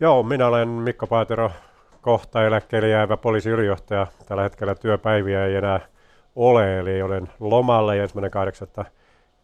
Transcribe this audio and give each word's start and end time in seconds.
Joo, 0.00 0.22
minä 0.22 0.46
olen 0.46 0.68
Mikko 0.68 1.06
Paatero, 1.06 1.50
kohta 2.00 2.46
eläkkeelle 2.46 2.88
jäävä 2.88 3.16
poliisiylijohtaja. 3.16 4.06
Tällä 4.26 4.42
hetkellä 4.42 4.74
työpäiviä 4.74 5.44
ei 5.44 5.54
enää 5.54 5.80
ole, 6.36 6.78
eli 6.78 7.02
olen 7.02 7.28
lomalle 7.40 8.02
ensimmäinen 8.02 8.30
kahdeksatta 8.30 8.84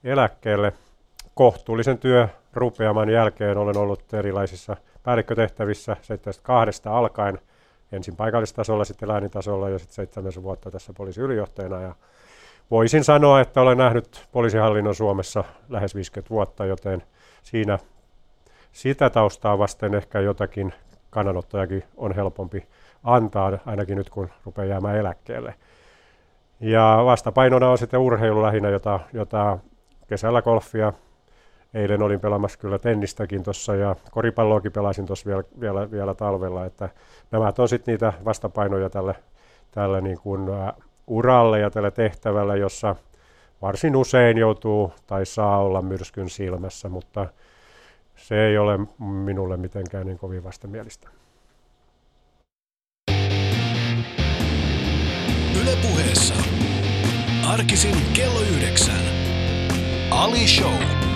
eläkkeelle. 0.04 0.72
Kohtuullisen 1.34 1.98
työ 1.98 2.28
rupeaman 2.52 3.10
jälkeen 3.10 3.58
olen 3.58 3.76
ollut 3.76 4.14
erilaisissa 4.14 4.76
päällikkötehtävissä 5.02 5.96
72 6.02 6.82
alkaen, 6.88 7.38
ensin 7.92 8.16
paikallistasolla, 8.16 8.84
sitten 8.84 9.08
läänitasolla 9.08 9.69
ja 9.69 9.78
sitten 9.78 9.94
seitsemän 9.94 10.32
vuotta 10.42 10.71
tässä 10.71 10.92
poliisiylijohtajana. 10.92 11.80
Ja 11.80 11.94
voisin 12.71 13.04
sanoa, 13.04 13.40
että 13.40 13.60
olen 13.60 13.78
nähnyt 13.78 14.28
poliisihallinnon 14.32 14.94
Suomessa 14.94 15.44
lähes 15.69 15.94
50 15.94 16.30
vuotta, 16.30 16.64
joten 16.64 17.02
siinä 17.42 17.78
sitä 18.73 19.10
taustaa 19.10 19.59
vasten 19.59 19.95
ehkä 19.95 20.20
jotakin 20.20 20.74
kannanottojakin 21.10 21.84
on 21.96 22.14
helpompi 22.14 22.66
antaa, 23.04 23.58
ainakin 23.66 23.98
nyt 23.98 24.10
kun 24.10 24.28
rupeaa 24.44 24.66
jäämään 24.66 24.96
eläkkeelle. 24.96 25.54
Ja 26.60 27.02
vastapainona 27.04 27.70
on 27.70 27.78
sitten 27.78 28.00
urheilu 28.00 28.42
lähinnä, 28.42 28.68
jota, 28.68 29.00
jota 29.12 29.58
kesällä 30.06 30.42
golfia, 30.42 30.92
eilen 31.74 32.02
olin 32.02 32.20
pelaamassa 32.20 32.58
kyllä 32.58 32.78
tennistäkin 32.78 33.42
tuossa 33.42 33.74
ja 33.74 33.96
koripalloakin 34.10 34.72
pelasin 34.72 35.06
tuossa 35.06 35.27
vielä, 35.27 35.44
vielä, 35.60 35.91
vielä, 35.91 36.14
talvella, 36.14 36.64
että 36.64 36.88
nämä 37.30 37.52
on 37.58 37.68
sitten 37.68 37.92
niitä 37.92 38.12
vastapainoja 38.24 38.91
tälle, 38.91 39.14
tälle 39.70 40.00
niin 40.00 40.18
kuin, 40.18 40.48
uralle 41.06 41.60
ja 41.60 41.70
tälle 41.70 41.91
tehtävälle, 41.91 42.58
jossa 42.58 42.96
varsin 43.62 43.96
usein 43.96 44.38
joutuu 44.38 44.92
tai 45.06 45.27
saa 45.27 45.58
olla 45.58 45.82
myrskyn 45.82 46.30
silmässä, 46.30 46.88
mutta 46.88 47.27
se 48.22 48.46
ei 48.46 48.58
ole 48.58 48.78
minulle 48.98 49.56
mitenkään 49.56 50.06
niin 50.06 50.18
kovin 50.18 50.44
vastamielistä. 50.44 51.08
Yle 55.62 55.77
puheessa. 55.83 56.34
Arkisin 57.48 57.94
kello 58.12 58.41
yhdeksän. 58.41 59.05
Ali 60.10 60.48
Show. 60.48 61.11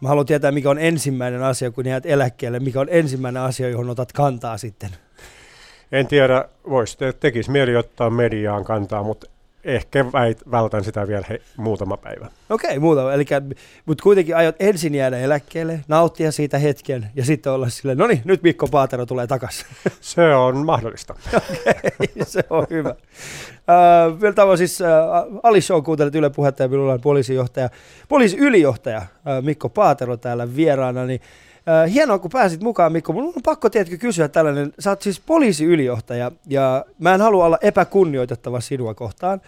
Mä 0.00 0.08
haluan 0.08 0.26
tietää, 0.26 0.52
mikä 0.52 0.70
on 0.70 0.78
ensimmäinen 0.78 1.42
asia, 1.42 1.70
kun 1.70 1.86
jäät 1.86 2.06
eläkkeelle. 2.06 2.60
Mikä 2.60 2.80
on 2.80 2.88
ensimmäinen 2.90 3.42
asia, 3.42 3.68
johon 3.68 3.90
otat 3.90 4.12
kantaa 4.12 4.58
sitten? 4.58 4.90
En 5.92 6.06
tiedä, 6.06 6.44
voisi 6.70 6.98
te, 6.98 7.12
tekisi 7.12 7.50
mieli 7.50 7.76
ottaa 7.76 8.10
mediaan 8.10 8.64
kantaa, 8.64 9.02
mutta 9.02 9.26
ehkä 9.64 10.12
väit, 10.12 10.50
vältän 10.50 10.84
sitä 10.84 11.08
vielä 11.08 11.24
he, 11.28 11.40
muutama 11.56 11.96
päivä. 11.96 12.26
Okei, 12.50 12.68
okay, 12.68 12.78
muutama. 12.78 13.12
Eli, 13.12 13.24
mutta 13.86 14.02
kuitenkin 14.02 14.36
aiot 14.36 14.56
ensin 14.60 14.94
jäädä 14.94 15.18
eläkkeelle, 15.18 15.80
nauttia 15.88 16.32
siitä 16.32 16.58
hetken 16.58 17.10
ja 17.14 17.24
sitten 17.24 17.52
olla 17.52 17.68
silleen, 17.68 17.98
no 17.98 18.06
niin, 18.06 18.22
nyt 18.24 18.42
Mikko 18.42 18.66
Paatero 18.66 19.06
tulee 19.06 19.26
takaisin. 19.26 19.66
Se 20.00 20.34
on 20.34 20.66
mahdollista. 20.66 21.14
Okei, 21.36 21.74
okay, 21.94 22.24
se 22.24 22.44
on 22.50 22.66
hyvä. 22.70 22.90
Uh, 22.90 24.20
vielä 24.20 24.34
tämä 24.34 24.56
siis 24.56 24.80
uh, 24.80 25.40
Ali 25.42 25.60
Show 25.60 25.82
kuuntelet 25.82 26.14
Yle 26.14 26.30
Puhetta 26.30 26.62
ja 26.62 26.68
minulla 26.68 26.92
on 26.92 27.00
poliisijohtaja, 27.00 27.70
poliisiylijohtaja 28.08 28.98
uh, 28.98 29.44
Mikko 29.44 29.68
Paatero 29.68 30.16
täällä 30.16 30.56
vieraana, 30.56 31.04
niin 31.04 31.20
hienoa, 31.92 32.18
kun 32.18 32.30
pääsit 32.30 32.62
mukaan, 32.62 32.92
Mikko. 32.92 33.12
Mun 33.12 33.24
on 33.24 33.42
pakko 33.44 33.70
tietenkin 33.70 34.00
kysyä 34.00 34.28
tällainen. 34.28 34.72
Sä 34.78 34.90
oot 34.90 35.02
siis 35.02 35.20
poliisiylijohtaja 35.20 36.30
ja 36.46 36.84
mä 36.98 37.14
en 37.14 37.20
halua 37.20 37.44
olla 37.44 37.58
epäkunnioitettava 37.62 38.60
sinua 38.60 38.94
kohtaan. 38.94 39.40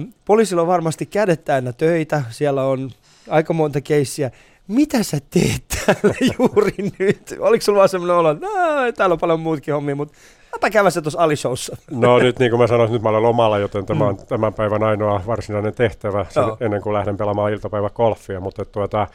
Uh, 0.00 0.08
poliisilla 0.24 0.62
on 0.62 0.68
varmasti 0.68 1.06
kädet 1.06 1.44
täynnä 1.44 1.72
töitä. 1.72 2.22
Siellä 2.30 2.64
on 2.64 2.90
aika 3.28 3.52
monta 3.52 3.80
keissiä. 3.80 4.30
Mitä 4.68 5.02
sä 5.02 5.18
teet 5.30 5.62
täällä 5.68 6.14
juuri 6.38 6.74
nyt? 6.98 7.34
Oliko 7.40 7.62
sulla 7.62 7.78
vaan 7.78 7.88
sellainen 7.88 8.16
olo, 8.16 8.30
että 8.30 8.96
täällä 8.96 9.12
on 9.12 9.18
paljon 9.18 9.40
muutkin 9.40 9.74
hommia, 9.74 9.96
mutta 9.96 10.18
Mäpä 10.52 10.70
käydä 10.70 10.90
se 10.90 11.02
tuossa 11.02 11.22
Alishowssa. 11.22 11.76
No 11.90 12.18
nyt 12.18 12.38
niin 12.38 12.50
kuin 12.50 12.60
mä 12.60 12.66
sanoin, 12.66 12.92
nyt 12.92 13.02
mä 13.02 13.08
olen 13.08 13.22
lomalla, 13.22 13.58
joten 13.58 13.86
tämä 13.86 14.04
on 14.04 14.14
mm. 14.14 14.26
tämän 14.26 14.54
päivän 14.54 14.82
ainoa 14.82 15.22
varsinainen 15.26 15.74
tehtävä 15.74 16.26
sen, 16.28 16.44
ennen 16.60 16.82
kuin 16.82 16.94
lähden 16.94 17.16
pelaamaan 17.16 17.52
iltapäivä 17.52 17.90
golfia. 17.90 18.40
Mutta 18.40 18.64
tuota, 18.64 19.06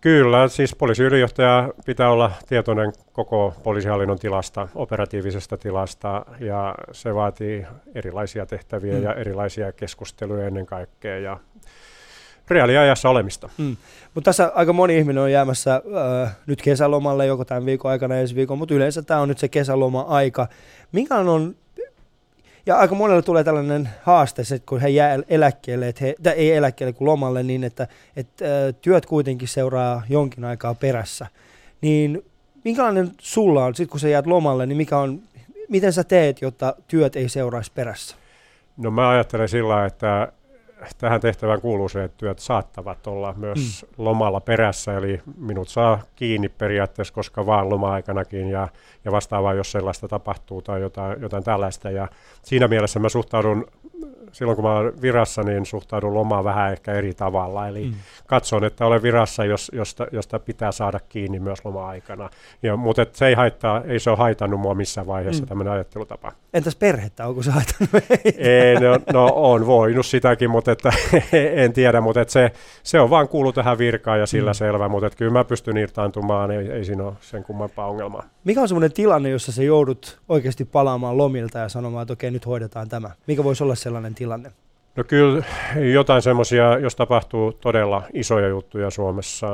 Kyllä, 0.00 0.48
siis 0.48 0.74
poliisiylijohtaja 0.74 1.72
pitää 1.86 2.10
olla 2.10 2.32
tietoinen 2.48 2.92
koko 3.12 3.54
poliisihallinnon 3.62 4.18
tilasta, 4.18 4.68
operatiivisesta 4.74 5.56
tilasta, 5.56 6.26
ja 6.40 6.74
se 6.92 7.14
vaatii 7.14 7.66
erilaisia 7.94 8.46
tehtäviä 8.46 8.94
mm. 8.94 9.02
ja 9.02 9.14
erilaisia 9.14 9.72
keskusteluja 9.72 10.46
ennen 10.46 10.66
kaikkea, 10.66 11.18
ja 11.18 11.38
reaaliajassa 12.48 13.08
olemista. 13.08 13.48
Mm. 13.58 13.76
Mutta 14.14 14.28
tässä 14.28 14.52
aika 14.54 14.72
moni 14.72 14.98
ihminen 14.98 15.22
on 15.22 15.32
jäämässä 15.32 15.82
äh, 16.24 16.36
nyt 16.46 16.62
kesälomalle 16.62 17.26
joko 17.26 17.44
tämän 17.44 17.66
viikon 17.66 17.90
aikana 17.90 18.14
ensi 18.14 18.34
viikon, 18.34 18.58
mutta 18.58 18.74
yleensä 18.74 19.02
tämä 19.02 19.20
on 19.20 19.28
nyt 19.28 19.38
se 19.38 19.48
kesäloma-aika. 19.48 20.48
Mikä 20.92 21.14
on 21.14 21.54
ja 22.66 22.76
aika 22.76 22.94
monelle 22.94 23.22
tulee 23.22 23.44
tällainen 23.44 23.88
haaste, 24.02 24.42
että 24.42 24.66
kun 24.68 24.80
he 24.80 24.88
jää 24.88 25.18
eläkkeelle, 25.28 25.88
että 25.88 26.04
he, 26.04 26.14
tai 26.22 26.32
ei 26.32 26.52
eläkkeelle 26.52 26.92
kuin 26.92 27.06
lomalle, 27.06 27.42
niin 27.42 27.64
että, 27.64 27.88
että 28.16 28.44
työt 28.80 29.06
kuitenkin 29.06 29.48
seuraa 29.48 30.02
jonkin 30.08 30.44
aikaa 30.44 30.74
perässä. 30.74 31.26
Niin 31.80 32.22
minkälainen 32.64 33.10
sulla 33.18 33.64
on, 33.64 33.74
sit 33.74 33.90
kun 33.90 34.00
sä 34.00 34.08
jäät 34.08 34.26
lomalle, 34.26 34.66
niin 34.66 34.76
mikä 34.76 34.98
on, 34.98 35.20
miten 35.68 35.92
sä 35.92 36.04
teet, 36.04 36.42
jotta 36.42 36.74
työt 36.88 37.16
ei 37.16 37.28
seuraisi 37.28 37.72
perässä? 37.74 38.16
No 38.76 38.90
mä 38.90 39.08
ajattelen 39.08 39.48
sillä, 39.48 39.86
että 39.86 40.32
tähän 40.98 41.20
tehtävään 41.20 41.60
kuuluu 41.60 41.88
se, 41.88 42.04
että 42.04 42.18
työt 42.18 42.38
saattavat 42.38 43.06
olla 43.06 43.34
myös 43.36 43.82
mm. 43.82 44.04
lomalla 44.04 44.40
perässä, 44.40 44.96
eli 44.96 45.22
minut 45.36 45.68
saa 45.68 46.02
kiinni 46.16 46.48
periaatteessa 46.48 47.14
koska 47.14 47.46
vaan 47.46 47.70
loma-aikanakin 47.70 48.48
ja, 48.48 48.68
ja 49.04 49.12
vastaavaa, 49.12 49.54
jos 49.54 49.72
sellaista 49.72 50.08
tapahtuu 50.08 50.62
tai 50.62 50.80
jotain, 50.80 51.20
jotain 51.20 51.44
tällaista. 51.44 51.90
Ja 51.90 52.08
siinä 52.42 52.68
mielessä 52.68 52.98
mä 52.98 53.08
suhtaudun 53.08 53.66
silloin 54.36 54.56
kun 54.56 54.64
mä 54.64 54.76
olen 54.76 55.02
virassa, 55.02 55.42
niin 55.42 55.66
suhtaudun 55.66 56.14
lomaan 56.14 56.44
vähän 56.44 56.72
ehkä 56.72 56.92
eri 56.92 57.14
tavalla. 57.14 57.68
Eli 57.68 57.84
mm. 57.84 57.94
katson, 58.26 58.64
että 58.64 58.86
olen 58.86 59.02
virassa, 59.02 59.44
jos, 59.44 59.70
josta, 59.74 60.06
josta 60.12 60.38
pitää 60.38 60.72
saada 60.72 61.00
kiinni 61.08 61.40
myös 61.40 61.64
loma-aikana. 61.64 62.30
Ja, 62.62 62.76
mutta 62.76 63.02
et 63.02 63.14
se 63.14 63.26
ei, 63.26 63.34
haittaa, 63.34 63.82
ei 63.84 64.00
se 64.00 64.10
ole 64.10 64.18
haitannut 64.18 64.60
mua 64.60 64.74
missään 64.74 65.06
vaiheessa 65.06 65.42
mm. 65.42 65.48
tämmöinen 65.48 65.72
ajattelutapa. 65.72 66.32
Entäs 66.54 66.76
perhettä, 66.76 67.26
onko 67.26 67.42
se 67.42 67.50
haitannut 67.50 68.04
ei, 68.38 68.74
no, 68.80 68.98
no 69.12 69.32
on 69.34 69.66
voinut 69.66 70.06
sitäkin, 70.06 70.50
mutta 70.50 70.72
että, 70.72 70.92
en 71.62 71.72
tiedä, 71.72 72.00
mutta 72.00 72.20
että 72.20 72.32
se, 72.32 72.52
se 72.82 73.00
on 73.00 73.10
vaan 73.10 73.28
kuulu 73.28 73.52
tähän 73.52 73.78
virkaan 73.78 74.20
ja 74.20 74.26
sillä 74.26 74.50
mm. 74.50 74.54
selvä, 74.54 74.88
mutta 74.88 75.06
että 75.06 75.16
kyllä 75.16 75.32
mä 75.32 75.44
pystyn 75.44 75.76
irtaantumaan, 75.76 76.50
ei, 76.50 76.70
ei 76.70 76.84
siinä 76.84 77.04
ole 77.04 77.14
sen 77.20 77.44
kummempaa 77.44 77.86
ongelmaa. 77.86 78.24
Mikä 78.44 78.60
on 78.60 78.68
semmoinen 78.68 78.92
tilanne, 78.92 79.28
jossa 79.28 79.52
se 79.52 79.64
joudut 79.64 80.18
oikeasti 80.28 80.64
palaamaan 80.64 81.18
lomilta 81.18 81.58
ja 81.58 81.68
sanomaan, 81.68 82.02
että 82.02 82.12
okei, 82.12 82.30
nyt 82.30 82.46
hoidetaan 82.46 82.88
tämä? 82.88 83.10
Mikä 83.26 83.44
voisi 83.44 83.64
olla 83.64 83.74
sellainen 83.74 84.14
tilanne? 84.14 84.25
No 84.96 85.04
kyllä 85.04 85.44
jotain 85.92 86.22
semmoisia, 86.22 86.78
jos 86.78 86.96
tapahtuu 86.96 87.52
todella 87.52 88.02
isoja 88.12 88.48
juttuja 88.48 88.90
Suomessa, 88.90 89.46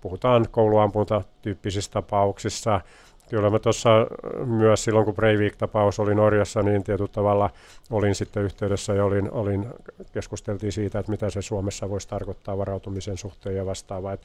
puhutaan 0.00 0.46
kouluampunta 0.50 1.22
tyyppisistä 1.42 1.92
tapauksissa. 1.92 2.80
Kyllä 3.30 3.50
mä 3.50 3.58
tuossa 3.58 3.90
myös 4.46 4.84
silloin, 4.84 5.04
kun 5.04 5.14
Breivik-tapaus 5.14 6.00
oli 6.00 6.14
Norjassa, 6.14 6.62
niin 6.62 6.84
tietyllä 6.84 7.10
tavalla 7.12 7.50
olin 7.90 8.14
sitten 8.14 8.42
yhteydessä 8.42 8.94
ja 8.94 9.04
olin, 9.04 9.30
olin, 9.30 9.66
keskusteltiin 10.12 10.72
siitä, 10.72 10.98
että 10.98 11.12
mitä 11.12 11.30
se 11.30 11.42
Suomessa 11.42 11.90
voisi 11.90 12.08
tarkoittaa 12.08 12.58
varautumisen 12.58 13.16
suhteen 13.16 13.56
ja 13.56 13.66
vastaavaa. 13.66 14.16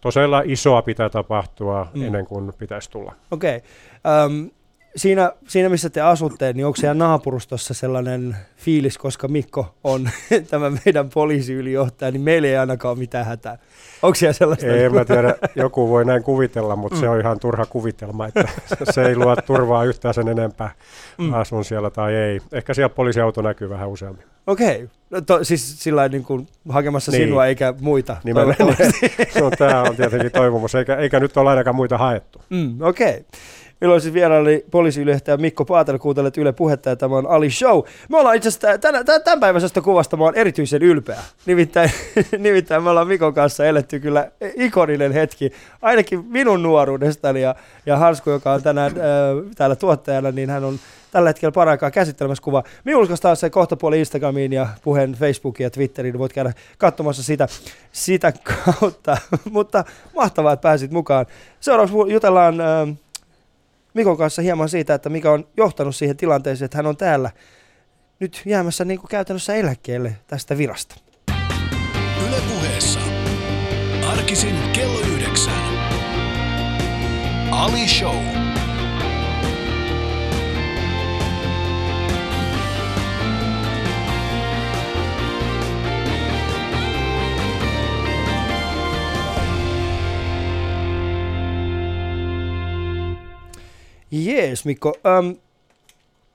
Tosiaan 0.00 0.50
isoa 0.50 0.82
pitää 0.82 1.08
tapahtua 1.08 1.86
mm. 1.94 2.02
ennen 2.02 2.26
kuin 2.26 2.52
pitäisi 2.58 2.90
tulla. 2.90 3.14
Okei. 3.30 3.56
Okay. 3.56 4.26
Um, 4.26 4.50
siinä, 4.96 5.32
siinä, 5.48 5.68
missä 5.68 5.90
te 5.90 6.00
asutte, 6.00 6.52
niin 6.52 6.66
onko 6.66 6.76
siellä 6.76 6.94
naapurustossa 6.94 7.74
sellainen 7.74 8.36
fiilis, 8.56 8.98
koska 8.98 9.28
Mikko 9.28 9.74
on 9.84 10.10
tämä 10.50 10.70
meidän 10.84 11.10
poliisiylijohtaja, 11.14 12.10
niin 12.10 12.20
meillä 12.20 12.48
ei 12.48 12.56
ainakaan 12.56 12.92
ole 12.92 12.98
mitään 12.98 13.26
hätää. 13.26 13.58
Onko 14.02 14.14
siellä 14.14 14.32
sellaista? 14.32 14.66
Ei, 14.66 14.88
mä 14.88 15.04
tiedä, 15.04 15.34
joku 15.56 15.88
voi 15.88 16.04
näin 16.04 16.22
kuvitella, 16.22 16.76
mutta 16.76 16.96
mm. 16.96 17.00
se 17.00 17.08
on 17.08 17.20
ihan 17.20 17.40
turha 17.40 17.66
kuvitelma, 17.66 18.26
että 18.26 18.48
se 18.92 19.02
ei 19.02 19.16
luo 19.16 19.36
turvaa 19.36 19.84
yhtään 19.84 20.14
sen 20.14 20.28
enempää, 20.28 20.70
mm. 21.18 21.32
asun 21.34 21.64
siellä 21.64 21.90
tai 21.90 22.14
ei. 22.14 22.40
Ehkä 22.52 22.74
siellä 22.74 22.94
poliisiauto 22.94 23.42
näkyy 23.42 23.70
vähän 23.70 23.88
useammin. 23.88 24.24
Okei, 24.46 24.74
okay. 24.74 24.88
no, 25.10 25.20
to, 25.20 25.44
siis 25.44 25.82
sillä 25.82 26.08
niin 26.08 26.24
kuin 26.24 26.46
hakemassa 26.68 27.12
niin. 27.12 27.22
sinua 27.22 27.46
eikä 27.46 27.74
muita. 27.80 28.16
Nimenomaan. 28.24 28.76
no, 29.40 29.50
tämä 29.50 29.82
on 29.82 29.96
tietenkin 29.96 30.32
toivomus, 30.32 30.74
eikä, 30.74 30.96
eikä 30.96 31.20
nyt 31.20 31.36
ole 31.36 31.50
ainakaan 31.50 31.76
muita 31.76 31.98
haettu. 31.98 32.40
Mm, 32.50 32.80
Okei. 32.80 33.10
Okay. 33.10 33.22
Milloin 33.84 34.00
siis 34.00 34.14
vieraili 34.14 34.64
poliisiylijohtaja 34.70 35.36
Mikko 35.36 35.64
Paatelo, 35.64 35.98
kuuntelet 35.98 36.38
Yle 36.38 36.52
Puhetta 36.52 36.88
ja 36.88 36.96
tämä 36.96 37.16
on 37.16 37.26
Ali 37.26 37.50
Show. 37.50 37.82
Me 38.08 38.18
ollaan 38.18 38.36
itse 38.36 38.48
asiassa 38.48 38.78
tämän, 39.24 39.40
päiväisestä 39.40 39.80
kuvasta 39.80 40.16
mä 40.16 40.24
oon 40.24 40.34
erityisen 40.34 40.82
ylpeä. 40.82 41.18
Nimittäin, 41.46 41.90
nimittäin 42.38 42.82
me 42.82 42.90
ollaan 42.90 43.08
Mikon 43.08 43.34
kanssa 43.34 43.66
eletty 43.66 44.00
kyllä 44.00 44.30
ikoninen 44.54 45.12
hetki, 45.12 45.52
ainakin 45.82 46.24
minun 46.26 46.62
nuoruudestani 46.62 47.42
ja, 47.42 47.54
ja 47.86 47.96
Hansku, 47.96 48.30
joka 48.30 48.52
on 48.52 48.62
tänään 48.62 48.92
äh, 48.92 49.52
täällä 49.56 49.76
tuottajana, 49.76 50.30
niin 50.30 50.50
hän 50.50 50.64
on 50.64 50.78
tällä 51.10 51.28
hetkellä 51.28 51.52
paraikaa 51.52 51.90
käsittelemässä 51.90 52.42
kuva. 52.42 52.62
Me 52.84 52.92
julkaistaan 52.92 53.36
se 53.36 53.50
kohtapuoli 53.50 53.98
Instagramiin 53.98 54.52
ja 54.52 54.68
puheen 54.82 55.12
Facebookiin 55.12 55.64
ja 55.64 55.70
Twitteriin, 55.70 56.12
niin 56.12 56.18
voit 56.18 56.32
käydä 56.32 56.52
katsomassa 56.78 57.22
sitä, 57.22 57.48
sitä 57.92 58.32
kautta. 58.32 59.16
Mutta 59.50 59.84
mahtavaa, 60.16 60.52
että 60.52 60.62
pääsit 60.62 60.90
mukaan. 60.90 61.26
Seuraavaksi 61.60 62.12
jutellaan 62.12 62.60
äh, 62.60 63.03
Mikon 63.94 64.16
kanssa 64.16 64.42
hieman 64.42 64.68
siitä, 64.68 64.94
että 64.94 65.08
mikä 65.08 65.30
on 65.30 65.48
johtanut 65.56 65.96
siihen 65.96 66.16
tilanteeseen, 66.16 66.64
että 66.64 66.78
hän 66.78 66.86
on 66.86 66.96
täällä 66.96 67.30
nyt 68.20 68.42
jäämässä 68.46 68.84
niin 68.84 68.98
kuin 69.00 69.08
käytännössä 69.08 69.54
eläkkeelle 69.54 70.16
tästä 70.26 70.58
virasta. 70.58 70.94
Ylepuheessa 72.28 73.00
arkisin 74.08 74.56
kello 74.72 75.00
yhdeksän. 75.00 75.54
Ali 77.50 77.88
Show. 77.88 78.43
Jees, 94.14 94.64
Mikko. 94.64 94.94
Ähm, 95.06 95.30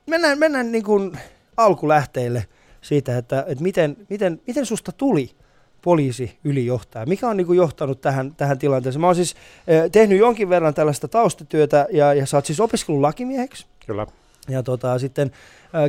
mennään 0.05 0.39
mennään 0.39 0.71
niin 0.71 0.83
kuin 0.83 1.17
alkulähteille 1.57 2.45
siitä, 2.81 3.17
että, 3.17 3.45
että 3.47 3.63
miten, 3.63 3.97
miten, 4.09 4.41
miten 4.47 4.65
susta 4.65 4.91
tuli 4.91 5.31
poliisi 5.81 6.37
ylijohtaja? 6.43 7.05
Mikä 7.05 7.27
on 7.27 7.37
niin 7.37 7.55
johtanut 7.55 8.01
tähän, 8.01 8.35
tähän 8.35 8.59
tilanteeseen? 8.59 9.01
Mä 9.01 9.07
oon 9.07 9.15
siis 9.15 9.35
äh, 9.35 9.91
tehnyt 9.91 10.19
jonkin 10.19 10.49
verran 10.49 10.73
tällaista 10.73 11.07
taustatyötä 11.07 11.87
ja, 11.91 12.13
ja 12.13 12.25
sä 12.25 12.37
oot 12.37 12.45
siis 12.45 12.59
opiskellut 12.59 13.01
lakimieheksi. 13.01 13.65
Kyllä. 13.85 14.07
Ja 14.49 14.63
tota, 14.63 14.99
sitten 14.99 15.31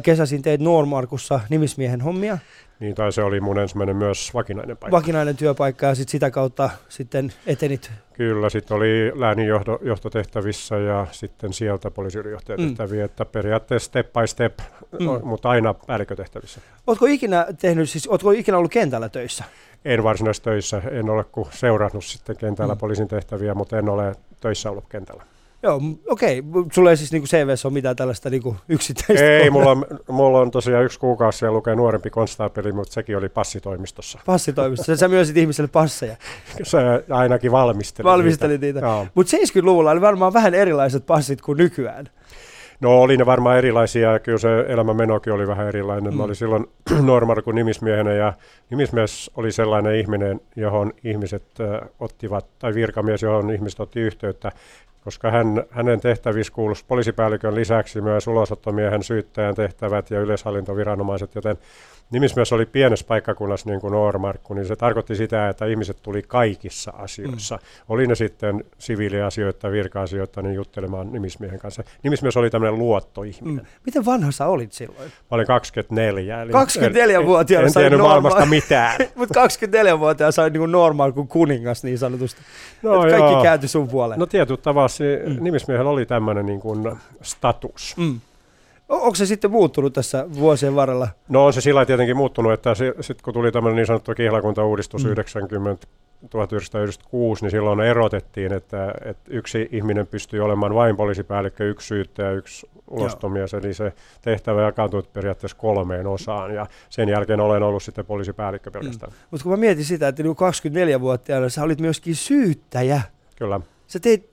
kesäsin 0.03 0.43
teit 0.43 0.61
Noormarkussa 0.61 1.41
nimismiehen 1.49 2.01
hommia. 2.01 2.39
Niin, 2.81 2.95
tai 2.95 3.12
se 3.12 3.23
oli 3.23 3.41
mun 3.41 3.59
ensimmäinen 3.59 3.97
myös 3.97 4.35
vakinainen 4.35 4.77
paikka. 4.77 4.97
Vakinainen 4.97 5.37
työpaikka 5.37 5.87
ja 5.87 5.95
sit 5.95 6.09
sitä 6.09 6.31
kautta 6.31 6.71
sitten 6.89 7.33
etenit. 7.47 7.91
Kyllä, 8.12 8.51
sitten 8.51 8.77
oli 8.77 9.12
läänin 9.15 9.47
johto, 9.47 9.79
johtotehtävissä 9.83 10.79
ja 10.79 11.07
sitten 11.11 11.53
sieltä 11.53 11.91
poliisiylijohtajatehtäviä, 11.91 13.01
mm. 13.01 13.05
että 13.05 13.25
periaatteessa 13.25 13.87
step 13.87 14.12
by 14.12 14.27
step, 14.27 14.59
mm. 15.01 15.07
mutta 15.23 15.49
aina 15.51 15.75
päällikkötehtävissä. 15.75 16.61
Oletko 16.87 17.07
ikinä 17.07 17.47
tehnyt, 17.61 17.91
siis 17.91 18.09
ootko 18.09 18.31
ikinä 18.31 18.59
ollut 18.59 18.73
kentällä 18.73 19.09
töissä? 19.09 19.45
En 19.85 20.05
varsinaisessa 20.05 20.45
töissä, 20.45 20.83
en 20.91 21.11
ole 21.11 21.25
kuin 21.25 21.47
seurannut 21.51 22.05
sitten 22.05 22.37
kentällä 22.37 22.75
mm. 22.75 22.79
poliisin 22.79 23.09
tehtäviä, 23.09 23.55
mutta 23.55 23.79
en 23.79 23.89
ole 23.89 24.15
töissä 24.41 24.71
ollut 24.71 24.89
kentällä. 24.89 25.25
Joo, 25.62 25.81
okei. 26.09 26.39
Okay. 26.39 26.65
Sulla 26.73 26.91
ei 26.91 26.97
siis 26.97 27.12
niinku 27.12 27.27
CVssä 27.27 27.69
ole 27.69 27.73
mitään 27.73 27.97
tällaista 27.97 28.31
niinku 28.31 28.57
yksittäistä 28.69 29.25
Ei, 29.25 29.51
mulla 29.51 29.71
on, 29.71 29.87
mulla 30.09 30.41
on 30.41 30.51
tosiaan 30.51 30.85
yksi 30.85 30.99
kuukausi 30.99 31.39
siellä 31.39 31.57
lukee 31.57 31.75
nuorempi 31.75 32.11
konstaapeli, 32.11 32.73
mutta 32.73 32.93
sekin 32.93 33.17
oli 33.17 33.29
passitoimistossa. 33.29 34.19
Passitoimistossa. 34.27 34.97
Sä 34.97 35.09
myönsit 35.09 35.37
ihmiselle 35.37 35.71
passeja. 35.73 36.17
Se 36.62 36.79
ainakin 37.11 37.53
valmisteli 37.53 38.05
Valmisteli 38.05 38.59
niitä. 38.59 38.81
niitä. 38.81 39.07
Mutta 39.15 39.37
70-luvulla 39.37 39.91
oli 39.91 40.01
varmaan 40.01 40.33
vähän 40.33 40.55
erilaiset 40.55 41.07
passit 41.07 41.41
kuin 41.41 41.59
nykyään. 41.59 42.07
No 42.81 43.01
oli 43.01 43.17
ne 43.17 43.27
varmaan 43.27 43.59
erilaisia, 43.59 44.19
kyllä 44.19 44.39
se 44.39 44.65
elämänmenokin 44.69 45.33
oli 45.33 45.47
vähän 45.47 45.69
erilainen. 45.69 46.12
Mm. 46.12 46.17
Mä 46.17 46.25
olin 46.25 46.37
silloin 46.37 46.67
Normarkun 47.03 47.55
nimismiehenä 47.55 48.12
ja 48.12 48.33
nimismies 48.71 49.31
oli 49.37 49.53
sellainen 49.53 49.95
ihminen, 49.95 50.41
johon 50.57 50.93
ihmiset 51.05 51.45
äh, 51.61 51.89
ottivat, 52.01 52.47
tai 52.59 52.75
virkamies, 52.75 53.23
johon 53.23 53.51
ihmiset 53.51 53.81
otti 53.81 54.01
yhteyttä 54.01 54.53
koska 55.05 55.31
hän, 55.31 55.64
hänen 55.70 56.00
tehtävissä 56.00 56.52
kuuluisi 56.52 56.85
poliisipäällikön 56.88 57.55
lisäksi 57.55 58.00
myös 58.00 58.26
ulosottomiehen 58.26 59.02
syyttäjän 59.02 59.55
tehtävät 59.55 60.11
ja 60.11 60.20
yleishallintoviranomaiset, 60.20 61.35
joten 61.35 61.56
nimismies 62.11 62.52
oli 62.52 62.67
pienessä 62.67 63.06
paikkakunnassa 63.06 63.70
niin 63.70 63.81
kuin 63.81 63.93
Noormarkku, 63.93 64.55
niin 64.55 64.67
se 64.67 64.76
tarkoitti 64.76 65.17
sitä, 65.17 65.49
että 65.49 65.67
ihmiset 65.67 65.97
tuli 66.02 66.23
kaikissa 66.23 66.93
asioissa. 66.97 67.56
Mm. 67.56 67.62
Oli 67.88 68.06
ne 68.06 68.14
sitten 68.14 68.64
siviiliasioita, 68.79 69.70
virka-asioita, 69.70 70.43
niin 70.43 70.55
juttelemaan 70.55 71.12
nimismiehen 71.12 71.58
kanssa. 71.58 71.85
Nimismies 72.02 72.37
oli 72.37 72.50
tämmöinen 72.50 72.79
luottoihminen. 72.79 73.64
Mm. 73.64 73.70
Miten 73.87 74.05
vanha 74.05 74.31
sä 74.31 74.47
olit 74.47 74.73
silloin? 74.73 75.08
Mä 75.08 75.35
olin 75.35 75.47
24. 75.47 76.43
Eli 76.43 76.52
24-vuotiaana 76.52 77.67
en, 77.67 77.73
en, 77.76 77.82
en 77.82 77.82
tiennyt 77.82 78.00
maailmasta 78.00 78.47
mitään. 78.47 78.97
Mutta 79.14 79.47
24-vuotiaana 79.47 80.32
sä 80.32 80.50
niin 80.50 80.61
kuin 80.61 80.73
normaal 80.73 81.12
kuin 81.12 81.29
kuningas 81.29 81.85
niin 81.85 81.99
sanotusti. 81.99 82.41
No 82.82 83.00
kaikki 83.00 83.43
kääntyi 83.43 83.69
sun 83.69 83.88
puoleen. 83.88 84.20
No 84.20 84.26
tietyllä 84.26 84.61
tavalla 84.62 84.88
mm. 84.98 85.44
nimismiehellä 85.44 85.90
oli 85.90 86.06
tämmöinen 86.06 86.46
niin 86.46 86.60
kuin 86.60 86.92
status. 87.22 87.94
Mm. 87.96 88.20
Onko 88.88 89.14
se 89.14 89.26
sitten 89.26 89.50
muuttunut 89.50 89.92
tässä 89.92 90.26
vuosien 90.34 90.75
varrella? 90.75 91.08
No 91.28 91.46
on 91.46 91.52
se 91.52 91.60
sillä 91.60 91.87
tietenkin 91.87 92.16
muuttunut, 92.16 92.52
että 92.52 92.75
sitten 92.75 93.25
kun 93.25 93.34
tuli 93.34 93.52
tämmöinen 93.52 93.76
niin 93.76 93.87
sanottu 93.87 94.14
kihlakuntauudistus 94.14 95.04
mm. 95.04 95.10
90 95.10 95.87
1996, 96.31 97.44
niin 97.44 97.50
silloin 97.50 97.81
erotettiin, 97.81 98.52
että, 98.52 98.94
että 99.04 99.31
yksi 99.31 99.69
ihminen 99.72 100.06
pystyy 100.06 100.40
olemaan 100.40 100.75
vain 100.75 100.96
poliisipäällikkö, 100.96 101.69
yksi 101.69 101.87
syyttäjä, 101.87 102.31
yksi 102.31 102.66
ulostomies, 102.90 103.54
eli 103.54 103.75
se 103.75 103.92
tehtävä 104.22 104.62
jakautui 104.62 105.02
periaatteessa 105.12 105.56
kolmeen 105.56 106.06
osaan, 106.06 106.54
ja 106.54 106.66
sen 106.90 107.08
jälkeen 107.08 107.40
olen 107.40 107.62
ollut 107.62 107.82
sitten 107.82 108.06
poliisipäällikkö 108.06 108.70
pelkästään. 108.70 109.12
Mm. 109.12 109.19
Mutta 109.31 109.44
kun 109.44 109.52
mä 109.52 109.56
mietin 109.56 109.84
sitä, 109.84 110.08
että 110.08 110.22
24-vuotiaana 110.22 111.48
sä 111.48 111.62
olit 111.62 111.81
myöskin 111.81 112.16
syyttäjä. 112.16 113.00
Kyllä. 113.37 113.60
Sä 113.87 114.00
teit 114.00 114.31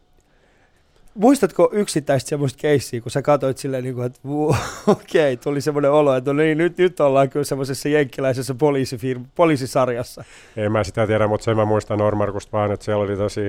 muistatko 1.17 1.69
yksittäistä 1.73 2.29
semmoista 2.29 2.57
keissiä, 2.61 3.01
kun 3.01 3.11
sä 3.11 3.21
katsoit 3.21 3.57
silleen, 3.57 3.83
niin 3.83 3.95
kuin, 3.95 4.05
että 4.05 4.19
okei, 4.87 5.33
okay, 5.33 5.37
tuli 5.43 5.61
semmoinen 5.61 5.91
olo, 5.91 6.15
että 6.15 6.33
no 6.33 6.37
niin, 6.37 6.57
nyt, 6.57 6.77
nyt 6.77 6.99
ollaan 6.99 7.29
kyllä 7.29 7.43
semmoisessa 7.43 7.89
jenkkiläisessä 7.89 8.55
poliisifirma, 8.55 9.25
poliisisarjassa. 9.35 10.23
En 10.57 10.71
mä 10.71 10.83
sitä 10.83 11.07
tiedä, 11.07 11.27
mutta 11.27 11.45
sen 11.45 11.57
mä 11.57 11.65
muistan 11.65 11.97
Normarkusta 11.97 12.57
vaan, 12.57 12.71
että 12.71 12.85
siellä 12.85 13.03
oli 13.03 13.17
tosi 13.17 13.41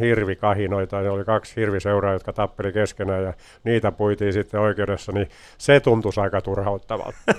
hirvikahinoita, 0.00 1.00
ja 1.00 1.12
oli 1.12 1.24
kaksi 1.24 1.56
hirviseuraa, 1.56 2.12
jotka 2.12 2.32
tappeli 2.32 2.72
keskenään, 2.72 3.24
ja 3.24 3.32
niitä 3.64 3.92
puitiin 3.92 4.32
sitten 4.32 4.60
oikeudessa, 4.60 5.12
niin 5.12 5.28
se 5.58 5.80
tuntui 5.80 6.12
aika 6.16 6.40
turhauttavalta. 6.40 7.18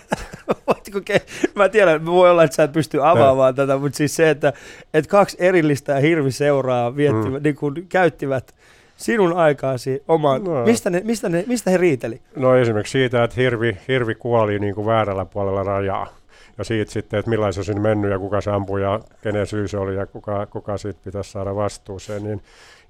mä 1.56 1.70
tiedän, 1.70 2.06
voi 2.06 2.30
olla, 2.30 2.44
että 2.44 2.56
sä 2.56 2.64
et 2.64 2.72
pysty 2.72 3.04
avaamaan 3.04 3.56
tätä, 3.56 3.78
mutta 3.78 3.98
siis 3.98 4.16
se, 4.16 4.30
että, 4.30 4.54
että 4.94 5.10
kaksi 5.10 5.38
erillistä 5.40 5.96
hirviseuraa 5.96 6.96
vietti, 6.96 7.30
mm. 7.30 7.44
niin 7.44 7.56
kuin, 7.56 7.88
käyttivät 7.90 8.56
sinun 8.98 9.34
aikaasi 9.34 10.04
omaan. 10.08 10.44
No. 10.44 10.66
Mistä, 10.66 10.90
ne, 10.90 11.02
mistä, 11.06 11.30
ne, 11.30 11.44
mistä 11.48 11.72
he 11.72 11.78
riiteli? 11.78 12.22
No 12.36 12.56
esimerkiksi 12.56 12.92
siitä, 12.92 13.24
että 13.24 13.36
hirvi, 13.36 13.78
hirvi 13.88 14.16
kuoli 14.16 14.60
niin 14.60 14.76
kuin 14.76 14.88
väärällä 14.88 15.26
puolella 15.26 15.64
rajaa. 15.64 16.08
Ja 16.58 16.64
siitä 16.64 16.92
sitten, 16.92 17.20
että 17.20 17.30
millaisen 17.30 17.64
se 17.64 17.72
on 17.72 17.82
mennyt 17.82 18.12
ja 18.12 18.20
kuka 18.20 18.42
se 18.42 18.52
ampui 18.52 18.82
ja 18.82 19.00
kenen 19.22 19.48
syy 19.48 19.68
se 19.68 19.78
oli 19.78 19.96
ja 19.96 20.06
kuka, 20.06 20.46
kuka 20.46 20.78
siitä 20.78 21.00
pitäisi 21.04 21.32
saada 21.32 21.56
vastuuseen. 21.56 22.24
Niin, 22.24 22.42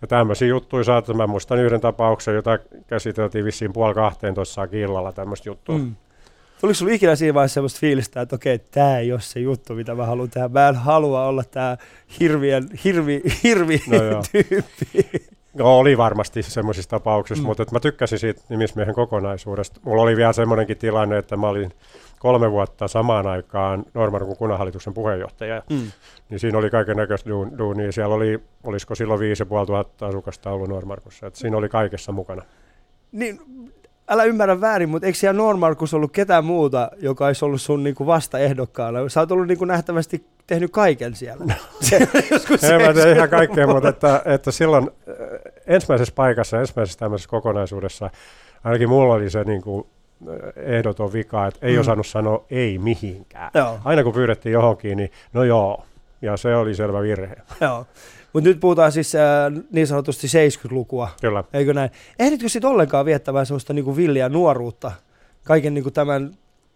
ja 0.02 0.08
tämmöisiä 0.08 0.48
juttuja 0.48 0.84
saattaa. 0.84 1.16
Mä 1.16 1.28
muistan 1.28 1.60
yhden 1.60 1.82
tapauksen, 1.82 2.36
jota 2.36 2.60
käsiteltiin 2.88 3.46
vissiin 3.46 3.74
puoli 3.74 3.94
kahteen 3.94 4.34
tuossa 4.34 4.68
illalla 4.72 5.12
tämmöistä 5.12 5.50
juttua. 5.50 5.78
Mm. 5.78 5.96
Tuliko 6.62 6.74
sinulla 6.74 6.96
ikinä 6.96 7.16
siinä 7.16 7.34
vaiheessa 7.34 7.54
sellaista 7.54 7.80
fiilistä, 7.80 8.22
että 8.22 8.36
okei, 8.36 8.60
tämä 8.60 9.00
ei 9.00 9.12
ole 9.12 9.22
se 9.22 9.40
juttu, 9.40 9.76
mitä 9.76 9.96
mä 9.96 10.06
haluan 10.06 10.30
tehdä. 10.30 10.48
Mä 10.48 10.68
en 10.68 10.76
halua 10.76 11.26
olla 11.26 11.44
tämä 11.44 11.78
hirvien, 12.20 12.70
hirvi, 12.84 13.22
hirvi 13.44 13.82
no 13.88 14.22
tyyppi. 14.32 15.26
No 15.56 15.80
oli 15.80 15.98
varmasti 15.98 16.44
semmoisissa 16.44 16.90
tapauksissa, 16.90 17.44
mm. 17.44 17.48
mutta 17.48 17.64
että 17.64 17.76
mä 17.76 17.80
tykkäsin 17.80 18.20
siitä 18.20 18.42
nimismiehen 18.50 18.96
kokonaisuudesta. 18.96 19.80
Mulla 19.84 20.02
oli 20.02 20.16
vielä 20.18 20.34
semmoinenkin 20.34 20.78
tilanne, 20.78 21.18
että 21.18 21.38
mä 21.38 21.48
olin 21.48 21.72
kolme 22.20 22.52
vuotta 22.52 22.88
samaan 22.88 23.28
aikaan 23.28 23.86
Normarkun 23.94 24.38
kunnanhallituksen 24.38 24.94
puheenjohtaja. 24.94 25.64
Mm. 25.70 25.92
Niin 26.30 26.40
siinä 26.40 26.58
oli 26.58 26.70
kaiken 26.70 26.98
näköistä 26.98 27.30
duunia. 27.58 27.92
Siellä 27.92 28.16
oli, 28.16 28.40
olisiko 28.64 28.96
silloin 28.96 29.20
5500 29.20 30.08
asukasta 30.08 30.52
ollut 30.52 30.70
Normarkussa. 30.70 31.28
Että 31.28 31.40
siinä 31.40 31.58
oli 31.58 31.70
kaikessa 31.70 32.12
mukana. 32.12 32.42
Niin, 33.12 33.40
älä 34.10 34.24
ymmärrä 34.24 34.62
väärin, 34.62 34.90
mutta 34.90 35.06
eikö 35.06 35.20
siellä 35.20 35.38
Normarkus 35.38 35.94
ollut 35.94 36.12
ketään 36.12 36.46
muuta, 36.46 36.92
joka 36.98 37.26
olisi 37.26 37.46
ollut 37.46 37.62
sun 37.62 37.84
niinku 37.84 38.06
vastaehdokkaana? 38.06 39.10
Sä 39.10 39.20
oot 39.20 39.32
ollut 39.32 39.48
niinku 39.48 39.66
nähtävästi 39.66 40.26
tehnyt 40.48 40.72
kaiken 40.72 41.16
siellä. 41.16 41.46
No. 41.46 41.54
Joskus 42.32 42.64
en 42.64 42.82
mä 42.82 42.94
tee 42.94 43.12
ihan 43.12 43.30
kaikkea, 43.30 43.68
mutta 43.68 43.90
että, 43.90 44.22
että 44.26 44.52
silloin 44.52 44.90
äh, 45.10 45.16
ensimmäisessä 45.68 46.14
paikassa, 46.16 46.60
ensimmäisessä 46.60 47.00
tämmöisessä 47.00 47.30
kokonaisuudessa, 47.30 48.10
ainakin 48.64 48.90
mulla 48.90 49.14
oli 49.14 49.30
se 49.30 49.44
niin 49.44 49.62
kuin, 49.62 49.88
äh, 50.30 50.36
ehdoton 50.56 51.14
vika, 51.14 51.48
että 51.48 51.66
ei 51.66 51.74
mm. 51.74 51.80
osannut 51.80 52.08
sanoa 52.08 52.46
ei 52.50 52.78
mihinkään. 52.78 53.52
Joo. 53.54 53.80
Aina 53.86 54.04
kun 54.04 54.14
pyydettiin 54.14 54.54
johonkin, 54.54 54.98
niin 54.98 55.12
no 55.34 55.44
joo, 55.44 55.86
ja 56.22 56.38
se 56.38 56.56
oli 56.56 56.76
selvä 56.76 57.02
virhe. 57.02 57.36
Joo. 57.62 57.86
Mutta 58.36 58.50
nyt 58.50 58.60
puhutaan 58.60 58.92
siis 58.92 59.16
äh, 59.16 59.22
niin 59.72 59.88
sanotusti 59.88 60.28
70-lukua, 60.28 61.10
Kyllä. 61.22 61.44
eikö 61.54 61.74
näin? 61.74 61.90
Ehditkö 62.20 62.50
sitten 62.50 62.70
ollenkaan 62.70 63.06
viettämään 63.06 63.46
semmoista 63.46 63.74
niinku 63.74 63.96
villiä 63.96 64.30
nuoruutta 64.30 64.92
kaiken 65.44 65.74
niinku 65.74 65.92
tämän, 65.92 66.32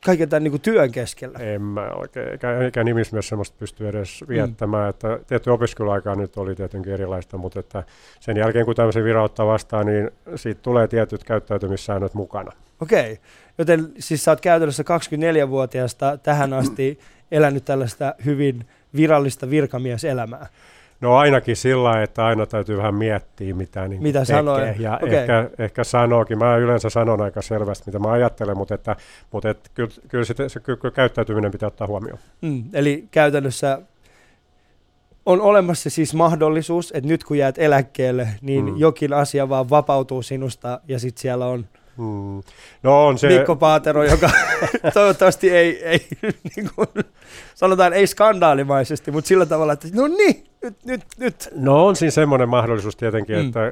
kaiken 0.06 0.30
tämän 0.30 0.44
niinku 0.44 0.60
työn 0.60 0.92
keskellä? 0.92 1.40
En 1.40 1.62
mä 1.62 1.88
oikein, 1.88 2.28
eikä, 2.30 2.60
eikä 2.60 2.84
nimismies 2.84 3.28
semmoista 3.28 3.56
pysty 3.60 3.88
edes 3.88 4.24
viettämään. 4.28 4.86
Mm. 4.86 4.90
Että 4.90 5.20
tietty 5.28 5.50
opiskeluaikaa 5.50 6.16
nyt 6.16 6.38
oli 6.38 6.56
tietenkin 6.56 6.94
erilaista, 6.94 7.38
mutta 7.38 7.60
että 7.60 7.84
sen 8.20 8.38
jälkeen 8.38 8.66
kun 8.66 8.76
tämmöisen 8.76 9.04
virauttaa 9.04 9.48
vastaan, 9.48 9.86
niin 9.86 10.12
siitä 10.36 10.62
tulee 10.62 10.88
tietyt 10.88 11.24
käyttäytymissäännöt 11.24 12.14
mukana. 12.14 12.52
Okei, 12.82 13.20
joten 13.58 13.92
siis 14.00 14.24
sä 14.24 14.32
oot 14.32 14.42
käytännössä 14.42 14.84
24-vuotiaasta 14.84 16.18
tähän 16.18 16.54
asti 16.64 17.00
elänyt 17.32 17.66
tällaista 17.66 18.16
hyvin 18.26 18.68
virallista 18.96 19.50
virkamieselämää. 19.50 20.48
No 21.02 21.16
ainakin 21.16 21.56
sillä 21.56 22.04
että 22.04 22.26
aina 22.26 22.46
täytyy 22.46 22.78
vähän 22.78 22.96
miettiä, 22.96 23.54
mitä, 23.54 23.88
niin 23.88 24.04
Mitä 24.04 24.20
tekee. 24.20 24.36
sanoin. 24.36 24.76
Ja 24.82 25.00
Okei. 25.04 25.18
ehkä, 25.18 25.50
ehkä 25.60 25.84
sanookin. 25.84 26.38
Mä 26.38 26.58
yleensä 26.58 26.90
sanon 26.90 27.22
aika 27.22 27.42
selvästi, 27.42 27.84
mitä 27.86 28.00
mä 28.00 28.12
ajattelen, 28.12 28.58
mutta, 28.58 28.76
että, 28.76 28.96
mutta 29.32 29.50
että 29.50 29.70
kyllä, 29.74 29.90
kyllä 30.08 30.26
se, 30.26 30.36
se 30.48 30.60
kyllä 30.60 30.92
käyttäytyminen 30.94 31.52
pitää 31.52 31.68
ottaa 31.68 31.88
huomioon. 31.88 32.20
Mm, 32.42 32.64
eli 32.74 33.08
käytännössä 33.12 33.82
on 35.26 35.42
olemassa 35.42 35.90
siis 35.90 36.14
mahdollisuus, 36.14 36.92
että 36.96 37.08
nyt 37.08 37.24
kun 37.24 37.38
jäät 37.38 37.58
eläkkeelle, 37.58 38.28
niin 38.42 38.66
mm. 38.66 38.78
jokin 38.78 39.14
asia 39.14 39.50
vaan 39.50 39.70
vapautuu 39.70 40.22
sinusta 40.22 40.80
ja 40.88 41.00
sitten 41.00 41.22
siellä 41.22 41.46
on 41.46 41.66
Hmm. 42.00 42.42
No 42.84 43.08
on 43.08 43.18
se, 43.18 43.28
Mikko 43.28 43.56
Paatero, 43.56 44.04
joka 44.04 44.30
toivottavasti 44.94 45.50
ei, 45.50 45.86
ei 45.86 46.08
niin 46.56 46.70
kuin, 46.76 46.88
sanotaan 47.56 47.94
ei 47.94 48.08
skandaalimaisesti, 48.08 49.12
mutta 49.12 49.28
sillä 49.28 49.46
tavalla, 49.46 49.74
että 49.74 49.88
no 49.94 50.08
niin, 50.08 50.46
nyt, 50.64 50.76
nyt, 50.86 51.02
nyt. 51.18 51.50
no 51.56 51.86
on 51.86 51.96
siinä 51.96 52.12
semmoinen 52.12 52.50
mahdollisuus 52.50 52.96
tietenkin, 52.96 53.36
Mm. 53.36 53.42
mm. 53.42 53.48
että 53.48 53.72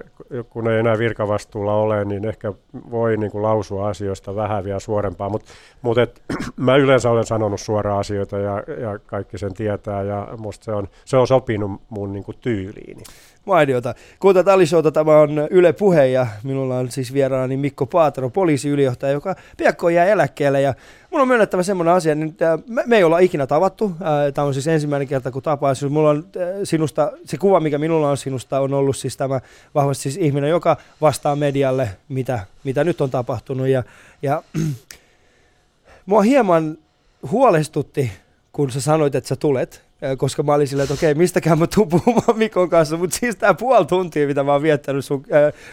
kun 0.50 0.68
ei 0.68 0.80
enää 0.80 0.98
virkavastuulla 0.98 1.74
ole, 1.74 2.06
niin 2.06 2.26
ehkä 2.26 2.54
voi 2.92 3.18
niin 3.18 3.32
kuin 3.32 3.42
lausua 3.42 3.88
asioista 3.90 4.36
vähän 4.36 4.64
vielä 4.64 4.80
suorempaa, 4.80 5.30
mutta 5.30 5.52
mut 5.82 5.98
et, 5.98 6.22
mä 6.56 6.76
yleensä 6.76 7.10
olen 7.10 7.26
sanonut 7.26 7.62
suoraan 7.62 8.00
asioita 8.00 8.38
ja, 8.38 8.64
ja 8.82 9.00
kaikki 9.06 9.38
sen 9.38 9.54
tietää 9.54 10.04
ja 10.04 10.28
musta 10.38 10.66
se 10.66 10.72
on, 10.72 10.88
se 11.06 11.18
on 11.18 11.28
sopinut 11.28 11.82
mun 11.90 12.14
niin 12.14 12.24
kuin 12.24 12.38
tyyliini. 12.42 13.04
Mainiota. 13.48 13.96
Kuuntelut 14.20 14.48
Alishouta, 14.48 14.92
tämä 14.92 15.18
on 15.18 15.48
Yle 15.50 15.74
Puhe 15.74 16.08
ja 16.08 16.28
minulla 16.44 16.78
on 16.78 16.92
siis 16.92 17.14
vieraani 17.14 17.58
Mikko 17.58 17.86
Paatero, 17.86 18.30
poliisiylijohtaja, 18.30 19.12
joka 19.12 19.36
piakkoon 19.58 19.94
jää 19.94 20.06
eläkkeelle. 20.06 20.62
Ja 20.62 20.74
mun 21.12 21.22
on 21.22 21.28
myönnettävä 21.28 21.64
semmoinen 21.64 21.94
asia, 21.94 22.16
että 22.30 22.60
me, 22.68 22.84
me 22.86 22.98
ei 22.98 23.04
olla 23.04 23.20
ikinä 23.20 23.48
tavattu. 23.48 23.92
Ää, 24.02 24.32
Tämä 24.32 24.48
on 24.48 24.54
siis 24.54 24.68
ensimmäinen 24.68 25.08
kerta, 25.08 25.32
kun 25.32 25.42
tapaan. 25.42 25.76
Siis 25.76 25.92
Mulla 25.92 26.10
on 26.10 26.18
ää, 26.40 26.66
sinusta, 26.66 27.12
se 27.26 27.38
kuva, 27.38 27.60
mikä 27.60 27.78
minulla 27.78 28.10
on 28.10 28.18
sinusta, 28.18 28.60
on 28.60 28.74
ollut 28.74 28.98
siis 28.98 29.18
tämä 29.18 29.42
vahvasti 29.76 30.04
siis 30.04 30.18
ihminen, 30.18 30.50
joka 30.50 30.78
vastaa 31.02 31.36
medialle, 31.36 31.90
mitä, 32.10 32.40
mitä 32.64 32.84
nyt 32.84 33.02
on 33.02 33.10
tapahtunut. 33.10 33.68
Ja, 33.68 33.84
ja 34.22 34.44
mua 36.06 36.22
hieman 36.22 36.78
huolestutti, 37.32 38.12
kun 38.52 38.72
sä 38.72 38.82
sanoit, 38.82 39.16
että 39.16 39.28
sä 39.28 39.36
tulet, 39.36 39.87
koska 40.18 40.44
mä 40.44 40.54
olin 40.54 40.68
silleen, 40.68 40.84
että 40.84 40.94
okei, 40.94 41.14
mistäkään 41.14 41.60
mä 41.60 41.68
tuun 41.68 41.90
puhumaan 41.90 42.38
Mikon 42.40 42.70
kanssa, 42.70 42.98
mutta 42.98 43.18
siis 43.20 43.36
tää 43.36 43.54
puoli 43.54 43.86
tuntia, 43.86 44.28
mitä 44.28 44.44
mä 44.44 44.52
oon 44.52 44.62
viettänyt 44.62 45.06
sun 45.06 45.24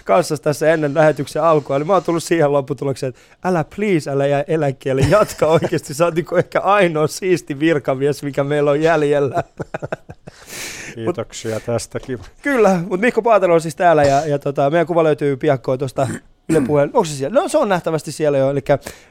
kanssa 0.05 0.37
tässä 0.37 0.73
ennen 0.73 0.95
lähetyksen 0.95 1.43
alkua, 1.43 1.79
niin 1.79 1.87
mä 1.87 1.93
oon 1.93 2.03
tullut 2.03 2.23
siihen 2.23 2.53
lopputulokseen, 2.53 3.09
että 3.09 3.21
älä 3.45 3.65
please, 3.77 4.11
älä 4.11 4.27
jää 4.27 4.45
eläkkeelle, 4.49 5.03
jatka 5.03 5.47
oikeasti, 5.63 5.95
sä 5.95 6.05
oot 6.05 6.15
niinku 6.15 6.37
ehkä 6.37 6.61
ainoa 6.61 7.07
siisti 7.07 7.61
virkamies, 7.61 8.23
mikä 8.23 8.45
meillä 8.45 8.71
on 8.71 8.81
jäljellä. 8.81 9.43
Kiitoksia 10.95 11.61
tästäkin. 11.61 12.19
Kyllä, 12.43 12.81
mutta 12.89 13.07
Mikko 13.07 13.23
Paatero 13.23 13.55
on 13.55 13.61
siis 13.61 13.77
täällä 13.77 14.03
ja, 14.03 14.27
ja 14.27 14.39
tota, 14.39 14.71
meidän 14.71 14.87
kuva 14.87 15.05
löytyy 15.05 15.37
piakkoin 15.37 15.79
tuosta 15.79 16.09
Yle 16.49 16.61
Puheen. 16.61 16.89
Onko 16.89 17.05
se 17.05 17.15
siellä? 17.15 17.41
No 17.41 17.49
se 17.49 17.59
on 17.59 17.69
nähtävästi 17.69 18.13
siellä 18.13 18.39
jo, 18.39 18.51
eli 18.51 18.61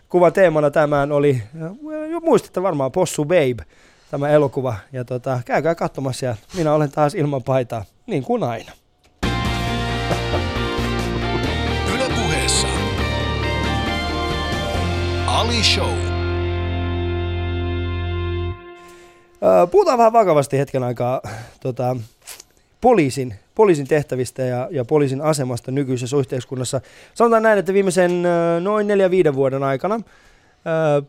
kuvan 0.09 0.33
teemana 0.33 0.71
tämän 0.71 1.11
oli, 1.11 1.43
jo 2.11 2.19
muistatte 2.19 2.63
varmaan, 2.63 2.91
Possu 2.91 3.25
Babe, 3.25 3.65
tämä 4.13 4.29
elokuva. 4.29 4.75
Ja 4.91 5.05
tota, 5.05 5.39
käykää 5.45 5.75
katsomassa 5.75 6.25
ja 6.25 6.35
minä 6.57 6.73
olen 6.73 6.91
taas 6.91 7.15
ilman 7.15 7.43
paitaa, 7.43 7.85
niin 8.07 8.23
kuin 8.23 8.43
aina. 8.43 8.71
Yle 11.93 12.09
puheessa. 12.15 12.67
Ali 15.27 15.63
Show. 15.63 15.97
Puhutaan 19.71 19.97
vähän 19.97 20.13
vakavasti 20.13 20.57
hetken 20.57 20.83
aikaa 20.83 21.21
tota, 21.59 21.95
poliisin, 22.81 23.35
poliisin 23.55 23.87
tehtävistä 23.87 24.41
ja, 24.41 24.67
ja 24.71 24.85
poliisin 24.85 25.21
asemasta 25.21 25.71
nykyisessä 25.71 26.17
yhteiskunnassa. 26.17 26.81
Sanotaan 27.13 27.43
näin, 27.43 27.59
että 27.59 27.73
viimeisen 27.73 28.23
noin 28.59 28.87
4-5 29.31 29.33
vuoden 29.35 29.63
aikana 29.63 29.99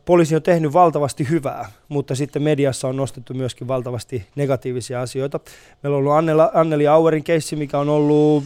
poliisi 0.04 0.36
on 0.36 0.42
tehnyt 0.42 0.72
valtavasti 0.72 1.28
hyvää, 1.30 1.70
mutta 1.88 2.14
sitten 2.14 2.42
mediassa 2.42 2.88
on 2.88 2.96
nostettu 2.96 3.34
myöskin 3.34 3.68
valtavasti 3.68 4.26
negatiivisia 4.36 5.02
asioita. 5.02 5.40
Meillä 5.82 5.96
on 5.96 6.00
ollut 6.00 6.12
Annela, 6.12 6.50
Anneli 6.54 6.86
Auerin 6.86 7.24
keissi, 7.24 7.56
mikä 7.56 7.78
on 7.78 7.88
ollut, 7.88 8.44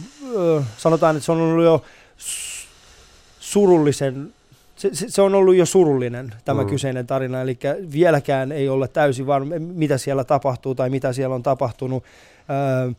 sanotaan, 0.77 1.15
että 1.15 1.25
se 1.25 1.31
on 1.31 1.41
ollut 1.41 1.63
jo 1.63 1.83
surullisen 3.39 4.33
se, 4.79 4.89
se, 4.93 5.21
on 5.21 5.35
ollut 5.35 5.55
jo 5.55 5.65
surullinen 5.65 6.33
tämä 6.45 6.61
mm. 6.61 6.65
Mm. 6.65 6.69
kyseinen 6.69 7.07
tarina, 7.07 7.41
eli 7.41 7.57
vieläkään 7.91 8.51
ei 8.51 8.69
olla 8.69 8.87
täysin 8.87 9.27
varma, 9.27 9.55
mitä 9.59 9.97
siellä 9.97 10.23
tapahtuu 10.23 10.75
tai 10.75 10.89
mitä 10.89 11.13
siellä 11.13 11.35
on 11.35 11.43
tapahtunut. 11.43 12.03
Öö, 12.49 12.91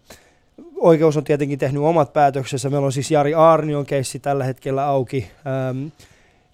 oikeus 0.76 1.17
on 1.17 1.25
tietenkin 1.25 1.59
tehnyt 1.59 1.83
omat 1.83 2.12
päätöksensä. 2.12 2.71
Meillä 2.71 2.87
on 2.87 2.93
siis 2.93 3.11
Jari 3.11 3.35
Aarnion 3.35 3.87
keissi 3.87 4.19
tällä 4.19 4.45
hetkellä 4.45 4.87
auki. 4.87 5.31
Öö, 5.47 5.90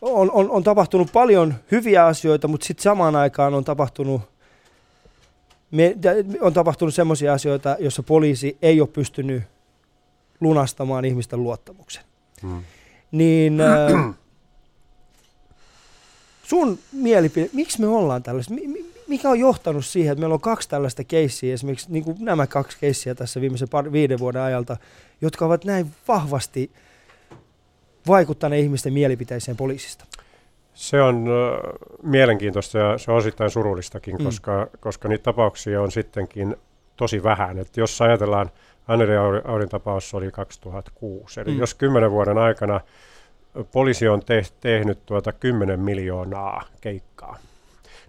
on, 0.00 0.30
on, 0.30 0.50
on 0.50 0.62
tapahtunut 0.62 1.12
paljon 1.12 1.54
hyviä 1.70 2.06
asioita, 2.06 2.48
mutta 2.48 2.66
sitten 2.66 2.82
samaan 2.82 3.16
aikaan 3.16 3.54
on 3.54 3.64
tapahtunut 3.64 4.22
me, 5.70 5.96
on 6.40 6.52
tapahtunut 6.52 6.94
sellaisia 6.94 7.32
asioita, 7.32 7.76
joissa 7.78 8.02
poliisi 8.02 8.56
ei 8.62 8.80
ole 8.80 8.88
pystynyt 8.88 9.42
lunastamaan 10.40 11.04
ihmisten 11.04 11.42
luottamuksen. 11.42 12.02
Hmm. 12.42 12.62
Niin 13.12 13.60
äh, 13.60 14.14
sun 16.42 16.78
mielipide, 16.92 17.50
miksi 17.52 17.80
me 17.80 17.86
ollaan 17.86 18.22
mi- 18.50 18.86
mikä 19.08 19.30
on 19.30 19.40
johtanut 19.40 19.86
siihen, 19.86 20.12
että 20.12 20.20
meillä 20.20 20.34
on 20.34 20.40
kaksi 20.40 20.68
tällaista 20.68 21.04
keissiä, 21.04 21.54
esimerkiksi 21.54 21.92
niin 21.92 22.04
kuin 22.04 22.16
nämä 22.20 22.46
kaksi 22.46 22.76
keissiä 22.80 23.14
tässä 23.14 23.40
viimeisen 23.40 23.68
par, 23.68 23.92
viiden 23.92 24.18
vuoden 24.18 24.42
ajalta, 24.42 24.76
jotka 25.20 25.46
ovat 25.46 25.64
näin 25.64 25.86
vahvasti 26.08 26.70
vaikuttaneet 28.06 28.62
ihmisten 28.62 28.92
mielipiteeseen 28.92 29.56
poliisista? 29.56 30.04
Se 30.74 31.02
on 31.02 31.24
äh, 31.28 31.72
mielenkiintoista 32.02 32.78
ja 32.78 32.98
se 32.98 33.10
on 33.10 33.16
osittain 33.16 33.50
surullistakin, 33.50 34.14
Mm. 34.14 34.20
mm. 34.20 34.24
koska, 34.24 34.66
koska 34.80 35.08
niitä 35.08 35.22
tapauksia 35.22 35.82
on 35.82 35.92
sittenkin 35.92 36.56
tosi 36.96 37.22
vähän. 37.22 37.58
Et 37.58 37.76
jos 37.76 38.00
ajatellaan, 38.02 38.50
Anneli 38.88 39.16
Aurin, 39.44 39.68
tapaus 39.68 40.14
oli 40.14 40.30
2006, 40.30 41.40
eli 41.40 41.50
mm. 41.50 41.58
jos 41.58 41.74
kymmenen 41.74 42.10
vuoden 42.10 42.38
aikana 42.38 42.80
poliisi 43.72 44.08
on 44.08 44.24
te, 44.24 44.42
tehnyt 44.60 45.06
tuota 45.06 45.32
10 45.32 45.80
miljoonaa 45.80 46.64
keikkaa, 46.80 47.36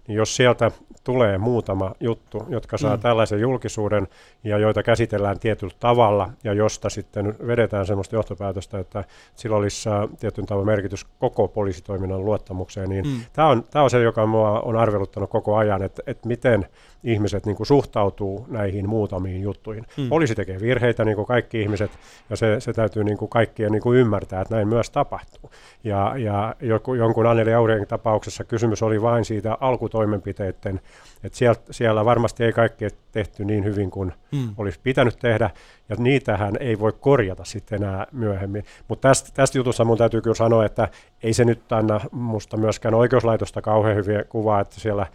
niin 0.06 0.16
jos 0.16 0.36
sieltä 0.36 0.70
tulee 1.04 1.38
muutama 1.38 1.92
juttu, 2.00 2.46
jotka 2.48 2.78
saa 2.78 2.96
Mm. 2.96 3.02
tällaisen 3.02 3.40
julkisuuden 3.40 4.08
ja 4.44 4.58
joita 4.58 4.82
käsitellään 4.82 5.38
tietyllä 5.38 5.74
tavalla 5.80 6.30
ja 6.44 6.52
josta 6.52 6.90
sitten 6.90 7.34
vedetään 7.46 7.86
sellaista 7.86 8.16
johtopäätöstä, 8.16 8.78
että 8.78 9.04
sillä 9.34 9.56
olisi 9.56 9.88
äh, 9.88 9.94
tietyn 10.20 10.46
tavan 10.46 10.66
merkitys 10.66 11.06
koko 11.18 11.48
poliisitoiminnan 11.48 12.24
luottamukseen, 12.24 12.88
niin 12.88 13.06
mm. 13.06 13.20
tämä 13.32 13.48
on, 13.48 13.64
tämä 13.70 13.82
on 13.82 13.90
se, 13.90 14.02
joka 14.02 14.26
minua 14.26 14.60
on 14.60 14.76
arveluttanut 14.76 15.30
koko 15.30 15.56
ajan, 15.56 15.82
että, 15.82 16.02
että 16.06 16.28
miten 16.28 16.66
ihmiset 17.04 17.46
niin 17.46 17.56
kuin 17.56 17.66
suhtautuu 17.66 18.46
näihin 18.48 18.88
muutamiin 18.88 19.42
juttuihin. 19.42 19.86
Mm. 19.96 20.08
Poliisi 20.08 20.34
tekee 20.34 20.60
virheitä, 20.60 21.04
niin 21.04 21.16
kuin 21.16 21.26
kaikki 21.26 21.62
ihmiset, 21.62 21.90
ja 22.30 22.36
se, 22.36 22.60
se 22.60 22.72
täytyy 22.72 23.04
niin 23.04 23.18
kuin 23.18 23.28
kaikkien 23.28 23.72
niin 23.72 23.82
kuin 23.82 23.98
ymmärtää, 23.98 24.40
että 24.40 24.54
näin 24.54 24.68
myös 24.68 24.90
tapahtuu. 24.90 25.50
Ja, 25.84 26.14
ja 26.16 26.54
joku, 26.60 26.94
jonkun 26.94 27.26
Anneli 27.26 27.54
Aurien 27.54 27.86
tapauksessa 27.86 28.44
kysymys 28.44 28.82
oli 28.82 29.02
vain 29.02 29.24
siitä 29.24 29.56
alkutoimenpiteiden, 29.60 30.80
että 31.24 31.38
siellä, 31.38 31.60
siellä 31.70 32.04
varmasti 32.04 32.44
ei 32.44 32.52
kaikki 32.52 32.88
tehty 33.12 33.44
niin 33.44 33.64
hyvin 33.64 33.90
kuin 33.90 34.12
Mm. 34.32 34.54
olisi 34.58 34.80
pitänyt 34.82 35.18
tehdä, 35.18 35.50
ja 35.88 35.96
niitähän 35.98 36.56
ei 36.60 36.78
voi 36.78 36.92
korjata 37.00 37.44
sitten 37.44 37.82
enää 37.82 38.06
myöhemmin. 38.12 38.64
Mutta 38.88 39.08
tästä, 39.08 39.30
tästä 39.34 39.58
jutussa 39.58 39.84
mun 39.84 39.98
täytyy 39.98 40.20
kyllä 40.20 40.34
sanoa, 40.34 40.64
että 40.64 40.88
ei 41.22 41.32
se 41.32 41.44
nyt 41.44 41.72
anna 41.72 42.00
musta 42.12 42.56
myöskään 42.56 42.94
oikeuslaitosta 42.94 43.62
kauhean 43.62 43.96
hyviä 43.96 44.24
kuvaa, 44.24 44.60
että 44.60 44.80
siellä, 44.80 45.06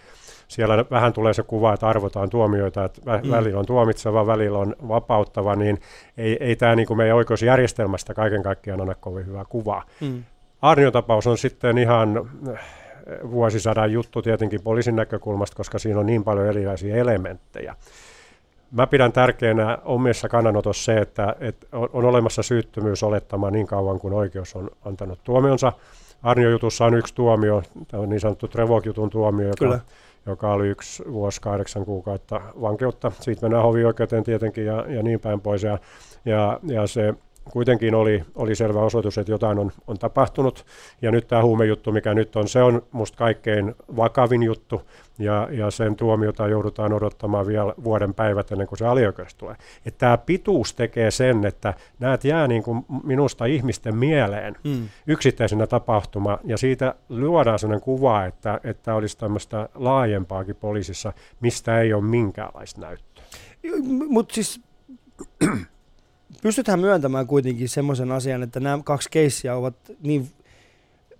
siellä 0.53 0.85
vähän 0.91 1.13
tulee 1.13 1.33
se 1.33 1.43
kuva, 1.43 1.73
että 1.73 1.87
arvotaan 1.87 2.29
tuomioita, 2.29 2.85
että 2.85 3.01
vä- 3.01 3.23
Mm. 3.25 3.31
välillä 3.31 3.59
on 3.59 3.65
tuomitseva, 3.65 4.27
välillä 4.27 4.59
on 4.59 4.75
vapauttava, 4.87 5.55
niin 5.55 5.79
ei, 6.17 6.37
ei 6.39 6.55
tämä 6.55 6.75
niin 6.75 6.97
meidän 6.97 7.17
oikeusjärjestelmästä 7.17 8.13
kaiken 8.13 8.43
kaikkiaan 8.43 8.81
anna 8.81 8.95
kovin 8.95 9.25
hyvää 9.25 9.45
kuvaa. 9.49 9.83
Mm. 10.01 10.23
Arnion 10.61 10.93
tapaus 10.93 11.27
on 11.27 11.37
sitten 11.37 11.77
ihan 11.77 12.29
äh, 12.49 12.59
vuosisadan 13.31 13.91
juttu 13.91 14.21
tietenkin 14.21 14.61
poliisin 14.63 14.95
näkökulmasta, 14.95 15.55
koska 15.57 15.79
siinä 15.79 15.99
on 15.99 16.05
niin 16.05 16.23
paljon 16.23 16.47
erilaisia 16.47 16.95
elementtejä. 16.95 17.75
mä 18.71 18.87
pidän 18.87 19.11
tärkeänä 19.11 19.77
omissa 19.85 20.29
kannanotossa 20.29 20.83
se, 20.83 20.97
että, 20.97 21.35
että 21.39 21.67
on 21.71 22.05
olemassa 22.05 22.43
syyttömyysolettama 22.43 23.51
niin 23.51 23.67
kauan 23.67 23.99
kuin 23.99 24.13
oikeus 24.13 24.55
on 24.55 24.69
antanut 24.85 25.19
tuomionsa. 25.23 25.73
Arnio-jutussa 26.23 26.85
on 26.85 26.93
yksi 26.93 27.15
tuomio, 27.15 27.63
tämä 27.87 28.03
on 28.03 28.09
niin 28.09 28.19
sanottu 28.19 28.47
Trevok-jutun 28.47 29.09
tuomio, 29.09 29.47
joka, 29.47 29.55
Kyllä. 29.59 29.79
Joka 30.25 30.53
oli 30.53 30.67
yksi 30.67 31.03
vuosi 31.11 31.41
kahdeksan 31.41 31.85
kuukautta 31.85 32.41
vankeutta. 32.61 33.11
Siitä 33.19 33.41
mennään 33.41 33.63
hovioikeuteen 33.63 34.23
tietenkin 34.23 34.65
ja, 34.65 34.85
ja 34.87 35.03
niin 35.03 35.19
päin 35.19 35.41
pois. 35.41 35.63
Ja, 35.63 35.79
ja, 36.25 36.59
ja 36.63 36.87
se 36.87 37.13
kuitenkin 37.51 37.95
oli, 37.95 38.23
oli 38.35 38.55
selvä 38.55 38.79
osoitus, 38.79 39.17
että 39.17 39.31
jotain 39.31 39.59
on, 39.59 39.71
on 39.87 39.97
tapahtunut. 39.99 40.65
Ja 41.01 41.11
nyt 41.11 41.27
tämä 41.27 41.43
huumejuttu, 41.43 41.91
mikä 41.91 42.13
nyt 42.13 42.35
on, 42.35 42.47
se 42.47 42.63
on 42.63 42.81
musta 42.91 43.17
kaikkein 43.17 43.75
vakavin 43.95 44.43
juttu. 44.43 44.81
Ja, 45.19 45.47
ja 45.51 45.71
sen 45.71 45.95
tuomiota 45.95 46.47
joudutaan 46.47 46.93
odottamaan 46.93 47.47
vielä 47.47 47.73
vuoden 47.83 48.13
päivät 48.13 48.51
ennen 48.51 48.67
kuin 48.67 48.79
se 48.79 48.85
alioikeus 48.85 49.35
tulee. 49.35 49.55
Että 49.85 49.97
tämä 49.97 50.17
pituus 50.17 50.73
tekee 50.73 51.11
sen, 51.11 51.45
että 51.45 51.73
näet 51.99 52.23
jää 52.23 52.47
niin 52.47 52.63
kuin 52.63 52.85
minusta 53.03 53.45
ihmisten 53.45 53.97
mieleen 53.97 54.55
mm. 54.63 54.87
yksittäisenä 55.07 55.67
tapahtuma. 55.67 56.39
Ja 56.43 56.57
siitä 56.57 56.95
luodaan 57.09 57.59
sellainen 57.59 57.83
kuva, 57.83 58.25
että, 58.25 58.59
että 58.63 58.95
olisi 58.95 59.17
tämmöistä 59.17 59.69
laajempaakin 59.75 60.55
poliisissa, 60.55 61.13
mistä 61.39 61.79
ei 61.79 61.93
ole 61.93 62.03
minkäänlaista 62.03 62.81
näyttöä. 62.81 63.23
Mutta 64.09 64.35
siis 64.35 64.61
pystytään 66.43 66.79
myöntämään 66.79 67.27
kuitenkin 67.27 67.69
semmoisen 67.69 68.11
asian, 68.11 68.43
että 68.43 68.59
nämä 68.59 68.79
kaksi 68.83 69.09
keissiä 69.11 69.55
ovat 69.55 69.75
niin 70.01 70.31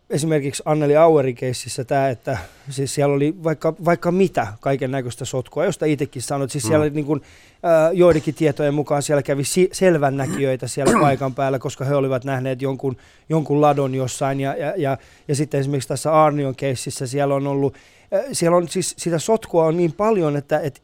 esimerkiksi 0.09 0.63
Anneli 0.65 0.95
Auerin 0.95 1.35
keississä 1.35 1.83
tämä, 1.83 2.09
että 2.09 2.37
siis 2.69 2.95
siellä 2.95 3.15
oli 3.15 3.35
vaikka, 3.43 3.73
vaikka 3.85 4.11
mitä 4.11 4.47
kaiken 4.59 4.91
näköistä 4.91 5.25
sotkua, 5.25 5.65
josta 5.65 5.85
itsekin 5.85 6.21
sanoit, 6.21 6.51
siis 6.51 6.63
mm. 6.63 6.67
siellä 6.67 6.89
niin 6.89 7.05
kuin, 7.05 7.21
äh, 7.53 7.93
joidenkin 7.93 8.35
tietojen 8.35 8.73
mukaan 8.73 9.03
siellä 9.03 9.23
kävi 9.23 9.43
si- 9.43 9.69
selvännäkijöitä 9.71 10.67
siellä 10.67 10.99
paikan 10.99 11.35
päällä, 11.35 11.59
koska 11.59 11.85
he 11.85 11.95
olivat 11.95 12.23
nähneet 12.23 12.61
jonkun, 12.61 12.97
jonkun 13.29 13.61
ladon 13.61 13.95
jossain. 13.95 14.39
Ja, 14.39 14.55
ja, 14.55 14.73
ja, 14.77 14.97
ja 15.27 15.35
sitten 15.35 15.59
esimerkiksi 15.59 15.89
tässä 15.89 16.23
Arnion 16.23 16.55
keississä 16.55 17.07
siellä 17.07 17.35
on 17.35 17.47
ollut, 17.47 17.75
äh, 18.13 18.21
siellä 18.31 18.57
on 18.57 18.67
siis 18.67 18.95
sitä 18.97 19.19
sotkua 19.19 19.65
on 19.65 19.77
niin 19.77 19.91
paljon, 19.91 20.37
että, 20.37 20.59
että 20.59 20.81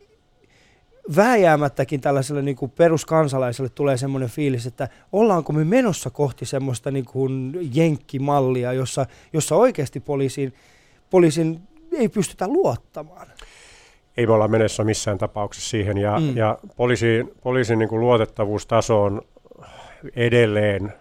vääjäämättäkin 1.16 2.02
tällaiselle 2.02 2.42
niin 2.42 2.56
kuin 2.56 2.72
peruskansalaiselle 2.72 3.70
tulee 3.70 3.98
semmoinen 3.98 4.30
fiilis, 4.30 4.66
että 4.66 4.90
ollaanko 5.12 5.54
me 5.54 5.64
menossa 5.66 6.10
kohti 6.10 6.46
semmoista 6.46 6.92
niin 6.92 7.06
kuin 7.06 7.54
jenkkimallia, 7.74 8.74
jossa, 8.74 9.06
jossa 9.34 9.56
oikeasti 9.56 10.00
poliisin, 10.00 10.54
poliisin 11.10 11.62
ei 11.92 12.10
pystytä 12.10 12.48
luottamaan. 12.48 13.28
Ei 14.18 14.28
me 14.28 14.34
olla 14.34 14.48
menossa 14.48 14.84
missään 14.84 15.18
tapauksessa 15.18 15.70
siihen, 15.70 15.98
ja, 15.98 16.20
mm. 16.20 16.38
ja 16.38 16.58
poliisin, 16.76 17.32
poliisin 17.44 17.80
niin 17.80 17.90
kuin 17.90 18.02
luotettavuustaso 18.02 19.04
on 19.04 19.22
edelleen 20.16 20.94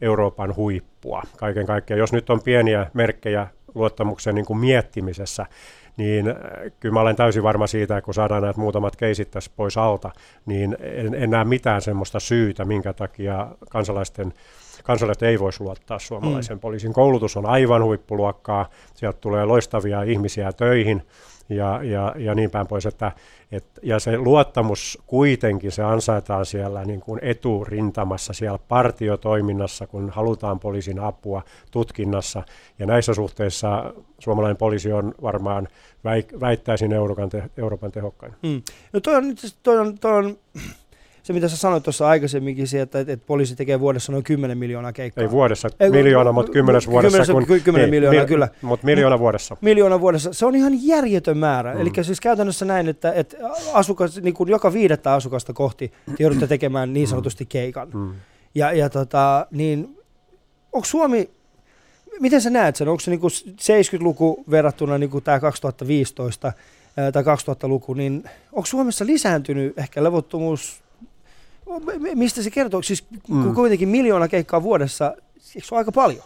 Euroopan 0.00 0.56
huippua 0.56 1.22
kaiken 1.36 1.66
kaikkiaan. 1.66 1.98
Jos 1.98 2.12
nyt 2.12 2.30
on 2.30 2.42
pieniä 2.42 2.86
merkkejä 2.94 3.46
luottamuksen 3.74 4.34
niin 4.34 4.44
kuin 4.44 4.58
miettimisessä, 4.58 5.46
niin 5.96 6.28
äh, 6.28 6.36
kyllä 6.80 6.92
mä 6.92 7.00
olen 7.00 7.16
täysin 7.16 7.42
varma 7.42 7.66
siitä, 7.66 7.96
että 7.96 8.04
kun 8.04 8.14
saadaan 8.14 8.42
näitä 8.42 8.60
muutamat 8.60 8.96
keisit 8.96 9.30
tässä 9.30 9.50
pois 9.56 9.76
alta, 9.76 10.10
niin 10.46 10.76
en, 10.80 11.14
en 11.14 11.30
näe 11.30 11.44
mitään 11.44 11.82
semmoista 11.82 12.20
syytä, 12.20 12.64
minkä 12.64 12.92
takia 12.92 13.48
kansalaisten 13.70 14.32
kansalaiset 14.82 15.22
ei 15.22 15.40
voisi 15.40 15.62
luottaa 15.62 15.98
suomalaisen 15.98 16.56
mm. 16.56 16.60
poliisin. 16.60 16.92
Koulutus 16.92 17.36
on 17.36 17.46
aivan 17.46 17.84
huippuluokkaa, 17.84 18.68
sieltä 18.94 19.18
tulee 19.20 19.44
loistavia 19.44 20.02
ihmisiä 20.02 20.52
töihin, 20.52 21.02
ja, 21.52 21.80
ja, 21.82 22.14
ja 22.18 22.34
niin 22.34 22.50
päin 22.50 22.66
pois. 22.66 22.86
Että, 22.86 23.12
et, 23.52 23.64
ja 23.82 23.98
se 23.98 24.18
luottamus 24.18 24.98
kuitenkin, 25.06 25.72
se 25.72 25.82
ansaitaan 25.82 26.46
siellä 26.46 26.84
niin 26.84 27.00
kuin 27.00 27.20
eturintamassa, 27.22 28.32
siellä 28.32 28.58
partiotoiminnassa, 28.68 29.86
kun 29.86 30.10
halutaan 30.10 30.60
poliisin 30.60 30.98
apua 30.98 31.42
tutkinnassa. 31.70 32.42
Ja 32.78 32.86
näissä 32.86 33.14
suhteissa 33.14 33.94
suomalainen 34.18 34.56
poliisi 34.56 34.92
on 34.92 35.14
varmaan, 35.22 35.68
väittäisin, 36.40 36.92
Euroopan, 36.92 37.28
te, 37.28 37.42
Euroopan 37.56 37.92
tehokkain. 37.92 38.34
Mm. 38.42 38.62
No 38.92 39.00
toi 39.00 39.14
on, 39.14 39.24
toi 39.62 39.78
on, 39.78 39.98
toi 39.98 40.12
on 40.12 40.36
se, 41.22 41.32
mitä 41.32 41.48
sä 41.48 41.56
sanoit 41.56 41.82
tuossa 41.82 42.08
aikaisemminkin, 42.08 42.68
se, 42.68 42.80
että, 42.80 42.98
että 43.00 43.26
poliisi 43.26 43.56
tekee 43.56 43.80
vuodessa 43.80 44.12
noin 44.12 44.24
10 44.24 44.58
miljoonaa 44.58 44.92
keikkaa. 44.92 45.22
Ei 45.22 45.30
vuodessa, 45.30 45.68
Ei, 45.80 45.90
miljoona, 45.90 46.32
mutta 46.32 46.52
kymmenes 46.52 46.86
vuodessa. 46.86 47.18
Kymmenes, 47.18 47.48
kun, 47.48 47.60
10 47.64 47.84
niin, 47.84 47.90
miljoonaa, 47.90 48.20
mil, 48.20 48.28
kyllä. 48.28 48.48
Mutta 48.62 48.86
miljoona 48.86 49.18
vuodessa. 49.18 49.56
Miljoona 49.60 50.00
vuodessa. 50.00 50.32
Se 50.32 50.46
on 50.46 50.56
ihan 50.56 50.86
järjetön 50.86 51.38
määrä. 51.38 51.74
Mm. 51.74 51.80
Eli 51.80 51.90
siis 52.02 52.20
käytännössä 52.20 52.64
näin, 52.64 52.88
että, 52.88 53.12
että 53.12 53.36
asukas, 53.72 54.16
niin 54.16 54.34
kuin 54.34 54.48
joka 54.48 54.72
viidettä 54.72 55.12
asukasta 55.12 55.52
kohti 55.52 55.92
te 56.06 56.14
joudutte 56.18 56.46
tekemään 56.46 56.92
niin 56.92 57.08
mm. 57.08 57.10
sanotusti 57.10 57.46
keikan. 57.46 57.88
Mm. 57.94 58.12
Ja, 58.54 58.72
ja 58.72 58.90
tota, 58.90 59.46
niin 59.50 59.98
onko 60.72 60.84
Suomi, 60.84 61.30
miten 62.20 62.40
sä 62.40 62.50
näet 62.50 62.76
sen? 62.76 62.88
Onko 62.88 63.00
se 63.00 63.10
niin 63.10 63.20
kuin 63.20 63.30
70-luku 63.46 64.44
verrattuna 64.50 64.98
niin 64.98 65.10
kuin 65.10 65.24
tämä 65.24 65.40
2015 65.40 66.52
tai 67.12 67.22
2000-luku, 67.22 67.94
niin 67.94 68.24
onko 68.52 68.66
Suomessa 68.66 69.06
lisääntynyt 69.06 69.78
ehkä 69.78 70.04
levottomuus 70.04 70.82
Mistä 72.14 72.42
se 72.42 72.50
kertoo? 72.50 72.82
Siis 72.82 73.04
mm. 73.28 73.54
kuitenkin 73.54 73.88
miljoona 73.88 74.28
keikkaa 74.28 74.62
vuodessa, 74.62 75.14
se 75.38 75.74
ole 75.74 75.78
aika 75.78 75.92
paljon? 75.92 76.22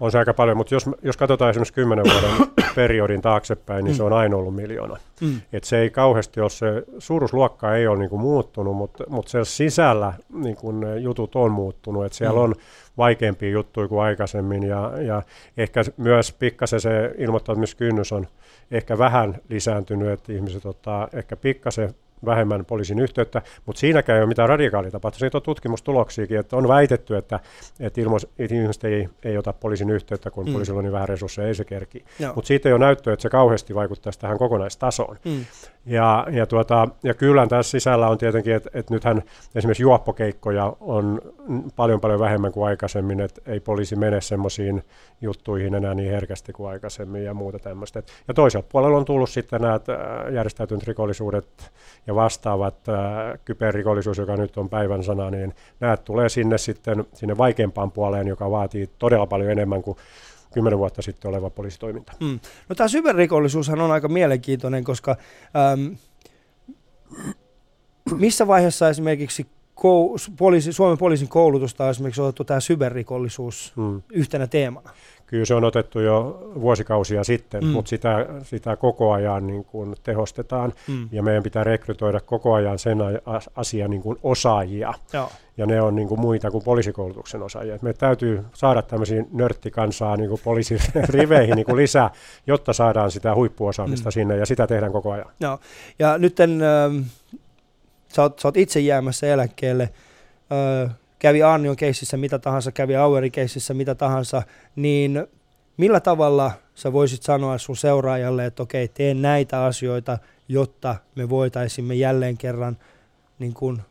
On 0.00 0.12
se 0.12 0.18
aika 0.18 0.34
paljon, 0.34 0.56
mutta 0.56 0.74
jos, 0.74 0.84
jos 1.02 1.16
katsotaan 1.16 1.50
esimerkiksi 1.50 1.74
kymmenen 1.74 2.04
vuoden 2.04 2.48
periodin 2.74 3.22
taaksepäin, 3.22 3.84
niin 3.84 3.94
mm. 3.94 3.96
se 3.96 4.02
on 4.02 4.12
aina 4.12 4.36
ollut 4.36 4.54
miljoona. 4.54 4.96
Mm. 5.20 5.40
Et 5.52 5.64
se 5.64 5.78
ei 5.78 5.90
kauheasti 5.90 6.40
ole, 6.40 6.50
se 6.50 6.66
suuruusluokka 6.98 7.76
ei 7.76 7.86
ole 7.86 7.98
niinku 7.98 8.18
muuttunut, 8.18 8.76
mutta, 8.76 9.04
mutta 9.08 9.30
siellä 9.30 9.44
sisällä 9.44 10.12
niinku 10.32 10.72
jutut 11.00 11.36
on 11.36 11.52
muuttunut. 11.52 12.04
Et 12.04 12.12
siellä 12.12 12.38
mm. 12.38 12.44
on 12.44 12.54
vaikeampia 12.98 13.50
juttuja 13.50 13.88
kuin 13.88 14.02
aikaisemmin 14.02 14.62
ja, 14.62 14.92
ja 15.02 15.22
ehkä 15.56 15.84
myös 15.96 16.32
pikkasen 16.32 16.80
se 16.80 17.14
ilmoittautumiskynnys 17.18 18.12
on 18.12 18.26
ehkä 18.70 18.98
vähän 18.98 19.38
lisääntynyt, 19.48 20.08
että 20.08 20.32
ihmiset 20.32 20.66
ottaa 20.66 21.08
ehkä 21.12 21.36
pikkasen 21.36 21.94
vähemmän 22.24 22.64
poliisin 22.64 22.98
yhteyttä, 22.98 23.42
mutta 23.66 23.80
siinäkään 23.80 24.16
ei 24.16 24.22
ole 24.22 24.28
mitään 24.28 24.48
radikaalia 24.48 24.90
tapahtunut. 24.90 25.20
Siitä 25.20 25.38
on 25.38 25.42
tutkimustuloksiakin, 25.42 26.38
että 26.38 26.56
on 26.56 26.68
väitetty, 26.68 27.16
että, 27.16 27.40
että, 27.80 28.00
ilmo, 28.00 28.16
ihmiset 28.38 28.84
ei, 28.84 29.08
ei 29.24 29.38
ota 29.38 29.52
poliisin 29.52 29.90
yhteyttä, 29.90 30.30
kun 30.30 30.46
mm. 30.46 30.52
poliisilla 30.52 30.78
on 30.78 30.84
niin 30.84 30.92
vähän 30.92 31.08
resursseja, 31.08 31.48
ei 31.48 31.54
se 31.54 31.64
kerki. 31.64 32.04
Mutta 32.34 32.48
siitä 32.48 32.68
ei 32.68 32.72
ole 32.72 32.84
näyttöä, 32.84 33.12
että 33.12 33.22
se 33.22 33.28
kauheasti 33.28 33.74
vaikuttaisi 33.74 34.18
tähän 34.18 34.38
kokonaistasoon. 34.38 35.16
Mm. 35.24 35.44
Ja, 35.86 36.26
ja, 36.30 36.46
tuota, 36.46 36.88
ja 37.02 37.14
kyllä 37.14 37.46
tässä 37.46 37.70
sisällä 37.70 38.08
on 38.08 38.18
tietenkin, 38.18 38.54
että, 38.54 38.70
että 38.74 38.94
nythän 38.94 39.22
esimerkiksi 39.54 39.82
juoppokeikkoja 39.82 40.76
on 40.80 41.20
paljon 41.76 42.00
paljon 42.00 42.20
vähemmän 42.20 42.52
kuin 42.52 42.66
aikaisemmin, 42.66 43.20
että 43.20 43.40
ei 43.46 43.60
poliisi 43.60 43.96
mene 43.96 44.20
semmoisiin 44.20 44.84
juttuihin 45.20 45.74
enää 45.74 45.94
niin 45.94 46.10
herkästi 46.10 46.52
kuin 46.52 46.70
aikaisemmin 46.70 47.24
ja 47.24 47.34
muuta 47.34 47.58
tämmöistä. 47.58 48.02
Ja 48.28 48.34
toiselta 48.34 48.68
puolella 48.72 48.96
on 48.96 49.04
tullut 49.04 49.30
sitten 49.30 49.60
nämä 49.60 49.80
järjestäytynyt 50.32 50.86
rikollisuudet 50.86 51.72
ja 52.06 52.14
vastaavat 52.16 52.88
äh, 52.88 52.96
kyberrikollisuus, 53.44 54.18
joka 54.18 54.36
nyt 54.36 54.56
on 54.56 54.68
päivän 54.68 55.04
sana, 55.04 55.30
niin 55.30 55.54
nämä 55.80 55.96
tulee 55.96 56.28
sinne 56.28 56.58
sitten 56.58 57.04
sinne 57.14 57.38
vaikeampaan 57.38 57.90
puoleen, 57.90 58.26
joka 58.26 58.50
vaatii 58.50 58.90
todella 58.98 59.26
paljon 59.26 59.50
enemmän 59.50 59.82
kuin 59.82 59.96
kymmenen 60.52 60.78
vuotta 60.78 61.02
sitten 61.02 61.28
oleva 61.28 61.50
poliisitoiminta. 61.50 62.12
Mm. 62.20 62.40
No 62.68 62.74
tämä 62.74 62.88
cyberrikollisuushan 62.88 63.80
on 63.80 63.90
aika 63.90 64.08
mielenkiintoinen, 64.08 64.84
koska 64.84 65.16
äm, 65.72 65.96
missä 68.14 68.46
vaiheessa 68.46 68.88
esimerkiksi 68.88 69.46
kou- 69.76 70.32
poliisi, 70.36 70.72
Suomen 70.72 70.98
poliisin 70.98 71.28
koulutusta 71.28 71.84
on 71.84 71.90
esimerkiksi 71.90 72.20
otettu 72.20 72.44
tämä 72.44 72.60
cyberrikollisuus 72.60 73.72
mm. 73.76 74.02
yhtenä 74.12 74.46
teemana? 74.46 74.90
Kyllä 75.26 75.44
se 75.44 75.54
on 75.54 75.64
otettu 75.64 76.00
jo 76.00 76.50
vuosikausia 76.60 77.24
sitten, 77.24 77.64
mm. 77.64 77.70
mutta 77.70 77.88
sitä, 77.88 78.26
sitä 78.42 78.76
koko 78.76 79.12
ajan 79.12 79.46
niin 79.46 79.64
kuin 79.64 79.94
tehostetaan 80.02 80.72
mm. 80.88 81.08
ja 81.12 81.22
meidän 81.22 81.42
pitää 81.42 81.64
rekrytoida 81.64 82.20
koko 82.20 82.54
ajan 82.54 82.78
sen 82.78 82.98
asian 83.56 83.90
niin 83.90 84.02
kuin 84.02 84.18
osaajia. 84.22 84.94
Joo. 85.12 85.30
Ja 85.56 85.66
ne 85.66 85.80
on 85.80 85.96
niin 85.96 86.08
kuin 86.08 86.20
muita 86.20 86.50
kuin 86.50 86.64
poliisikoulutuksen 86.64 87.42
osaajia. 87.42 87.78
me 87.82 87.92
täytyy 87.92 88.44
saada 88.54 88.82
tämmöisiä 88.82 89.24
nörttikansaa 89.32 90.16
niin 90.16 90.28
kuin 90.28 90.40
poliisin 90.44 90.78
riveihin 91.08 91.56
niin 91.56 91.66
kuin 91.66 91.76
lisää, 91.76 92.10
jotta 92.46 92.72
saadaan 92.72 93.10
sitä 93.10 93.34
huippuosaamista 93.34 94.08
mm. 94.08 94.12
sinne 94.12 94.36
ja 94.36 94.46
sitä 94.46 94.66
tehdään 94.66 94.92
koko 94.92 95.12
ajan. 95.12 95.30
Joo. 95.40 95.58
Ja 95.98 96.18
nyt 96.18 96.40
äh, 96.40 96.48
sä, 98.16 98.22
oot, 98.22 98.38
sä 98.38 98.48
oot 98.48 98.56
itse 98.56 98.80
jäämässä 98.80 99.26
eläkkeelle. 99.26 99.88
Äh, 100.84 100.96
kävi 101.18 101.42
Arnion 101.42 101.76
keississä 101.76 102.16
mitä 102.16 102.38
tahansa, 102.38 102.72
kävi 102.72 102.96
Auerin 102.96 103.32
keississä 103.32 103.74
mitä 103.74 103.94
tahansa, 103.94 104.42
niin 104.76 105.26
millä 105.76 106.00
tavalla 106.00 106.52
sä 106.74 106.92
voisit 106.92 107.22
sanoa 107.22 107.58
sun 107.58 107.76
seuraajalle, 107.76 108.46
että 108.46 108.62
okei, 108.62 108.88
teen 108.88 109.22
näitä 109.22 109.64
asioita, 109.64 110.18
jotta 110.48 110.96
me 111.14 111.28
voitaisimme 111.28 111.94
jälleen 111.94 112.36
kerran 112.38 112.76
niin 113.38 113.54
kuin 113.54 113.82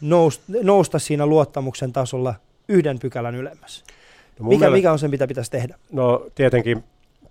nousta, 0.00 0.44
nousta 0.62 0.98
siinä 0.98 1.26
luottamuksen 1.26 1.92
tasolla 1.92 2.34
yhden 2.68 2.98
pykälän 2.98 3.34
ylemmäs? 3.34 3.84
No 4.38 4.48
mikä, 4.48 4.58
mielestä, 4.58 4.76
mikä 4.76 4.92
on 4.92 4.98
se, 4.98 5.08
mitä 5.08 5.26
pitäisi 5.26 5.50
tehdä? 5.50 5.78
No 5.92 6.26
tietenkin 6.34 6.84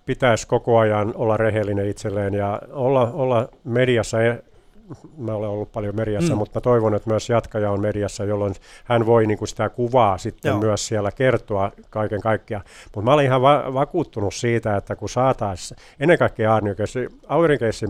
pitäisi 0.06 0.47
koko 0.47 0.78
ajan 0.78 1.15
olla 1.15 1.38
rehellinen 1.38 1.88
itselleen 1.88 2.34
ja 2.34 2.62
olla, 2.71 3.12
olla 3.12 3.50
mediassa 3.63 4.17
mä 5.17 5.34
olen 5.34 5.49
ollut 5.49 5.71
paljon 5.71 5.95
mediassa, 5.95 6.34
Mm. 6.34 6.38
mutta 6.38 6.58
mä 6.60 6.62
toivon, 6.62 6.95
että 6.95 7.10
myös 7.10 7.30
jatkaja 7.30 7.71
on 7.71 7.82
mediassa, 7.82 8.23
jolloin 8.23 8.54
hän 8.84 9.06
voi 9.06 9.25
niin 9.27 9.38
kuin 9.38 9.47
sitä 9.47 9.69
kuvaa 9.69 10.17
sitten 10.17 10.49
Joo. 10.49 10.60
myös 10.60 10.88
siellä 10.88 11.12
kertoa 11.12 11.71
kaiken 11.89 12.21
kaikkiaan. 12.21 12.63
Mutta 12.95 13.01
mä 13.01 13.13
olin 13.13 13.25
ihan 13.25 13.41
va- 13.41 13.73
vakuuttunut 13.73 14.34
siitä, 14.34 14.77
että 14.77 14.95
kun 14.95 15.10
saataisiin 15.10 15.77
ennen 15.99 16.17
kaikkea 16.17 16.60
Aurinkeissi, 17.27 17.86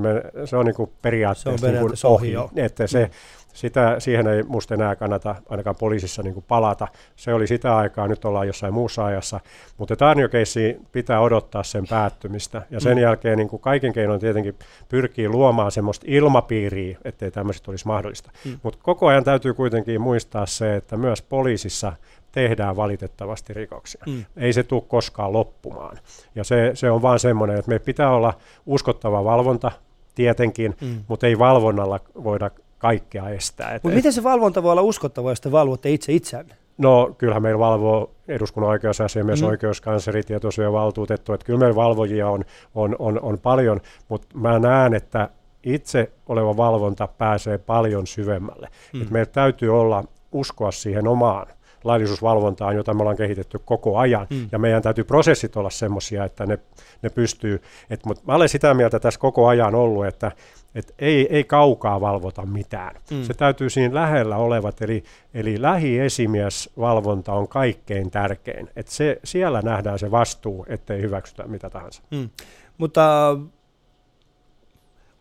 se 0.46 0.58
on 0.58 0.66
niin 0.66 0.76
kuin 0.76 0.92
periaatteessa, 1.02 1.58
Se 1.58 1.68
on 1.68 1.74
niin 1.74 1.80
kuin 1.80 1.90
periaatteessa 2.02 2.08
ohi, 2.08 2.38
ohi, 2.38 2.50
että 2.56 2.88
se, 2.88 3.10
sitä, 3.54 3.96
siihen 4.00 4.28
ei 4.28 4.44
musta 4.44 4.74
enää 4.74 4.96
kannata 4.96 5.36
ainakaan 5.50 5.76
poliisissa 5.80 6.24
niin 6.24 6.44
palata. 6.48 6.88
Se 7.16 7.34
oli 7.34 7.48
sitä 7.48 7.78
aikaa, 7.78 8.08
nyt 8.08 8.26
ollaan 8.26 8.48
jossain 8.48 8.74
muussa 8.74 9.06
ajassa, 9.06 9.40
mutta 9.78 9.96
Tarnio-keissi 9.96 10.78
pitää 10.92 11.22
odottaa 11.22 11.64
sen 11.64 11.88
päättymistä. 11.90 12.62
Ja 12.70 12.80
sen 12.80 12.98
Mm. 12.98 13.02
jälkeen 13.04 13.38
niin 13.38 13.50
kuin 13.50 13.62
kaiken 13.62 13.94
keinoin 13.94 14.20
tietenkin 14.20 14.56
pyrkii 14.90 15.30
luomaan 15.30 15.72
semmoista 15.72 16.06
ilmapiiriä, 16.10 16.98
ettei 17.06 17.32
tämmöiset 17.32 17.68
olisi 17.68 17.88
mahdollista. 17.88 18.32
Mm. 18.46 18.60
Mutta 18.64 18.80
koko 18.84 19.08
ajan 19.08 19.24
täytyy 19.24 19.54
kuitenkin 19.54 20.02
muistaa 20.02 20.46
se, 20.46 20.76
että 20.76 20.98
myös 20.98 21.22
poliisissa 21.22 21.94
tehdään 22.32 22.76
valitettavasti 22.76 23.54
rikoksia. 23.54 24.04
Mm. 24.08 24.26
Ei 24.38 24.54
se 24.54 24.64
tule 24.64 24.84
koskaan 24.88 25.34
loppumaan. 25.34 25.98
Ja 26.36 26.44
se, 26.44 26.72
se 26.74 26.92
on 26.92 27.02
vaan 27.02 27.20
semmoinen, 27.20 27.58
että 27.58 27.72
me 27.72 27.80
pitää 27.80 28.12
olla 28.12 28.34
uskottava 28.66 29.24
valvonta 29.24 29.72
tietenkin, 30.16 30.76
Mm. 30.82 31.04
mutta 31.08 31.28
ei 31.28 31.40
valvonnalla 31.40 32.00
voida 32.24 32.52
kaikkea 32.82 33.30
estää. 33.30 33.80
Mutta 33.84 33.96
miten 33.96 34.14
se 34.14 34.24
valvonta 34.24 34.64
voi 34.64 34.72
olla 34.72 34.82
uskottavaa, 34.82 35.32
jos 35.32 35.42
te 35.42 35.52
valvotte 35.52 35.90
itse 35.90 36.14
itseänne? 36.14 36.56
No 36.78 37.16
kyllähän 37.18 37.44
meillä 37.44 37.60
valvoo 37.60 38.12
eduskunnan 38.28 38.70
oikeusasiamies, 38.70 39.42
Mm. 39.42 39.48
oikeuskansleri, 39.48 40.24
tietosuojavaltuutettu, 40.24 41.34
että 41.34 41.46
kyllä 41.46 41.60
meillä 41.60 41.76
valvojia 41.76 42.30
on, 42.30 42.46
on, 42.76 42.96
on, 43.00 43.20
on 43.22 43.40
paljon, 43.40 43.82
mutta 44.10 44.28
mä 44.34 44.60
näen, 44.60 44.94
että 44.94 45.30
itse 45.64 46.12
oleva 46.28 46.58
valvonta 46.58 47.08
pääsee 47.08 47.58
paljon 47.58 48.08
syvemmälle. 48.08 48.68
Mm. 48.94 49.02
Et 49.02 49.10
meillä 49.10 49.32
täytyy 49.32 49.80
olla 49.80 50.04
uskoa 50.32 50.72
siihen 50.72 51.08
omaan 51.08 51.48
laillisuusvalvontaan, 51.84 52.76
jota 52.76 52.94
me 52.94 53.02
ollaan 53.02 53.18
kehitetty 53.18 53.60
koko 53.66 53.98
ajan. 53.98 54.28
Mm. 54.30 54.36
Mm. 54.36 54.50
Ja 54.52 54.60
meidän 54.60 54.82
täytyy 54.82 55.04
prosessit 55.04 55.56
olla 55.58 55.70
semmoisia, 55.70 56.26
että 56.26 56.46
ne, 56.46 56.60
ne 57.02 57.10
pystyy. 57.10 57.62
Et, 57.90 58.06
mutta 58.06 58.24
mä 58.28 58.36
olen 58.36 58.50
sitä 58.50 58.74
mieltä 58.74 59.00
tässä 59.00 59.20
koko 59.20 59.48
ajan 59.48 59.76
ollut, 59.76 60.06
että 60.06 60.32
et 60.76 60.94
ei, 61.00 61.36
ei 61.36 61.44
kaukaa 61.44 62.02
valvota 62.02 62.46
mitään. 62.46 62.96
Mm. 63.12 63.24
Se 63.24 63.34
täytyy 63.34 63.70
siinä 63.70 63.96
lähellä 63.96 64.38
olevat, 64.38 64.82
eli, 64.82 65.04
eli 65.34 65.62
lähiesimiesvalvonta 65.62 67.34
on 67.34 67.48
kaikkein 67.48 68.12
tärkein. 68.12 68.70
Et 68.76 68.88
se, 68.88 69.20
siellä 69.24 69.62
nähdään 69.62 70.00
se 70.00 70.12
vastuu, 70.12 70.66
ettei 70.70 71.02
hyväksytä 71.02 71.44
mitä 71.44 71.70
tahansa. 71.70 72.04
Mm. 72.12 72.30
Mutta 72.78 73.38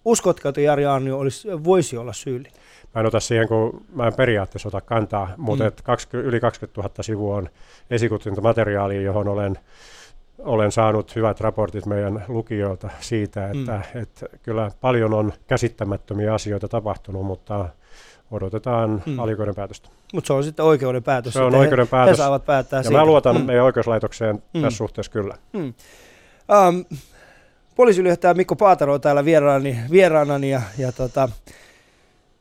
uskotko, 0.05 0.49
että 0.49 0.61
Jari 0.61 0.87
Aarnio 0.87 1.19
olisi, 1.19 1.49
voisi 1.65 1.97
olla 1.97 2.13
syyllinen? 2.13 2.61
Mä 2.95 3.01
en 3.01 3.07
ota 3.07 3.21
siihen, 3.21 3.49
kun 3.49 3.85
mä 3.95 4.07
en 4.07 4.15
periaatteessa 4.15 4.69
ota 4.69 4.81
kantaa, 4.81 5.35
mutta 5.37 5.65
Mm. 5.65 5.67
mm. 5.67 5.69
et 5.69 5.83
20, 5.83 6.29
yli 6.29 6.41
20 6.41 6.81
000 6.81 6.95
sivua 7.01 7.37
on 7.37 7.49
esikuntintamateriaalia, 7.91 9.01
johon 9.01 9.29
olen, 9.29 9.59
olen 10.45 10.73
saanut 10.73 11.17
hyvät 11.17 11.41
raportit 11.41 11.87
meidän 11.87 12.25
lukijoilta 12.29 12.91
siitä, 13.01 13.51
että, 13.51 13.83
mm. 13.95 14.01
että 14.03 14.27
kyllä 14.43 14.71
paljon 14.81 15.15
on 15.15 15.33
käsittämättömiä 15.47 16.35
asioita 16.35 16.69
tapahtunut, 16.69 17.27
mutta 17.27 17.69
odotetaan 18.31 18.91
Mm. 19.07 19.13
mm. 19.13 19.19
alikoiden 19.19 19.55
päätöstä. 19.55 19.89
Mutta 20.15 20.27
se 20.27 20.33
on 20.33 20.45
sitten 20.45 20.65
oikeuden 20.65 21.03
päätös. 21.03 21.33
Se 21.33 21.41
on 21.43 21.55
oikeuden 21.55 21.87
he, 21.87 21.91
päätös. 21.91 22.19
He 22.19 22.23
saavat 22.23 22.47
päättää 22.47 22.79
Ja 22.79 22.83
siitä. 22.83 22.99
mä 22.99 23.05
luotan 23.05 23.35
Mm. 23.37 23.41
mm. 23.41 23.47
meidän 23.47 23.65
oikeuslaitokseen 23.65 24.35
Mm. 24.37 24.43
mm. 24.55 24.63
tässä 24.63 24.77
suhteessa 24.77 25.13
kyllä. 25.13 25.35
Mm. 25.53 25.75
Um, 26.69 26.85
poliisiylijohtaja 27.77 28.35
Mikko 28.35 28.57
Paatero 28.57 28.95
on 28.95 29.01
täällä 29.01 29.25
vieraani, 29.25 29.79
vieraanani 29.91 30.51
ja, 30.51 30.63
ja 30.79 30.93
tota, 30.93 31.29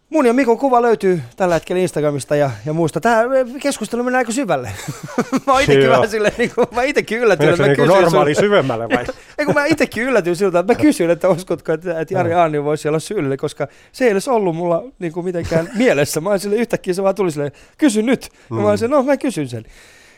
mun 0.10 0.26
ja 0.26 0.34
Mikon 0.34 0.58
kuva 0.58 0.82
löytyy 0.82 1.22
tällä 1.36 1.56
hetkellä 1.56 1.82
Instagramista 1.82 2.36
ja, 2.36 2.52
ja 2.66 2.74
muusta. 2.74 3.02
Tämä 3.02 3.24
keskustelu 3.62 4.04
menee 4.04 4.18
aika 4.18 4.32
syvälle. 4.32 4.72
mä 5.48 5.54
oon 5.54 5.62
itekin 5.62 5.84
Joo. 5.84 5.94
vähän 5.96 6.10
silleen, 6.10 6.34
niin 6.38 6.52
kuin, 6.56 6.68
mä 6.76 6.84
itekin 6.84 7.20
yllätyin, 7.20 7.50
että 7.50 7.64
mä 7.64 7.68
niin 7.68 7.76
kysyin 7.76 8.02
normaali 8.02 8.34
sulta- 8.34 8.40
syvemmälle 8.40 8.90
vai? 8.90 9.06
Ei 9.38 9.46
kun 9.46 9.54
mä 9.54 9.66
itsekin 9.66 10.04
yllätyin 10.04 10.36
siltä, 10.36 10.60
että 10.60 10.74
mä 10.74 10.80
kysyin, 10.82 11.10
että 11.10 11.30
uskotko, 11.30 11.74
että, 11.74 12.00
että 12.00 12.14
Jari 12.14 12.34
Aarnio 12.34 12.64
voisi 12.64 12.88
olla 12.88 13.00
syyllinen, 13.00 13.38
koska 13.38 13.68
se 13.92 14.06
ei 14.06 14.12
edes 14.12 14.28
ollut 14.28 14.56
mulla 14.56 14.84
niin 15.00 15.14
kuin 15.14 15.26
mitenkään 15.26 15.70
mielessä. 15.78 16.22
Mä 16.22 16.30
olin 16.30 16.40
sille 16.40 16.56
yhtäkkiä 16.56 16.94
se 16.94 17.04
vaan 17.04 17.16
tuli 17.16 17.32
silleen, 17.32 17.52
kysy 17.78 18.02
nyt. 18.02 18.30
Mm. 18.50 18.58
Mä 18.58 18.68
olin 18.68 18.78
silleen, 18.78 18.98
no 18.98 19.04
mä 19.04 19.18
kysyn 19.18 19.48
sen. 19.50 19.64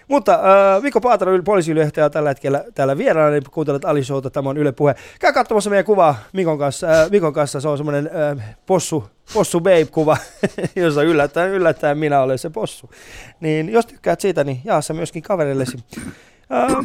Mutta 0.07 0.33
äh, 0.75 0.81
Mikko 0.83 1.01
Paataro, 1.01 1.37
yl- 1.37 1.43
poliisiylijohtaja 1.43 2.09
tällä 2.09 2.29
hetkellä 2.29 2.63
täällä 2.75 2.97
vieraana, 2.97 3.31
niin 3.31 3.43
kuuntelet 3.51 3.85
Ali 3.85 4.03
Showta, 4.03 4.29
tämä 4.29 4.49
on 4.49 4.57
Yle 4.57 4.71
Puhe. 4.71 4.95
Käy 5.19 5.33
katsomassa 5.33 5.69
meidän 5.69 5.85
kuvaa 5.85 6.15
Mikon 6.33 6.57
kanssa. 6.57 6.87
Äh, 6.87 7.09
Mikon 7.11 7.33
kanssa 7.33 7.59
se 7.61 7.67
on 7.67 7.77
semmoinen 7.77 8.09
äh, 8.39 8.55
possu, 8.65 9.03
possu 9.33 9.61
babe-kuva, 9.61 10.17
jossa 10.75 11.03
yllättäen, 11.03 11.51
yllättäen 11.51 11.97
minä 11.97 12.21
olen 12.21 12.37
se 12.37 12.49
possu. 12.49 12.89
Niin 13.39 13.69
jos 13.69 13.85
tykkäät 13.85 14.21
siitä, 14.21 14.43
niin 14.43 14.61
jaa 14.63 14.81
se 14.81 14.93
myöskin 14.93 15.23
kaverillesi. 15.23 15.77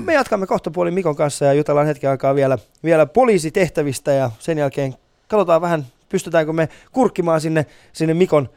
Me 0.05 0.15
jatkamme 0.15 0.47
kohta 0.47 0.71
puolin 0.71 0.95
Mikon 0.95 1.17
kanssa 1.17 1.45
ja 1.45 1.53
jutellaan 1.53 1.87
hetken 1.87 2.11
aikaa 2.11 2.35
vielä, 2.35 2.59
vielä 2.85 3.07
poliisitehtävistä 3.07 4.13
ja 4.13 4.31
sen 4.39 4.59
jälkeen 4.59 4.95
katsotaan 5.29 5.61
vähän, 5.61 5.87
pystytäänkö 6.09 6.53
me 6.53 6.69
kurkkimaan 6.93 7.41
sinne, 7.41 7.67
sinne 7.93 8.15
Mikon, 8.15 8.49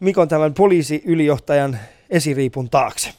Mikon 0.00 0.28
tämän 0.28 0.54
poliisiylijohtajan 0.54 1.78
esiriipun 2.10 2.70
taakse. 2.70 3.10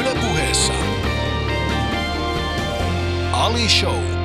Yle 0.00 0.14
puheessa. 0.20 0.72
Ali 3.32 3.68
Show. 3.68 4.19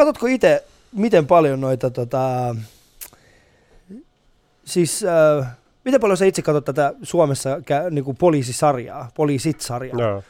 Katsotko 0.00 0.26
itse, 0.26 0.64
miten 0.92 1.26
paljon 1.26 1.60
noita, 1.60 1.90
tota, 1.90 2.56
siis 4.64 5.04
äh, 5.04 5.46
miten 5.84 6.00
paljon 6.00 6.16
sä 6.16 6.24
itse 6.24 6.42
katsot 6.42 6.64
tätä 6.64 6.94
Suomessa 7.02 7.60
niin 7.90 8.04
kuin 8.04 8.16
poliisisarjaa, 8.16 9.08
poliisit-sarjaa? 9.14 10.00
Joo. 10.00 10.22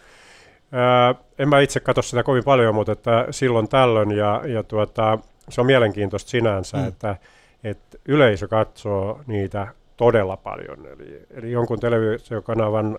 Ää, 0.73 1.15
en 1.39 1.49
mä 1.49 1.61
itse 1.61 1.81
katso 1.81 2.03
sitä 2.03 2.23
kovin 2.23 2.45
paljon, 2.45 2.75
mutta 2.75 2.93
että 2.93 3.27
silloin 3.31 3.69
tällöin 3.69 4.11
ja, 4.11 4.43
ja 4.47 4.63
tuota, 4.63 5.19
se 5.49 5.61
on 5.61 5.67
mielenkiintoista 5.67 6.31
sinänsä, 6.31 6.77
mm. 6.77 6.89
että, 6.89 7.17
että 7.65 7.99
yleisö 8.05 8.49
katsoo 8.49 9.21
niitä 9.27 9.67
todella 9.97 10.37
paljon. 10.37 10.87
Eli, 10.87 11.23
eli 11.31 11.53
jonkun 11.53 11.81
televisiokanavan 11.81 12.99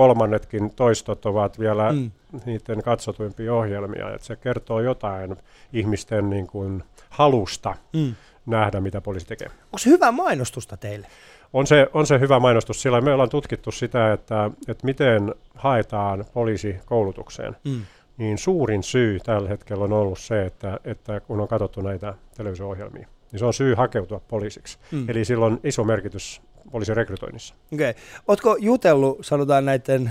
kolmannetkin 0.00 0.70
toistot 0.74 1.26
ovat 1.26 1.58
vielä 1.58 1.92
Mm. 1.92 2.10
niiden 2.46 2.82
katsotuimpia 2.82 3.54
ohjelmia. 3.54 4.14
Että 4.14 4.26
se 4.26 4.36
kertoo 4.36 4.80
jotain 4.80 5.36
ihmisten 5.72 6.30
niin 6.30 6.46
kuin 6.46 6.82
halusta 7.08 7.74
Mm. 7.92 8.14
nähdä, 8.46 8.80
mitä 8.80 9.00
poliisi 9.00 9.26
tekee. 9.26 9.48
Onko 9.48 9.78
se 9.78 9.90
hyvää 9.90 10.12
mainostusta 10.12 10.76
teille? 10.76 11.06
On 11.52 11.66
se, 11.66 11.88
on 11.94 12.06
se 12.06 12.20
hyvä 12.20 12.40
mainostus, 12.40 12.82
sillä 12.82 13.00
me 13.00 13.12
ollaan 13.12 13.28
tutkittu 13.28 13.70
sitä, 13.72 14.12
että, 14.12 14.50
että 14.68 14.86
miten 14.86 15.34
haetaan 15.54 16.24
poliisikoulutukseen. 16.32 17.56
Mm. 17.64 17.80
Niin 18.18 18.38
suurin 18.38 18.82
syy 18.82 19.20
tällä 19.20 19.48
hetkellä 19.48 19.84
on 19.84 19.92
ollut 19.92 20.18
se, 20.18 20.46
että, 20.46 20.80
että 20.84 21.20
kun 21.20 21.40
on 21.40 21.48
katsottu 21.48 21.80
näitä 21.80 22.14
televisio-ohjelmia, 22.36 23.08
niin 23.32 23.38
se 23.38 23.44
on 23.44 23.54
syy 23.54 23.74
hakeutua 23.74 24.20
poliisiksi. 24.28 24.78
Mm. 24.92 25.10
Eli 25.10 25.24
sillä 25.24 25.46
on 25.46 25.60
iso 25.64 25.84
merkitys 25.84 26.42
poliisin 26.70 26.96
rekrytoinnissa. 26.96 27.54
Okei. 27.72 27.90
Okay. 27.90 28.02
Oletko 28.28 28.56
jutellut, 28.60 29.18
sanotaan 29.20 29.64
näiden, 29.64 30.10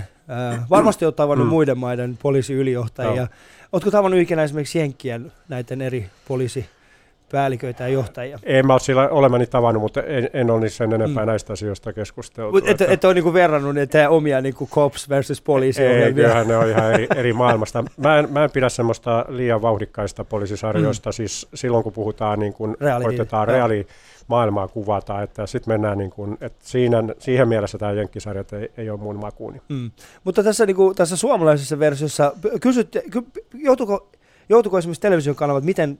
äh, 0.52 0.60
varmasti 0.70 1.04
olet 1.04 1.16
tavannut 1.16 1.46
Mm. 1.46 1.50
muiden 1.50 1.78
maiden 1.78 2.18
poliisiylijohtajia. 2.22 3.16
Joo. 3.16 3.26
Oletko 3.72 3.90
tavannut 3.90 4.20
ikinä 4.20 4.42
esimerkiksi 4.42 4.78
Jenkkien 4.78 5.32
näiden 5.48 5.82
eri 5.82 6.06
poliisipäälliköitä 6.28 7.82
ja 7.84 7.88
johtajia? 7.88 8.38
En 8.42 8.66
mä 8.66 8.72
ole 8.72 8.80
sillä 8.80 9.08
olemani 9.08 9.46
tavannut, 9.46 9.82
mutta 9.82 10.02
en, 10.02 10.30
en 10.32 10.50
ole 10.50 10.68
sen 10.68 10.92
enempää 10.92 11.24
Mm. 11.24 11.28
näistä 11.30 11.52
asioista 11.52 11.92
keskusteltu. 11.92 12.52
Mut 12.52 12.68
Et, 12.68 12.80
et 12.80 13.04
ole 13.04 13.14
niinku 13.14 13.32
verrannut 13.32 13.74
niitä 13.74 14.10
omia 14.10 14.40
niinku 14.40 14.68
cops 14.68 15.08
versus 15.08 15.40
poliisi 15.42 15.82
Ei, 15.82 16.12
kyllähän 16.14 16.48
ne 16.48 16.56
on 16.56 16.68
ihan 16.68 16.92
eri, 16.94 17.06
eri 17.16 17.32
maailmasta. 17.32 17.84
Mä 17.96 18.18
en, 18.18 18.32
mä 18.32 18.44
en 18.44 18.50
pidä 18.50 18.68
semmoista 18.68 19.24
liian 19.28 19.62
vauhdikkaista 19.62 20.24
poliisisarjoista, 20.24 21.10
mm. 21.10 21.12
siis 21.12 21.48
silloin 21.54 21.84
kun 21.84 21.92
puhutaan, 21.92 22.38
niin 22.38 22.52
kun 22.52 22.76
Reality, 22.80 23.04
koitetaan 23.04 23.48
reaali 23.48 23.86
maailmaa 24.30 24.68
kuvata, 24.68 25.22
että 25.22 25.46
sitten 25.46 25.74
mennään 25.74 25.98
niin 25.98 26.10
kuin, 26.10 26.38
että 26.40 26.68
siinä, 26.68 26.96
siihen 27.18 27.48
mielessä 27.48 27.78
tämä 27.78 27.92
jenkkisarjat 27.92 28.52
ei, 28.52 28.72
ei 28.76 28.90
ole 28.90 29.00
mun 29.00 29.16
makuuni. 29.16 29.60
Mm. 29.68 29.90
Mutta 30.24 30.42
tässä, 30.42 30.66
niinku, 30.66 30.94
tässä 30.94 31.16
suomalaisessa 31.16 31.78
versiossa, 31.78 32.32
kysyt, 32.60 32.96
ky, 33.10 33.22
joutuuko, 33.54 34.08
joutuuko 34.48 34.78
esimerkiksi 34.78 35.00
televisiokanavat, 35.00 35.64
miten, 35.64 35.98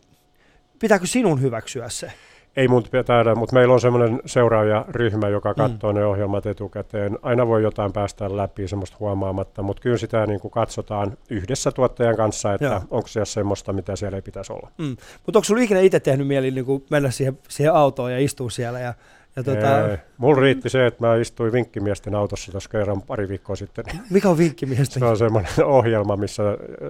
pitääkö 0.79 1.07
sinun 1.07 1.43
hyväksyä 1.43 1.89
se? 1.89 2.13
Ei 2.57 2.69
mun 2.69 2.83
pitää, 2.91 3.35
mutta 3.35 3.55
meillä 3.55 3.75
on 3.75 3.81
semmoinen 3.81 4.21
seuraajaryhmä, 4.27 5.29
joka 5.29 5.55
katsoo 5.55 5.93
mm. 5.93 5.99
ne 5.99 6.05
ohjelmat 6.05 6.47
etukäteen. 6.47 7.19
Aina 7.23 7.47
voi 7.47 7.63
jotain 7.63 7.93
päästä 7.93 8.37
läpi 8.37 8.69
semmoista 8.69 8.97
huomaamatta, 9.01 9.63
mutta 9.63 9.83
kyllä 9.83 9.97
sitä 9.97 10.27
niin 10.27 10.41
kuin 10.41 10.51
katsotaan 10.51 11.17
yhdessä 11.31 11.73
tuottajan 11.73 12.17
kanssa, 12.17 12.49
Joo. 12.49 12.55
että 12.55 12.83
onko 12.91 13.09
siellä 13.09 13.25
semmoista, 13.25 13.73
mitä 13.73 13.97
siellä 13.97 14.17
ei 14.17 14.23
pitäisi 14.23 14.53
olla. 14.53 14.71
Mm. 14.79 14.97
Mutta 15.27 15.39
onko 15.39 15.45
sinulla 15.45 15.65
ikinä 15.65 15.81
itse 15.81 16.01
tehnyt 16.01 16.27
mieli 16.27 16.51
niinku 16.51 16.85
mennä 16.91 17.11
siihen, 17.11 17.39
siihen 17.49 17.75
autoon 17.75 18.13
ja 18.13 18.19
istua 18.19 18.51
siellä 18.51 18.81
ja, 18.81 18.95
Ja 19.37 19.43
tota, 19.43 19.91
Ei, 19.91 19.97
mulla 20.19 20.41
riitti 20.41 20.69
se, 20.69 20.87
että 20.87 21.07
mä 21.07 21.17
istuin 21.17 21.53
vinkkimiesten 21.53 22.15
autossa 22.15 22.51
tuossa 22.53 22.71
kerran 22.71 23.03
pari 23.03 23.29
viikkoa 23.29 23.57
sitten. 23.57 23.85
mikä 24.11 24.29
on 24.31 24.39
vinkkimiestä? 24.39 24.99
Se 24.99 25.05
on 25.05 25.17
semmoinen 25.19 25.51
ohjelma, 25.65 26.17
missä 26.17 26.43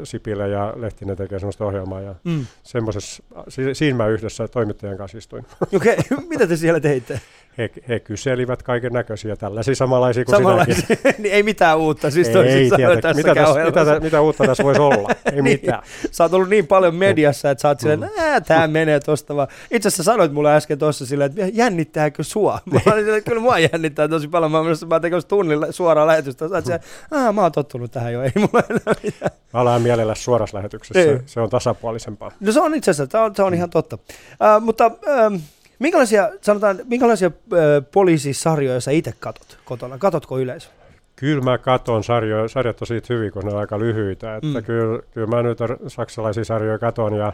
Sipilä 0.04 0.46
ja 0.46 0.72
Lehtinen 0.76 1.16
tekee 1.16 1.38
semmoista 1.38 1.64
ohjelmaa. 1.64 2.00
Ja 2.00 2.14
Mm. 2.24 2.46
semmoisessa, 2.62 3.22
si- 3.48 3.74
siinä 3.74 3.96
mä 3.96 4.06
yhdessä 4.06 4.48
toimittajan 4.48 4.96
kanssa 4.98 5.18
istuin. 5.18 5.46
Okei, 5.76 5.96
mitä 6.28 6.46
te 6.46 6.56
siellä 6.56 6.80
teitte? 6.80 7.20
He, 7.58 7.70
he 7.88 8.00
kyselivät 8.00 8.62
kaiken 8.62 8.92
näköisiä 8.92 9.36
tällaisia 9.36 9.74
samanlaisia 9.74 10.24
kuin 10.24 10.36
sinäkin. 10.36 10.74
Samanlaisia, 10.74 10.96
niin 11.22 11.34
ei 11.34 11.42
mitään 11.42 11.78
uutta, 11.78 12.10
siis 12.10 12.28
ei, 12.28 12.34
toisin 12.34 12.68
sanoen 12.68 12.76
tietenkään. 13.00 13.16
mitä, 13.16 13.34
tässä, 13.34 13.40
mitä, 13.40 13.50
ohjelmassa. 13.50 14.00
mitä, 14.00 14.20
uutta 14.20 14.44
tässä 14.46 14.64
voisi 14.64 14.80
olla? 14.80 15.08
Ei 15.24 15.32
Niin. 15.42 15.44
mitään. 15.44 15.82
Sä 16.10 16.24
oot 16.24 16.34
ollut 16.34 16.48
niin 16.48 16.66
paljon 16.66 16.94
mediassa, 16.94 17.50
että 17.50 17.62
sä 17.62 17.68
oot 17.68 17.80
silleen, 17.80 18.04
että 18.04 18.40
tää 18.40 18.66
menee 18.68 19.00
tosta 19.00 19.36
vaan. 19.36 19.48
Itse 19.70 19.88
asiassa 19.88 20.02
sanoit 20.02 20.32
mulle 20.32 20.54
äsken 20.56 20.78
tossa 20.78 21.06
silleen, 21.06 21.30
että 21.36 21.50
jännittääkö 21.52 22.22
sua? 22.22 22.58
Mä 22.86 22.92
olin 22.92 23.04
silleen, 23.04 23.24
kyllä 23.24 23.40
mua 23.42 23.58
jännittää 23.58 24.08
tosi 24.08 24.28
paljon. 24.28 24.52
Mä 24.52 24.62
menossa, 24.62 24.86
mä 24.86 25.00
tekemässä 25.00 25.28
tunnin 25.28 25.60
lä- 25.60 25.72
suoraa 25.72 26.06
lähetystä. 26.06 26.48
Sä 26.48 26.54
oot 26.54 26.64
silleen, 26.64 26.82
"Aa, 27.10 27.32
mä 27.32 27.42
oon 27.42 27.52
tottunut 27.52 27.90
tähän 27.92 28.12
jo, 28.12 28.22
ei 28.22 28.32
mulla 28.36 28.62
enää 28.70 28.94
mitään. 29.02 29.30
Mä 29.54 29.60
alan 29.60 29.82
mielellä 29.82 30.14
suorassa 30.14 30.56
lähetyksessä. 30.56 31.00
Ei. 31.10 31.18
Se, 31.26 31.40
on 31.40 31.50
tasapuolisempaa. 31.50 32.30
No 32.40 32.52
se 32.52 32.60
on 32.60 32.74
itse 32.74 32.90
asiassa, 32.90 33.18
se 33.18 33.24
on, 33.24 33.34
se 33.36 33.42
on 33.42 33.54
ihan 33.54 33.70
totta. 33.70 33.96
Uh, 33.96 34.62
mutta 34.64 34.90
ähm, 35.08 35.34
minkälaisia, 35.80 36.30
sanotaan, 36.40 36.78
minkälaisia 36.84 37.30
äh, 37.52 37.60
poliisisarjoja 37.92 38.80
sä 38.80 38.90
itse 38.90 39.14
katot 39.20 39.58
kotona? 39.64 39.98
Katotko 39.98 40.38
yleisö? 40.38 40.68
Kyllä 41.16 41.42
mä 41.44 41.58
katon 41.58 42.04
sarjoja, 42.04 42.48
sarjat 42.48 42.80
on 42.80 42.86
siitä 42.86 43.14
hyvin, 43.14 43.32
kun 43.32 43.42
ne 43.44 43.52
on 43.52 43.58
aika 43.60 43.78
lyhyitä. 43.78 44.36
Että 44.36 44.46
Mm. 44.58 44.64
kyllä, 44.64 45.02
kyllä 45.14 45.26
mä 45.26 45.42
nyt 45.42 45.58
saksalaisia 45.86 46.44
sarjoja 46.44 46.78
katon 46.78 47.14
ja 47.16 47.32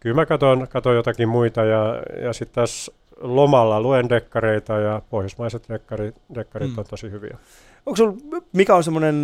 kyllä 0.00 0.16
mä 0.16 0.26
katon, 0.26 0.66
katon 0.68 0.94
jotakin 0.96 1.28
muita 1.28 1.64
ja, 1.64 2.02
ja 2.22 2.32
sitten 2.32 2.54
tässä 2.62 2.92
lomalla 3.20 3.80
luen 3.80 4.08
dekkareita 4.08 4.72
ja 4.78 5.02
pohjoismaiset 5.10 5.62
dekkarit, 5.68 6.14
dekkarit 6.34 6.70
Mm. 6.70 6.78
on 6.78 6.84
tosi 6.90 7.10
hyviä. 7.10 7.36
Onko 7.86 7.96
sul, 7.96 8.12
mikä 8.52 8.74
on 8.74 8.84
semmoinen, 8.84 9.22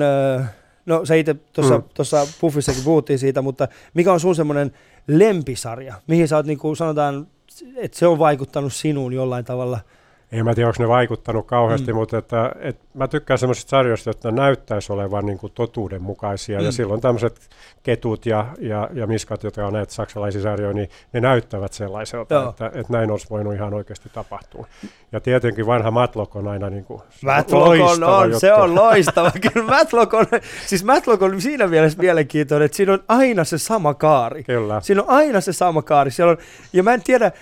no 0.87 1.05
sä 1.05 1.15
itse 1.15 1.35
tuossa 1.53 1.79
Mm. 1.79 1.83
tuossa 1.95 2.27
Puffissakin 2.41 2.85
puhuttiin 2.85 3.19
siitä, 3.19 3.43
mutta 3.43 3.69
mikä 3.95 4.13
on 4.13 4.21
sun 4.21 4.37
semmoinen 4.37 4.73
lempisarja, 5.09 5.95
mihin 6.07 6.29
sä 6.29 6.37
oot 6.37 6.47
niinku, 6.47 6.75
sanotaan, 6.75 7.27
että 7.77 7.99
se 7.99 8.07
on 8.07 8.19
vaikuttanut 8.19 8.73
sinuun 8.73 9.13
jollain 9.13 9.45
tavalla? 9.45 9.81
En 10.33 10.45
mä 10.45 10.55
tiedä, 10.55 10.69
onko 10.69 10.83
ne 10.83 10.89
vaikuttanut 10.89 11.47
kauheasti, 11.47 11.93
Mm. 11.93 11.97
mutta 11.97 12.19
että, 12.19 12.53
et 12.61 12.77
mä 12.95 13.09
tykkään 13.09 13.39
semmoisista 13.39 13.71
sarjoista, 13.71 14.11
että 14.11 14.31
ne 14.31 14.37
näyttäisi 14.37 14.93
olevan 14.93 15.27
niin 15.27 15.39
kuin 15.39 15.53
totuudenmukaisia. 15.55 16.59
Mm. 16.59 16.65
Ja 16.65 16.73
silloin 16.73 17.01
tämmöiset 17.01 17.41
ketut 17.83 18.27
ja, 18.27 18.47
ja, 18.59 18.89
ja 18.93 19.07
miskat, 19.07 19.43
jotka 19.43 19.67
on 19.67 19.73
näitä 19.73 19.93
saksalaisia 19.93 20.43
sarjoja, 20.43 20.73
niin 20.73 20.89
ne 21.13 21.21
näyttävät 21.21 21.73
sellaiselta, 21.73 22.35
Joo. 22.35 22.51
että, 22.51 22.67
että 22.67 22.93
näin 22.93 23.11
olisi 23.11 23.27
voinut 23.31 23.55
ihan 23.55 23.75
oikeasti 23.75 24.09
tapahtua. 24.13 24.67
Ja 25.13 25.21
tietenkin 25.21 25.67
vanha 25.67 25.91
Matlock 25.91 26.37
on 26.37 26.49
aina 26.49 26.71
niin 26.71 26.85
kuin 26.85 27.03
Matlock 27.25 27.67
on, 27.67 28.05
on 28.05 28.41
se 28.41 28.53
on 28.53 28.75
loistava. 28.75 29.33
Kyllä 29.53 29.67
Matlock 29.67 30.15
on, 30.15 30.27
siis 30.67 30.85
Matlock 30.85 31.23
on 31.23 31.41
siinä 31.41 31.67
mielessä 31.67 31.99
mielenkiintoinen, 31.99 32.67
että 32.67 32.77
siinä 32.77 32.93
on 32.93 33.03
aina 33.09 33.45
se 33.45 33.59
sama 33.59 33.95
kaari. 33.95 34.45
Kyllä. 34.45 34.81
Siinä 34.81 35.03
on 35.03 35.11
aina 35.11 35.41
se 35.41 35.53
sama 35.53 35.83
kaari. 35.83 36.11
Siellä 36.11 36.31
on, 36.31 36.39
ja 36.73 36.83
mä 36.83 36.95
en 36.95 37.03
tiedä, 37.03 37.33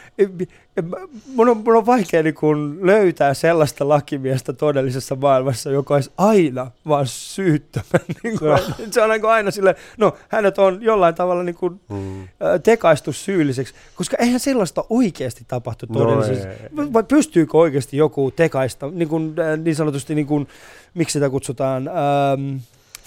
mun 1.35 1.49
on, 1.49 1.57
mun 1.57 1.77
on 1.77 1.87
vaikea 1.87 2.23
niin 2.23 2.35
kun 2.35 2.79
löytää 2.83 3.35
sellaista 3.35 3.89
lakimiestä 3.89 4.53
todellisessa 4.53 5.17
maailmassa, 5.17 5.71
joka 5.71 5.95
olisi 5.95 6.11
aina 6.19 6.71
vaan 6.89 7.07
syyttömän. 7.07 8.01
Niin 8.25 8.39
Joo. 8.41 8.59
se 8.91 9.03
on 9.03 9.11
niin 9.11 9.25
aina 9.25 9.51
sille, 9.51 9.75
no 9.99 10.17
hänet 10.29 10.59
on 10.59 10.83
jollain 10.83 11.15
tavalla 11.15 11.43
niin 11.43 11.55
kuin, 11.55 11.81
Mm. 11.89 12.29
tekaistu 12.63 13.13
syylliseksi, 13.13 13.75
koska 13.95 14.17
eihän 14.21 14.41
sellaista 14.41 14.85
oikeasti 14.91 15.45
tapahtu 15.49 15.87
No 15.89 15.99
todellisessa. 16.01 16.49
ei. 16.49 16.57
Vai 16.93 17.03
pystyykö 17.03 17.59
oikeasti 17.59 17.97
joku 17.97 18.31
tekaista, 18.31 18.91
niin, 18.91 19.09
kuin, 19.09 19.35
äh, 19.39 19.59
niin 19.59 19.77
sanotusti, 19.77 20.15
niin 20.15 20.27
kuin, 20.27 20.49
miksi 20.95 21.13
sitä 21.13 21.31
kutsutaan, 21.31 21.89
ähm, 21.89 22.57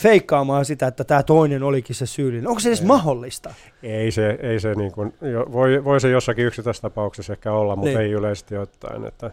feikkaamaan 0.02 0.66
sitä, 0.66 0.88
että 0.88 1.04
tämä 1.04 1.24
toinen 1.24 1.64
olikin 1.64 1.96
se 1.96 2.06
syyllinen. 2.06 2.48
Onko 2.48 2.60
se 2.60 2.70
edes 2.70 2.82
Ei. 2.82 2.86
mahdollista? 2.88 3.54
Ei 3.84 4.12
se, 4.12 4.38
ei 4.42 4.60
se 4.60 4.76
niin 4.76 4.92
kuin, 4.92 5.14
voi, 5.52 5.84
voi 5.84 6.02
se 6.02 6.10
jossakin 6.10 6.46
yksittäistapauksessa 6.46 7.34
ehkä 7.34 7.52
olla, 7.52 7.76
mutta 7.76 7.90
Niin. 7.90 8.02
ei 8.02 8.12
yleisesti 8.12 8.58
ottaen. 8.58 9.06
Että, 9.06 9.32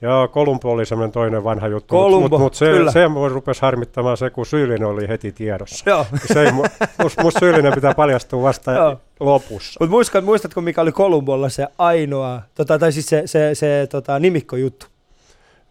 ja 0.00 0.28
Kolumbo 0.32 0.70
oli 0.72 0.86
semmoinen 0.86 1.12
toinen 1.12 1.44
vanha 1.44 1.68
juttu, 1.68 1.94
Kolumbo, 1.94 2.18
mutta 2.28 2.38
mut 2.38 2.54
se, 2.54 2.66
kyllä. 2.66 2.92
se 2.92 3.08
mua 3.08 3.28
rupesi 3.28 3.62
harmittamaan 3.62 4.16
se, 4.16 4.30
kun 4.30 4.46
syyllinen 4.46 4.88
oli 4.88 5.08
heti 5.08 5.32
tiedossa. 5.32 5.90
Joo. 5.90 6.06
Se 6.32 6.42
ei, 6.42 6.50
mu- 6.50 6.86
musta 7.02 7.22
must 7.22 7.38
syyllinen 7.38 7.72
pitää 7.74 7.94
paljastua 7.94 8.42
vasta 8.42 8.72
Joo. 8.72 9.00
lopussa. 9.20 9.76
Mutta 9.80 9.90
muistatko, 9.90 10.26
muistatko, 10.26 10.60
mikä 10.60 10.80
oli 10.80 10.92
Kolumbolla 10.92 11.48
se 11.48 11.66
ainoa, 11.78 12.42
tota, 12.54 12.78
tai 12.78 12.92
siis 12.92 13.06
se, 13.06 13.22
se, 13.26 13.50
se 13.54 13.86
tota, 13.90 14.18
nimikkojuttu? 14.18 14.86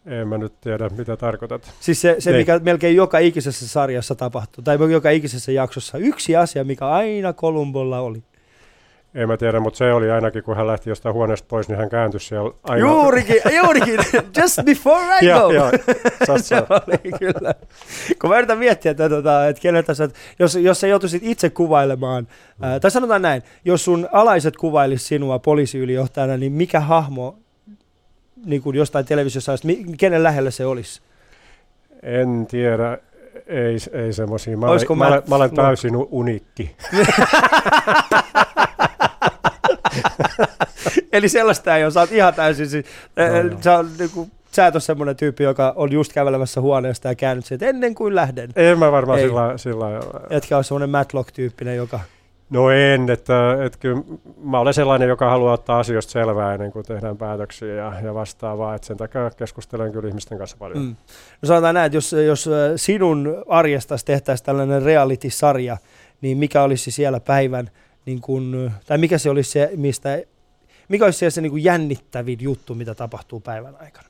En 0.06 0.28
mä 0.28 0.38
nyt 0.38 0.60
tiedä, 0.60 0.88
mitä 0.98 1.16
tarkoitat. 1.16 1.72
Siis 1.80 2.00
se, 2.00 2.16
se 2.18 2.30
Niin. 2.30 2.40
mikä 2.40 2.58
melkein 2.62 2.96
joka 2.96 3.18
ikisessä 3.18 3.68
sarjassa 3.68 4.14
tapahtuu, 4.14 4.64
tai 4.64 4.78
joka 4.92 5.10
ikisessä 5.10 5.52
jaksossa. 5.52 5.98
Yksi 5.98 6.36
asia, 6.36 6.64
mikä 6.64 6.86
aina 6.88 7.32
Kolumbolla 7.32 8.00
oli. 8.00 8.22
En 9.14 9.28
mä 9.28 9.36
tiedä, 9.36 9.60
mutta 9.60 9.76
se 9.76 9.92
oli 9.92 10.10
ainakin, 10.10 10.42
kun 10.42 10.56
hän 10.56 10.66
lähti 10.66 10.90
jostain 10.90 11.14
huoneesta 11.14 11.46
pois, 11.50 11.68
niin 11.68 11.78
hän 11.78 11.88
kääntyi 11.88 12.20
siellä 12.20 12.50
aina. 12.64 12.80
Juurikin, 12.88 13.36
juurikin, 13.56 13.98
just 14.42 14.58
before 14.64 15.04
I 15.22 15.26
go. 15.26 15.52
joo. 15.52 15.70
Se 16.42 16.56
oli 16.56 17.12
kyllä. 17.18 17.54
Kun 18.20 18.30
mä 18.30 18.36
yritän 18.38 18.58
miettiä, 18.58 18.90
että, 18.90 19.08
tota, 19.08 19.48
että 19.48 19.62
kenellä 19.62 19.82
tässä, 19.82 20.04
että 20.04 20.18
jos, 20.38 20.54
jos 20.56 20.80
sä 20.80 20.86
joutuisit 20.86 21.22
itse 21.24 21.50
kuvailemaan, 21.50 22.28
Mm. 22.58 22.64
ää, 22.64 22.80
tai 22.80 22.90
sanotaan 22.90 23.22
näin, 23.22 23.42
jos 23.64 23.84
sun 23.84 24.08
alaiset 24.12 24.56
kuvailis 24.56 25.08
sinua 25.08 25.38
poliisiylijohtajana, 25.38 26.36
niin 26.36 26.52
mikä 26.52 26.80
hahmo 26.80 27.38
niin 28.46 28.62
kuin 28.62 28.76
jostain 28.76 29.04
televisiossa, 29.06 29.52
kenen 29.98 30.22
lähellä 30.22 30.50
se 30.50 30.66
olisi? 30.66 31.00
En 32.02 32.46
tiedä. 32.50 32.98
Ei, 33.46 33.76
ei 33.92 34.12
semmoisia. 34.12 34.56
Mä, 34.56 34.66
Olisiko 34.66 34.92
olen, 34.92 34.98
mä, 34.98 35.06
olen, 35.06 35.16
Matt 35.18 35.28
mä 35.28 35.36
olen 35.36 35.50
täysin 35.54 35.96
u- 35.96 36.08
unikki. 36.10 36.76
Eli 41.12 41.28
sellaista 41.28 41.76
ei 41.76 41.84
ole, 41.84 41.90
sä 41.92 42.00
oot 42.00 42.12
ihan 42.12 42.34
täysin, 42.34 42.68
siis, 42.68 42.86
No 43.16 43.24
joo. 43.24 43.58
sä, 43.60 43.78
on, 43.78 43.90
niin 43.98 44.10
kuin, 44.10 44.32
sä 44.52 44.66
et 44.66 44.74
ole 44.74 44.80
semmoinen 44.80 45.16
tyyppi, 45.16 45.44
joka 45.44 45.72
on 45.76 45.92
just 45.92 46.12
kävelemässä 46.12 46.60
huoneesta 46.60 47.08
ja 47.08 47.14
käynyt 47.14 47.44
sieltä 47.44 47.66
ennen 47.66 47.94
kuin 47.94 48.14
lähden. 48.14 48.50
En 48.56 48.78
mä 48.78 48.92
varmaan 48.92 49.18
Ei. 49.18 49.26
sillä, 49.28 49.52
sillä 49.56 49.84
lailla- 49.84 50.20
Etkä 50.30 50.56
ole 50.56 50.64
semmoinen 50.64 50.90
Matlock-tyyppinen, 50.90 51.76
joka... 51.76 52.00
No 52.50 52.70
en, 52.70 53.10
että, 53.10 53.64
että 53.64 53.78
kyllä 53.78 54.02
mä 54.42 54.60
olen 54.60 54.74
sellainen, 54.74 55.08
joka 55.08 55.30
haluaa 55.30 55.52
ottaa 55.52 55.78
asioista 55.78 56.12
selvää 56.12 56.54
ennen 56.54 56.72
kuin 56.72 56.84
tehdään 56.84 57.16
päätöksiä 57.16 57.74
ja, 57.74 57.92
ja 58.04 58.14
vastaavaa, 58.14 58.74
että 58.74 58.86
sen 58.86 58.96
takia 58.96 59.30
keskustelen 59.30 59.92
kyllä 59.92 60.08
ihmisten 60.08 60.38
kanssa 60.38 60.56
paljon. 60.56 60.84
Mm. 60.84 60.96
No 61.42 61.46
sanotaan 61.46 61.74
näin, 61.74 61.86
että 61.86 61.96
jos, 61.96 62.12
jos 62.12 62.48
äh, 62.48 62.52
sinun 62.76 63.44
arjestasi 63.48 64.04
tehtäisiin 64.04 64.46
tällainen 64.46 64.82
reality-sarja, 64.82 65.76
niin 66.20 66.38
mikä 66.38 66.62
olisi 66.62 66.90
siellä 66.90 67.20
päivän, 67.20 67.70
niin 68.06 68.20
kun, 68.20 68.70
tai 68.86 68.98
mikä 68.98 69.18
se 69.18 69.30
olisi 69.30 69.50
se, 69.50 69.70
mistä, 69.76 70.22
mikä 70.88 71.04
olisi 71.04 71.30
se 71.30 71.40
niin 71.40 71.64
jännittävin 71.64 72.38
juttu, 72.40 72.74
mitä 72.74 72.94
tapahtuu 72.94 73.40
päivän 73.40 73.76
aikana? 73.80 74.08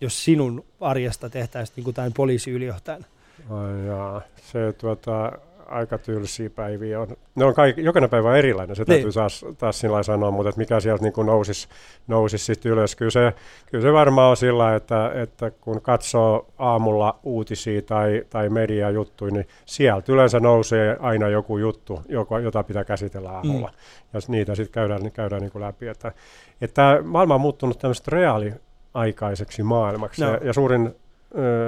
Jos 0.00 0.24
sinun 0.24 0.64
arjesta 0.80 1.30
tehtäisiin 1.30 1.76
niin 1.76 1.84
kuin 1.84 1.94
tämän 1.94 2.12
poliisiylijohtajana. 2.12 3.04
Ai 3.50 3.86
jaa, 3.86 4.22
se 4.52 4.72
tuota, 4.72 5.32
aika 5.66 5.98
tylsiä 5.98 6.50
päiviä 6.50 7.00
on. 7.00 7.08
Ne 7.34 7.44
on 7.44 7.54
kaikki, 7.54 7.84
jokainen 7.84 8.10
päivä 8.10 8.28
on 8.28 8.36
erilainen, 8.36 8.76
se 8.76 8.84
täytyy 8.84 9.04
Niin. 9.04 9.14
taas, 9.14 9.44
taas 9.58 9.80
sillä 9.80 10.02
sanoa, 10.02 10.30
mutta 10.30 10.48
että 10.48 10.58
mikä 10.58 10.80
sieltä 10.80 11.02
niin 11.02 11.12
kuin 11.12 11.26
nousisi, 11.26 11.68
nousisi 12.06 12.44
sitten 12.44 12.72
ylös. 12.72 12.96
Kyllä 12.96 13.10
se, 13.10 13.32
kyllä 13.70 13.82
se 13.82 13.92
varmaan 13.92 14.30
on 14.30 14.36
sillä, 14.36 14.74
että, 14.74 15.12
että 15.14 15.50
kun 15.50 15.82
katsoo 15.82 16.46
aamulla 16.58 17.18
uutisia 17.22 17.82
tai, 17.82 18.24
tai 18.30 18.48
mediajuttuja, 18.48 19.32
niin 19.32 19.48
sieltä 19.64 20.12
yleensä 20.12 20.40
nousee 20.40 20.96
aina 21.00 21.28
joku 21.28 21.58
juttu, 21.58 22.02
joka, 22.08 22.40
jota 22.40 22.62
pitää 22.62 22.84
käsitellä 22.84 23.30
aamulla. 23.30 23.68
Mm. 23.68 23.74
Ja 24.12 24.20
niitä 24.28 24.54
sitten 24.54 24.72
käydään, 24.72 25.02
niin 25.02 25.12
käydään 25.12 25.42
niin 25.42 25.52
kuin 25.52 25.62
läpi. 25.62 25.88
Että, 25.88 26.12
että 26.60 26.98
maailma 27.04 27.34
on 27.34 27.40
muuttunut 27.40 27.78
tämmöistä 27.78 28.10
reaaliaikaiseksi 28.10 29.62
maailmaksi. 29.62 30.22
No. 30.24 30.30
Ja, 30.30 30.38
ja 30.42 30.52
suurin 30.52 30.94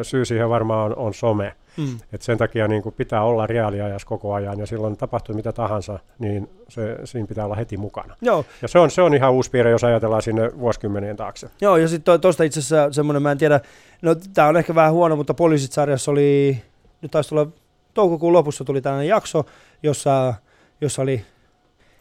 syy 0.03 0.25
siihen 0.25 0.51
varmaan 0.51 0.93
on, 0.93 0.97
on 0.97 1.15
some. 1.15 1.55
Mm. 1.77 1.99
Et 2.13 2.23
sen 2.23 2.39
takia 2.39 2.69
niin 2.69 2.83
kuin 2.83 2.95
pitää 2.95 3.23
olla 3.23 3.47
reaaliajassa 3.47 4.09
koko 4.09 4.35
ajan 4.35 4.59
ja 4.59 4.67
silloin 4.67 4.97
tapahtuu 4.97 5.35
mitä 5.35 5.53
tahansa, 5.53 5.99
niin 6.19 6.49
se, 6.69 6.99
siinä 7.05 7.27
pitää 7.27 7.45
olla 7.45 7.55
heti 7.55 7.77
mukana. 7.77 8.17
Joo, 8.23 8.45
Ja 8.63 8.69
se 8.69 8.79
on, 8.79 8.91
se 8.91 9.03
on 9.03 9.15
ihan 9.15 9.33
uusi 9.33 9.51
piirre, 9.51 9.71
jos 9.71 9.85
ajatellaan 9.85 10.23
sinne 10.23 10.51
vuosikymmenien 10.59 11.17
taakse. 11.17 11.51
joo, 11.61 11.77
ja 11.77 11.89
sitten 11.89 12.21
tuosta 12.21 12.45
itse 12.45 12.61
asiassa 12.61 12.93
semmoinen, 12.93 13.23
mä 13.23 13.33
en 13.33 13.39
tiedä, 13.39 13.61
no 14.03 14.15
tämä 14.35 14.49
on 14.49 14.57
ehkä 14.57 14.75
vähän 14.75 14.93
huono, 14.93 15.17
mutta 15.17 15.35
poliisit-sarjassa 15.35 16.11
oli, 16.11 16.63
nyt 17.03 17.11
taisi 17.11 17.29
tulla 17.29 17.47
toukokuun 17.95 18.33
lopussa 18.33 18.65
tuli 18.65 18.81
tällainen 18.81 19.09
jakso, 19.09 19.47
jossa, 19.83 20.35
jossa 20.81 21.03
oli 21.03 21.25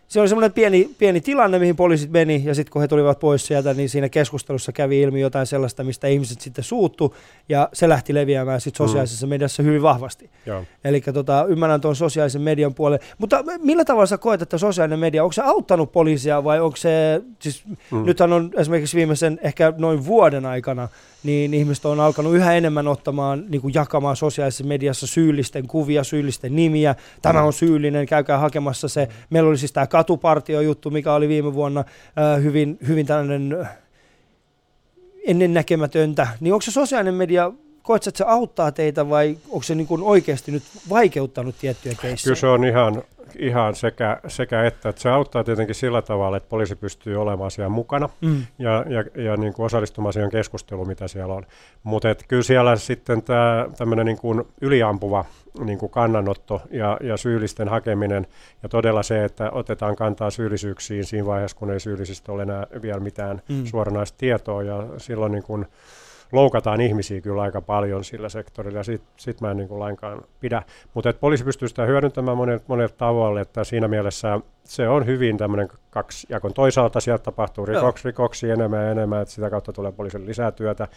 se 0.08 0.20
oli 0.20 0.30
semmoinen 0.30 0.54
pieni, 0.54 0.90
pieni 0.98 1.22
tilanne, 1.22 1.60
mihin 1.60 1.76
poliisit 1.76 2.12
meni, 2.12 2.42
ja 2.46 2.56
sitten 2.56 2.72
kun 2.72 2.82
he 2.82 2.88
tulivat 2.88 3.20
pois 3.20 3.48
sieltä, 3.48 3.74
niin 3.74 3.90
siinä 3.90 4.10
keskustelussa 4.10 4.72
kävi 4.72 5.02
ilmi 5.02 5.22
jotain 5.22 5.46
sellaista, 5.46 5.84
mistä 5.84 6.08
ihmiset 6.08 6.42
sitten 6.42 6.64
suuttu, 6.64 7.16
ja 7.50 7.70
se 7.74 7.90
lähti 7.90 8.14
leviämään 8.14 8.62
sitten 8.62 8.88
sosiaalisessa 8.88 9.26
mm. 9.26 9.30
mediassa 9.30 9.64
hyvin 9.64 9.82
vahvasti. 9.82 10.30
Eli 10.84 11.02
tota, 11.02 11.46
ymmärrän 11.48 11.82
tuon 11.82 11.96
sosiaalisen 11.96 12.42
median 12.42 12.74
puolen. 12.74 13.00
Mutta 13.18 13.44
millä 13.60 13.86
tavalla 13.86 14.06
sä 14.06 14.18
koet, 14.18 14.42
että 14.42 14.58
sosiaalinen 14.58 15.00
media, 15.00 15.24
onko 15.24 15.34
se 15.34 15.42
auttanut 15.42 15.92
poliisia 15.92 16.44
vai 16.44 16.60
onko 16.60 16.78
se, 16.78 17.22
siis 17.40 17.64
mm. 17.92 18.06
nythän 18.06 18.34
on 18.34 18.52
esimerkiksi 18.58 18.98
viimeisen 18.98 19.40
ehkä 19.44 19.74
noin 19.78 20.06
vuoden 20.06 20.46
aikana, 20.46 20.88
niin 21.26 21.54
ihmiset 21.54 21.86
on 21.86 22.00
alkanut 22.00 22.36
yhä 22.36 22.54
enemmän 22.54 22.88
ottamaan, 22.88 23.46
niin 23.50 23.62
kuin 23.62 23.74
jakamaan 23.74 24.16
sosiaalisessa 24.16 24.64
mediassa 24.64 25.08
syyllisten 25.08 25.68
kuvia, 25.68 26.04
syyllisten 26.04 26.56
nimiä. 26.56 26.96
Tämä 27.22 27.44
on 27.44 27.54
syyllinen, 27.54 28.06
käykää 28.06 28.38
hakemassa 28.38 28.88
se. 28.88 29.08
Meillä 29.30 29.50
oli 29.50 29.58
siis 29.58 29.72
tämä 29.72 29.88
katupartio-juttu, 29.88 30.90
mikä 30.90 31.14
oli 31.14 31.28
viime 31.28 31.54
vuonna 31.54 31.80
äh, 31.80 32.44
hyvin, 32.44 32.78
hyvin 32.88 33.06
tällainen 33.06 33.68
ennennäkemätöntä. 35.28 36.28
Niin 36.40 36.54
onko 36.54 36.62
se 36.62 36.72
sosiaalinen 36.72 37.14
media 37.14 37.52
koetko, 37.86 38.10
että 38.10 38.18
se 38.18 38.24
auttaa 38.28 38.72
teitä 38.72 39.10
vai 39.10 39.38
onko 39.50 39.64
se 39.64 39.76
niin 39.76 39.88
kuin 39.88 40.04
oikeasti 40.04 40.52
nyt 40.52 40.64
vaikeuttanut 40.90 41.56
tiettyjä 41.60 41.96
keissejä? 42.02 42.24
Kyllä 42.24 42.40
se 42.40 42.48
on 42.48 42.66
ihan, 42.66 43.04
ihan 43.40 43.76
sekä, 43.76 44.20
sekä 44.28 44.66
että, 44.66 44.90
että 44.90 45.02
se 45.02 45.10
auttaa 45.10 45.44
tietenkin 45.44 45.76
sillä 45.76 46.02
tavalla, 46.02 46.38
että 46.38 46.50
poliisi 46.50 46.76
pystyy 46.76 47.22
olemaan 47.22 47.52
siellä 47.52 47.70
mukana 47.70 48.10
mm. 48.22 48.46
ja, 48.60 48.86
ja, 48.90 49.24
ja 49.24 49.38
niin 49.38 49.54
kuin 49.54 49.66
osallistumaan 49.66 50.14
siihen 50.14 50.32
keskusteluun, 50.32 50.88
mitä 50.88 51.08
siellä 51.08 51.34
on. 51.34 51.46
Mutta 51.84 52.16
kyllä 52.28 52.44
siellä 52.44 52.76
sitten 52.76 53.22
tämä 53.22 53.66
tämmöinen 53.78 54.06
niin 54.06 54.18
kuin 54.18 54.44
yliampuva 54.62 55.26
niin 55.64 55.78
kuin 55.78 55.90
kannanotto 55.90 56.62
ja, 56.72 56.98
ja 57.02 57.18
syyllisten 57.18 57.68
hakeminen 57.68 58.28
ja 58.64 58.70
todella 58.70 59.04
se, 59.04 59.26
että 59.26 59.52
otetaan 59.52 59.96
kantaa 59.96 60.30
syyllisyyksiin 60.30 61.06
siinä 61.06 61.26
vaiheessa, 61.26 61.58
kun 61.58 61.72
ei 61.72 61.80
syyllisistä 61.80 62.32
ole 62.32 62.44
enää 62.44 62.68
vielä 62.82 63.00
mitään 63.00 63.42
mm. 63.50 63.66
suoranaista 63.66 64.18
tietoa 64.18 64.64
ja 64.64 64.84
silloin 64.98 65.32
niin 65.32 65.44
kuin, 65.44 65.66
loukataan 66.36 66.82
ihmisiä 66.82 67.22
kyllä 67.22 67.42
aika 67.42 67.62
paljon 67.62 68.04
sillä 68.04 68.30
sektorilla, 68.30 68.80
ja 68.80 68.84
sitten 68.84 69.10
sit 69.18 69.42
mä 69.42 69.52
en 69.52 69.58
niin 69.58 69.68
kuin 69.68 69.80
lainkaan 69.80 70.22
pidä. 70.40 70.64
Mutta 70.94 71.14
poliisi 71.14 71.44
pystyy 71.44 71.68
sitä 71.68 71.86
hyödyntämään 71.86 72.38
monella, 72.38 72.64
monella 72.68 72.94
tavalla, 72.98 73.42
että 73.42 73.64
siinä 73.64 73.88
mielessä 73.88 74.40
se 74.64 74.90
on 74.90 75.06
hyvin 75.06 75.38
tämmöinen 75.38 75.70
jakon 76.30 76.54
Toisaalta 76.54 77.00
sieltä 77.00 77.24
tapahtuu 77.24 77.66
rikoks, 77.66 78.06
rikoksia 78.06 78.54
enemmän 78.54 78.84
ja 78.84 78.92
enemmän, 78.92 79.22
että 79.22 79.34
sitä 79.34 79.50
kautta 79.50 79.74
tulee 79.74 79.92
poliisille 79.92 80.26
lisää 80.26 80.52
työtä, 80.52 80.88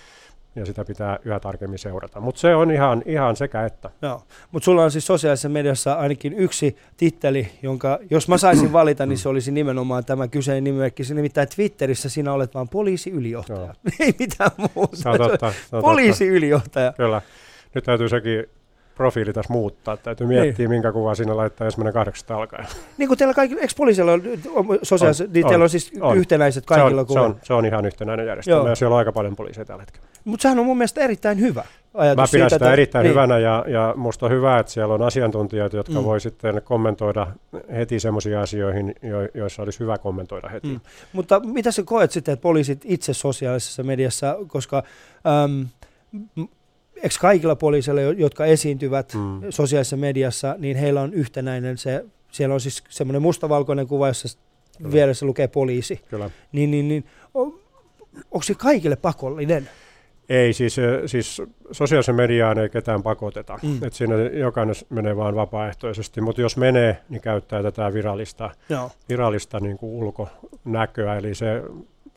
ja 0.59 0.66
sitä 0.66 0.85
pitää 0.85 1.18
yhä 1.25 1.40
tarkemmin 1.40 1.79
seurata. 1.79 2.21
Mutta 2.21 2.40
se 2.40 2.55
on 2.55 2.71
ihan, 2.71 3.03
ihan 3.07 3.37
sekä 3.37 3.64
että. 3.64 3.90
Joo, 4.03 4.23
mutta 4.53 4.64
sulla 4.64 4.85
on 4.85 4.90
siis 4.90 5.07
sosiaalisessa 5.07 5.49
mediassa 5.49 5.92
ainakin 5.92 6.33
yksi 6.33 6.77
titteli, 6.97 7.49
jonka 7.62 7.99
jos 8.11 8.29
mä 8.29 8.38
saisin 8.38 8.73
valita, 8.73 9.07
niin 9.07 9.18
se 9.18 9.29
olisi 9.29 9.51
nimenomaan 9.51 10.05
tämä 10.05 10.29
kyseinen 10.29 10.64
nimimerkki. 10.64 11.03
Nimittäin 11.14 11.49
Twitterissä 11.57 12.09
sinä 12.09 12.33
olet 12.33 12.55
vain 12.55 12.68
poliisiylijohtaja. 12.68 13.75
Ei 14.01 14.14
mitään 14.18 14.51
muuta. 14.75 14.97
Se 14.97 15.09
on 15.09 15.18
totta, 15.18 15.53
on 15.73 15.83
poliisiylijohtaja. 15.83 16.92
Kyllä. 16.97 17.23
Nyt 17.75 17.85
täytyy 17.85 18.09
sekin 18.09 18.44
profiili 18.98 19.32
tässä 19.32 19.52
muuttaa. 19.52 19.96
Täytyy 19.96 20.26
miettiä, 20.26 20.54
niin. 20.58 20.70
minkä 20.70 20.92
kuva 20.92 21.14
siinä 21.14 21.37
laittaa 21.37 21.64
ensimmäinen 21.64 21.94
kahdeksasta 21.94 22.37
alkaen. 22.37 22.66
Niin 22.98 23.08
kuin 23.08 23.18
teillä 23.18 23.34
kaikilla, 23.34 23.61
eikö 23.62 23.74
poliisilla 23.76 24.12
on, 24.12 24.22
sosiaalis- 24.82 25.20
on, 25.20 25.32
niin 25.32 25.44
on, 25.44 25.48
teillä 25.48 25.62
on 25.62 25.70
siis 25.70 25.92
on. 26.00 26.16
yhtenäiset 26.16 26.66
kaikilla 26.66 27.04
se 27.04 27.12
on, 27.12 27.14
se 27.14 27.20
on, 27.20 27.37
se 27.42 27.54
on 27.54 27.66
ihan 27.66 27.87
yhtenäinen 27.87 28.26
järjestelmä 28.26 28.61
Joo. 28.61 28.68
ja 28.68 28.74
siellä 28.74 28.94
on 28.94 28.98
aika 28.98 29.12
paljon 29.12 29.37
poliiseja 29.37 29.64
tällä 29.64 29.82
hetkellä. 29.82 30.08
Mutta 30.24 30.42
sehän 30.42 30.58
on 30.58 30.66
mun 30.66 30.76
mielestä 30.76 31.00
erittäin 31.00 31.40
hyvä 31.40 31.64
ajatus. 31.94 32.16
Mä 32.22 32.26
pidän 32.32 32.50
siitä, 32.50 32.56
sitä 32.56 32.64
että, 32.64 32.72
erittäin 32.72 33.02
niin. 33.02 33.11
hyvänä 33.11 33.38
ja, 33.38 33.64
ja 33.68 33.94
musta 33.96 34.26
on 34.26 34.32
hyvä, 34.32 34.58
että 34.58 34.72
siellä 34.72 34.94
on 34.94 35.02
asiantuntijoita, 35.02 35.76
jotka 35.76 36.00
mm. 36.00 36.04
voi 36.04 36.20
sitten 36.20 36.62
kommentoida 36.64 37.26
heti 37.76 38.00
semmoisiin 38.00 38.38
asioihin, 38.38 38.94
jo, 39.02 39.18
joissa 39.34 39.62
olisi 39.62 39.80
hyvä 39.80 39.98
kommentoida 39.98 40.48
heti. 40.48 40.68
Mm. 40.68 40.80
Mutta 41.12 41.40
mitä 41.40 41.70
sä 41.70 41.82
koet 41.82 42.11
sitten, 42.11 42.32
että 42.32 42.42
poliisit 42.42 42.80
itse 42.84 43.14
sosiaalisessa 43.14 43.82
mediassa, 43.82 44.37
koska 44.46 44.82
äm, 45.44 45.66
eikö 47.02 47.14
kaikilla 47.20 47.56
poliiseilla, 47.56 48.00
jotka 48.00 48.46
esiintyvät 48.46 49.14
mm. 49.14 49.40
sosiaalisessa 49.50 49.96
mediassa, 49.96 50.56
niin 50.58 50.76
heillä 50.76 51.00
on 51.00 51.14
yhtenäinen 51.14 51.78
se, 51.78 52.04
siellä 52.30 52.54
on 52.54 52.61
siis 52.61 52.84
semmoinen 52.88 53.22
mustavalkoinen 53.22 53.87
kuva, 53.87 54.08
jossa 54.08 54.38
Kyllä. 54.78 54.92
vieressä 54.92 55.26
lukee 55.26 55.48
poliisi. 55.48 56.00
Kyllä. 56.08 56.30
Niin, 56.52 56.70
niin, 56.70 56.88
niin 56.88 57.04
on, 57.34 57.61
onko 58.30 58.42
se 58.42 58.54
kaikille 58.54 58.96
pakollinen? 58.96 59.68
Ei, 60.28 60.52
siis, 60.52 60.76
siis 61.06 61.42
sosiaalisen 61.72 62.14
mediaan 62.14 62.58
ei 62.58 62.68
ketään 62.68 63.02
pakoteta. 63.02 63.58
Mm. 63.62 63.84
Et 63.84 63.92
siinä 63.92 64.14
jokainen 64.16 64.74
menee 64.88 65.16
vain 65.16 65.34
vapaaehtoisesti, 65.34 66.20
mutta 66.20 66.40
jos 66.40 66.56
menee, 66.56 66.96
niin 67.08 67.20
käyttää 67.20 67.62
tätä 67.62 67.92
virallista, 67.92 68.50
Joo. 68.68 68.90
virallista 69.08 69.61
niin 69.61 69.78
kuin 69.78 69.92
ulkonäköä, 69.92 71.16
eli 71.16 71.34
se 71.34 71.62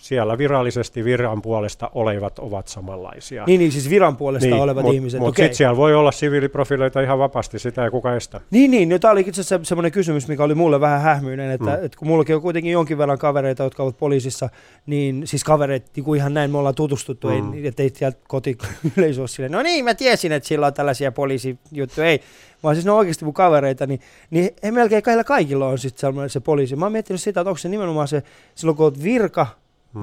siellä 0.02 0.38
virallisesti 0.38 1.04
viran 1.04 1.42
puolesta 1.42 1.92
olevat 1.94 2.40
ovat 2.40 2.68
samanlaisia. 2.68 3.44
Niin, 3.46 3.60
niin 3.60 3.72
siis 3.72 3.90
viran 3.90 4.18
puolesta 4.18 4.50
niin, 4.50 4.62
olevat 4.62 4.84
mut, 4.84 4.94
ihmiset. 4.94 5.20
Mutta 5.20 5.38
sitten 5.38 5.56
siellä 5.56 5.78
voi 5.78 5.96
olla 5.96 6.12
siviiliprofiileita 6.12 7.02
ihan 7.02 7.20
vapaasti, 7.20 7.60
sitä 7.60 7.86
ei 7.86 7.92
kuka 7.92 8.16
estä. 8.16 8.42
Niin, 8.52 8.72
niin. 8.72 8.90
No, 8.90 9.00
tämä 9.00 9.12
oli 9.12 9.24
itse 9.28 9.42
asiassa 9.42 9.60
semmoinen 9.64 9.92
kysymys, 9.92 10.28
mikä 10.28 10.44
oli 10.44 10.56
mulle 10.56 10.80
vähän 10.80 11.02
hähmyinen, 11.02 11.52
että, 11.52 11.78
mm. 11.78 11.86
että 11.86 11.98
kun 11.98 12.08
mullakin 12.08 12.36
on 12.36 12.42
kuitenkin 12.42 12.72
jonkin 12.72 12.98
verran 12.98 13.18
kavereita, 13.18 13.64
jotka 13.64 13.84
ovat 13.84 13.98
poliisissa, 13.98 14.50
niin 14.86 15.28
siis 15.28 15.44
kavereet, 15.44 15.86
niin 15.96 16.04
kuin 16.04 16.18
ihan 16.18 16.34
näin 16.34 16.52
me 16.52 16.58
ollaan 16.58 16.76
tutustuttu, 16.76 17.28
mm. 17.28 17.54
ei, 17.54 17.68
ettei 17.68 17.92
sieltä 17.96 18.20
koti 18.28 18.58
silleen, 19.26 19.52
no 19.52 19.62
niin, 19.62 19.86
mä 19.86 19.94
tiesin, 19.94 20.32
että 20.32 20.48
sillä 20.48 20.68
on 20.68 20.74
tällaisia 20.74 21.12
poliisijuttuja, 21.12 22.08
ei 22.08 22.22
vaan 22.64 22.76
siis 22.76 22.86
ne 22.86 22.92
on 22.92 22.98
oikeasti 22.98 23.26
mun 23.26 23.34
kavereita, 23.34 23.88
niin, 23.88 24.00
niin 24.30 24.50
he 24.64 24.72
melkein 24.72 25.04
kaikilla 25.04 25.24
kaikilla 25.24 25.68
on 25.68 25.78
sitten 25.78 26.30
se 26.30 26.40
poliisi. 26.40 26.76
Mä 26.76 26.86
oon 26.86 26.92
miettinyt 26.92 27.22
sitä, 27.22 27.42
että 27.42 27.50
onko 27.50 27.58
se 27.58 27.70
nimenomaan 27.70 28.08
se, 28.08 28.24
silloin 28.56 28.78
kun 28.78 28.86
olet 28.86 29.04
virka. 29.04 29.48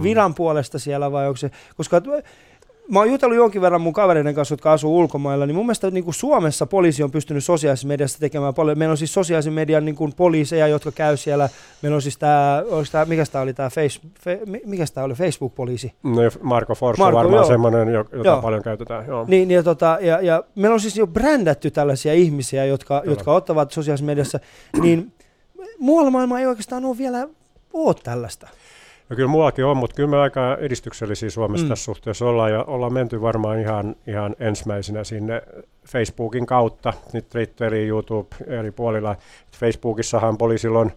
Viran 0.03 0.35
puolesta 0.35 0.79
siellä 0.79 1.13
vai 1.13 1.27
onko 1.27 1.37
se, 1.37 1.51
koska 1.77 2.03
mä 2.91 2.99
oon 2.99 3.11
jutellut 3.11 3.37
jonkin 3.37 3.63
verran 3.63 3.81
mun 3.81 3.93
kavereiden 3.93 4.35
kanssa, 4.35 4.53
jotka 4.53 4.73
asuu 4.73 4.99
ulkomailla, 4.99 5.47
niin 5.47 5.55
mun 5.55 5.67
mielestä 5.67 5.91
niin 5.91 6.05
kuin 6.05 6.15
Suomessa 6.15 6.67
poliisi 6.67 7.03
on 7.03 7.11
pystynyt 7.11 7.45
sosiaalisessa 7.45 7.89
mediassa 7.89 8.19
tekemään 8.19 8.55
paljon. 8.55 8.79
Meillä 8.79 8.91
on 8.91 8.97
siis 8.97 9.15
sosiaalisen 9.15 9.53
median 9.53 9.85
niin 9.85 9.95
kuin 9.95 10.13
poliiseja, 10.17 10.69
jotka 10.69 10.93
käy 10.93 11.17
siellä. 11.17 11.49
Meillä 11.83 11.97
on 11.97 12.03
siis 12.03 12.19
tämä, 12.19 12.63
tämä 12.93 13.05
mikä 13.05 13.25
tämä 13.33 13.43
oli 13.43 13.55
tämä 13.55 13.71
face, 13.71 14.01
fe, 14.21 14.41
mikä 14.67 14.85
tämä 14.95 15.05
oli, 15.05 15.15
Facebook-poliisi? 15.15 15.93
No, 16.03 16.21
Marko 16.43 16.75
Forss 16.75 17.01
on 17.01 17.13
varmaan 17.13 17.47
semmoinen, 17.47 17.89
jota 17.89 18.17
joo. 18.25 18.43
paljon 18.43 18.63
käytetään. 18.63 19.07
Joo. 19.07 19.25
Niin, 19.29 19.51
ja, 19.51 19.63
tota, 19.63 19.99
ja, 20.01 20.21
ja, 20.21 20.45
meillä 20.55 20.75
on 20.75 20.81
siis 20.81 20.97
jo 20.97 21.07
brändätty 21.07 21.71
tällaisia 21.71 22.15
ihmisiä, 22.15 22.65
jotka, 22.65 23.03
jotka 23.05 23.33
ottavat 23.33 23.73
sosiaalisessa 23.73 24.07
mediassa, 24.07 24.41
niin 24.81 25.13
muualla 25.79 26.11
maailmaa 26.11 26.41
ei 26.41 26.47
oikeastaan 26.47 26.85
ole 26.85 26.99
vielä 26.99 27.29
ole 27.73 27.95
tällaista. 28.03 28.49
No 29.09 29.17
kyllä 29.17 29.29
muakin 29.29 29.65
on, 29.65 29.77
mutta 29.77 29.97
kyllä 29.97 30.11
me 30.11 30.17
aika 30.17 30.57
edistyksellisiä 30.61 31.31
Suomessa 31.31 31.65
mm. 31.65 31.69
tässä 31.69 31.85
suhteessa 31.85 32.27
ollaan 32.27 32.53
ja 32.53 32.65
ollaan 32.65 32.93
menty 32.93 33.23
varmaan 33.23 33.61
ihan, 33.61 33.97
ihan 34.07 34.37
ensimmäisenä 34.39 35.05
sinne 35.05 35.43
Facebookin 35.89 36.47
kautta, 36.47 36.93
nyt 37.13 37.29
Twitteri, 37.29 37.89
YouTube 37.89 38.37
eri 38.47 38.71
puolilla. 38.71 39.17
Facebookissahan 39.57 40.39
poliisilla 40.39 40.79
on, 40.79 40.93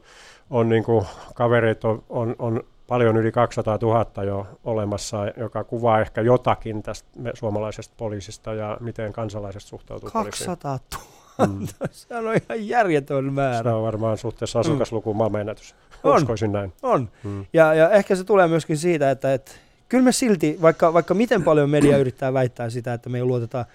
on 0.50 0.70
niin 0.70 0.84
kuin, 0.84 1.06
kavereita 1.36 1.88
on, 1.88 2.04
on, 2.10 2.36
on 2.40 2.64
paljon 2.88 3.18
yli 3.18 3.32
200 3.32 3.80
000 3.82 4.24
jo 4.24 4.48
olemassa, 4.64 5.18
joka 5.38 5.64
kuvaa 5.64 6.02
ehkä 6.02 6.22
jotakin 6.22 6.84
tästä 6.84 7.10
suomalaisesta 7.34 7.94
poliisista 7.98 8.54
ja 8.54 8.78
miten 8.80 9.14
kansalaiset 9.14 9.62
suhtautuu 9.62 10.10
200 10.10 10.80
000? 10.94 11.21
Mm. 11.38 11.68
Se 11.92 12.16
on 12.16 12.24
ihan 12.24 12.68
järjetön 12.68 13.34
määrä. 13.34 13.70
Se 13.70 13.76
on 13.76 13.84
varmaan 13.84 14.18
suhteessa 14.18 14.60
asukaslukuun 14.60 15.16
mm. 15.16 15.18
maailmanennätys. 15.18 15.76
On, 16.04 16.18
Uskoisin 16.18 16.52
näin. 16.52 16.74
On. 16.84 17.10
Hmm. 17.24 17.46
Ja, 17.54 17.74
ja 17.74 17.90
ehkä 17.90 18.16
se 18.16 18.24
tulee 18.24 18.48
myöskin 18.48 18.78
siitä, 18.78 19.12
että, 19.12 19.34
että 19.34 19.52
kyllä 19.90 20.04
me 20.04 20.12
silti, 20.12 20.58
vaikka, 20.62 20.94
vaikka 20.94 21.14
miten 21.14 21.44
paljon 21.44 21.70
media 21.70 21.98
yrittää 22.04 22.34
väittää 22.34 22.70
sitä, 22.70 22.94
että 22.94 23.10
me 23.10 23.18
ei 23.18 23.24
luoteta, 23.24 23.66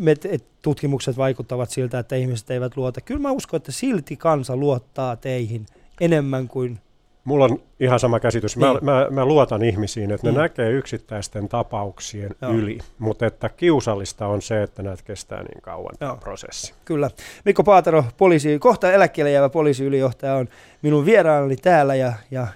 me, 0.00 0.10
että 0.10 0.48
tutkimukset 0.62 1.16
vaikuttavat 1.16 1.70
siltä, 1.70 1.98
että 1.98 2.16
ihmiset 2.16 2.50
eivät 2.50 2.76
luota. 2.76 3.00
Kyllä 3.00 3.20
mä 3.20 3.30
uskon, 3.30 3.56
että 3.56 3.72
silti 3.72 4.16
kansa 4.16 4.56
luottaa 4.56 5.16
teihin 5.16 5.66
enemmän 6.00 6.48
kuin 6.48 6.78
Mulla 7.24 7.44
on 7.44 7.62
ihan 7.80 8.00
sama 8.00 8.20
käsitys. 8.20 8.56
Mä, 8.56 8.72
niin. 8.72 8.84
mä, 8.84 9.06
mä 9.10 9.24
luotan 9.24 9.64
ihmisiin, 9.64 10.10
että 10.10 10.26
ne 10.26 10.32
mm. 10.32 10.38
näkee 10.38 10.70
yksittäisten 10.70 11.48
tapauksien 11.48 12.30
Joo. 12.42 12.52
yli, 12.52 12.78
mutta 12.98 13.26
että 13.26 13.48
kiusallista 13.48 14.26
on 14.26 14.42
se, 14.42 14.62
että 14.62 14.82
näitä 14.82 15.02
kestää 15.02 15.42
niin 15.42 15.62
kauan 15.62 15.94
Joo. 16.00 16.16
prosessi. 16.16 16.74
Kyllä. 16.84 17.10
Mikko 17.44 17.64
Paatero, 17.64 18.04
poliisi, 18.16 18.58
kohta 18.58 18.92
eläkkeelle 18.92 19.30
jäävä 19.30 19.48
poliisiylijohtaja 19.48 20.34
on 20.34 20.48
minun 20.82 21.06
vieraani 21.06 21.56
täällä 21.56 21.94
ja, 21.94 22.12
ja 22.30 22.46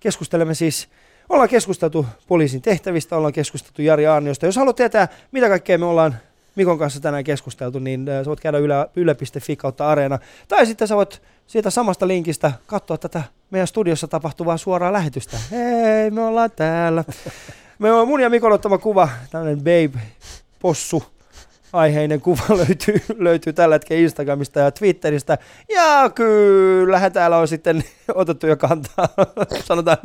keskustelemme 0.00 0.54
siis 0.54 0.88
Ollaan 1.28 1.48
keskusteltu 1.48 2.06
poliisin 2.28 2.62
tehtävistä, 2.62 3.16
ollaan 3.16 3.32
keskusteltu 3.32 3.82
Jari 3.82 4.06
Aarniosta. 4.06 4.46
Jos 4.46 4.56
haluat 4.56 4.76
tietää, 4.76 5.08
mitä 5.32 5.48
kaikkea 5.48 5.78
me 5.78 5.84
ollaan 5.84 6.16
Mikon 6.56 6.78
kanssa 6.78 7.00
tänään 7.00 7.24
keskusteltu, 7.24 7.78
niin 7.78 8.08
äh, 8.08 8.24
sä 8.24 8.28
voit 8.28 8.40
käydä 8.40 8.58
yle, 8.58 9.16
kautta 9.58 9.88
areena. 9.88 10.18
Tai 10.48 10.66
sitten 10.66 10.88
sä 10.88 10.96
voit 10.96 11.22
siitä 11.46 11.70
samasta 11.70 12.08
linkistä 12.08 12.52
katsoa 12.66 12.98
tätä 12.98 13.22
meidän 13.50 13.66
studiossa 13.66 14.08
tapahtuvaa 14.08 14.56
suoraa 14.56 14.92
lähetystä. 14.92 15.38
Hei, 15.50 16.10
me 16.10 16.20
ollaan 16.20 16.50
täällä. 16.50 17.04
Me 17.78 17.92
on 17.92 18.08
mun 18.08 18.20
ja 18.20 18.30
Mikon 18.30 18.52
ottama 18.52 18.78
kuva, 18.78 19.08
tämmöinen 19.30 19.58
babe, 19.58 20.00
possu, 20.60 21.02
aiheinen 21.72 22.20
kuva 22.20 22.42
löytyy, 22.66 23.00
löytyy 23.18 23.52
tällä 23.52 23.74
hetkellä 23.74 24.02
Instagramista 24.02 24.60
ja 24.60 24.70
Twitteristä. 24.70 25.38
Ja 25.74 26.10
kyllähän 26.14 27.12
täällä 27.12 27.38
on 27.38 27.48
sitten 27.48 27.84
otettu 28.14 28.46
jo 28.46 28.56
kantaa, 28.56 29.08
sanotaan 29.68 29.98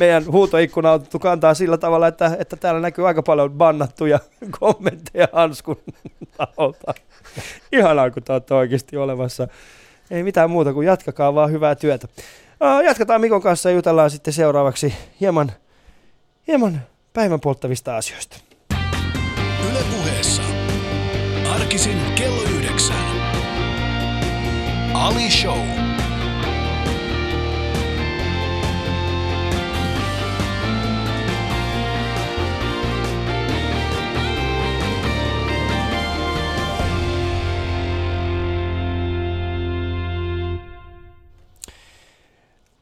meidän 0.00 0.32
huutoikkuna 0.32 0.92
on 0.92 1.02
kantaa 1.20 1.54
sillä 1.54 1.78
tavalla, 1.78 2.06
että, 2.06 2.36
että 2.38 2.56
täällä 2.56 2.80
näkyy 2.80 3.08
aika 3.08 3.22
paljon 3.22 3.52
bannattuja 3.52 4.18
kommentteja 4.60 5.28
Hanskun 5.32 5.80
taholta. 6.36 6.94
Ihanaa, 7.72 8.10
kun 8.10 8.22
te 8.22 8.32
olette 8.32 8.54
oikeasti 8.54 8.96
olemassa. 8.96 9.48
Ei 10.10 10.22
mitään 10.22 10.50
muuta 10.50 10.72
kuin 10.72 10.86
jatkakaa 10.86 11.34
vaan 11.34 11.52
hyvää 11.52 11.74
työtä. 11.74 12.08
Jatketaan 12.84 13.20
Mikon 13.20 13.42
kanssa 13.42 13.70
ja 13.70 13.76
jutellaan 13.76 14.10
sitten 14.10 14.32
seuraavaksi 14.32 14.94
hieman, 15.20 15.52
hieman 16.46 16.80
päivän 17.12 17.40
polttavista 17.40 17.96
asioista. 17.96 18.36
Ylepuheessa 19.70 20.42
arkisin 21.54 21.98
kello 22.14 22.42
yhdeksän. 22.42 23.04
Ali 24.94 25.30
Show. 25.30 25.89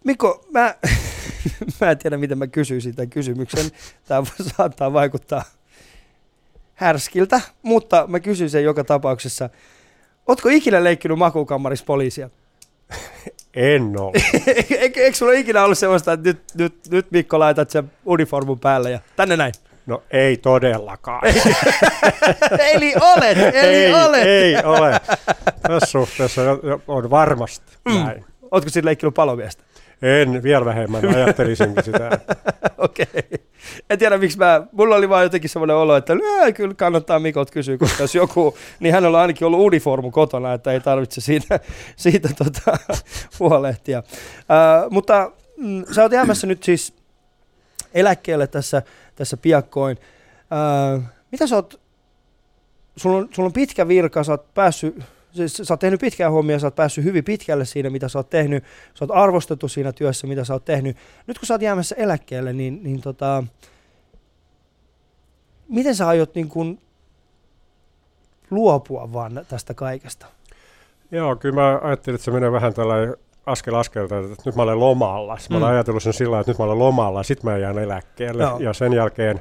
Mikko, 0.08 0.44
mä, 0.50 0.74
mä 1.80 1.90
en 1.90 1.98
tiedä, 1.98 2.16
miten 2.16 2.38
mä 2.38 2.46
kysyisin 2.46 2.94
tämän 2.94 3.10
kysymyksen. 3.10 3.70
Tämä 4.04 4.22
saattaa 4.56 4.92
vaikuttaa 4.92 5.44
härskiltä, 6.74 7.40
mutta 7.62 8.04
mä 8.06 8.20
kysyn 8.20 8.50
sen 8.50 8.64
joka 8.64 8.84
tapauksessa. 8.84 9.50
Ootko 10.26 10.48
ikinä 10.48 10.84
leikkinyt 10.84 11.18
makuukammarissa 11.18 11.84
poliisia? 11.84 12.30
En 13.54 14.00
ole. 14.00 14.12
Eikö, 14.78 15.00
eikö 15.00 15.16
sulla 15.16 15.32
ikinä 15.32 15.64
ollut 15.64 15.78
sellaista, 15.78 16.12
että 16.12 16.28
nyt, 16.28 16.42
nyt, 16.54 16.74
nyt 16.90 17.10
Mikko 17.10 17.38
laitat 17.38 17.70
sen 17.70 17.90
uniformun 18.04 18.60
päälle 18.60 18.90
ja 18.90 19.00
tänne 19.16 19.36
näin? 19.36 19.52
No 19.86 20.02
ei 20.10 20.36
todellakaan. 20.36 21.20
eli 22.58 22.94
olet, 23.00 23.38
eli 23.38 23.56
ei, 23.56 23.94
olet. 23.94 24.26
ei 24.26 24.56
ole. 24.64 25.00
Tässä 25.62 25.90
suhteessa 25.90 26.42
on 26.86 27.10
varmasti 27.10 27.72
mm. 27.88 27.94
näin. 27.94 28.24
Ootko 28.50 28.70
sitten 28.70 28.84
leikkinyt 28.84 29.14
palomiestä? 29.14 29.67
En, 30.02 30.42
vielä 30.42 30.64
vähemmän, 30.64 31.08
ajattelisinkin 31.16 31.84
sitä. 31.84 32.18
Okei. 32.78 33.06
Okay. 33.12 33.22
En 33.90 33.98
tiedä 33.98 34.18
miksi 34.18 34.38
mä, 34.38 34.62
mulla 34.72 34.96
oli 34.96 35.08
vaan 35.08 35.22
jotenkin 35.22 35.50
semmoinen 35.50 35.76
olo, 35.76 35.96
että 35.96 36.16
kyllä 36.54 36.74
kannattaa 36.74 37.18
Mikot 37.18 37.50
kysyä, 37.50 37.78
koska 37.78 38.02
jos 38.02 38.14
joku, 38.14 38.56
niin 38.80 38.94
hänellä 38.94 39.18
on 39.18 39.22
ainakin 39.22 39.46
ollut 39.46 39.60
uniformu 39.60 40.10
kotona, 40.10 40.52
että 40.52 40.72
ei 40.72 40.80
tarvitse 40.80 41.20
siitä, 41.20 41.60
siitä 41.96 42.28
tota, 42.38 42.78
huolehtia. 43.40 43.98
Uh, 44.08 44.90
mutta 44.90 45.30
mm, 45.56 45.84
sä 45.92 46.02
oot 46.02 46.12
jäämässä 46.12 46.46
nyt 46.46 46.62
siis 46.62 46.94
eläkkeelle 47.94 48.46
tässä, 48.46 48.82
tässä 49.14 49.36
piakkoin. 49.36 49.98
Uh, 50.96 51.02
mitä 51.32 51.46
sä 51.46 51.56
oot, 51.56 51.80
sulla 52.96 53.16
on, 53.16 53.28
sulla 53.34 53.46
on 53.46 53.52
pitkä 53.52 53.88
virka, 53.88 54.24
sä 54.24 54.32
oot 54.32 54.54
päässyt 54.54 55.04
sä 55.46 55.74
oot 55.74 55.80
tehnyt 55.80 56.00
pitkään 56.00 56.32
hommia, 56.32 56.58
sä 56.58 56.66
oot 56.66 56.74
päässyt 56.74 57.04
hyvin 57.04 57.24
pitkälle 57.24 57.64
siinä, 57.64 57.90
mitä 57.90 58.08
sä 58.08 58.18
oot 58.18 58.30
tehnyt, 58.30 58.64
sä 58.94 59.04
oot 59.04 59.10
arvostettu 59.10 59.68
siinä 59.68 59.92
työssä, 59.92 60.26
mitä 60.26 60.44
sä 60.44 60.52
oot 60.52 60.64
tehnyt. 60.64 60.96
Nyt 61.26 61.38
kun 61.38 61.46
sä 61.46 61.54
oot 61.54 61.62
jäämässä 61.62 61.94
eläkkeelle, 61.98 62.52
niin, 62.52 62.80
niin 62.82 63.00
tota, 63.00 63.44
miten 65.68 65.94
sä 65.94 66.08
aiot 66.08 66.34
niin 66.34 66.48
kun 66.48 66.78
luopua 68.50 69.12
vaan 69.12 69.44
tästä 69.48 69.74
kaikesta? 69.74 70.26
Joo, 71.10 71.36
kyllä 71.36 71.54
mä 71.54 71.78
ajattelin, 71.82 72.14
että 72.14 72.24
se 72.24 72.30
menee 72.30 72.52
vähän 72.52 72.74
tällä 72.74 72.94
askel 73.46 73.74
askelta, 73.74 74.18
että 74.18 74.42
nyt 74.46 74.56
mä 74.56 74.62
olen 74.62 74.80
lomalla. 74.80 75.38
Mä 75.50 75.56
olen 75.56 75.68
mm. 75.68 75.74
ajatellut 75.74 76.02
sen 76.02 76.12
sillä 76.12 76.40
että 76.40 76.50
nyt 76.50 76.58
mä 76.58 76.64
olen 76.64 76.78
lomalla, 76.78 77.22
sitten 77.22 77.50
mä 77.50 77.58
jään 77.58 77.78
eläkkeelle. 77.78 78.42
Joo. 78.42 78.58
Ja 78.58 78.72
sen 78.72 78.92
jälkeen, 78.92 79.40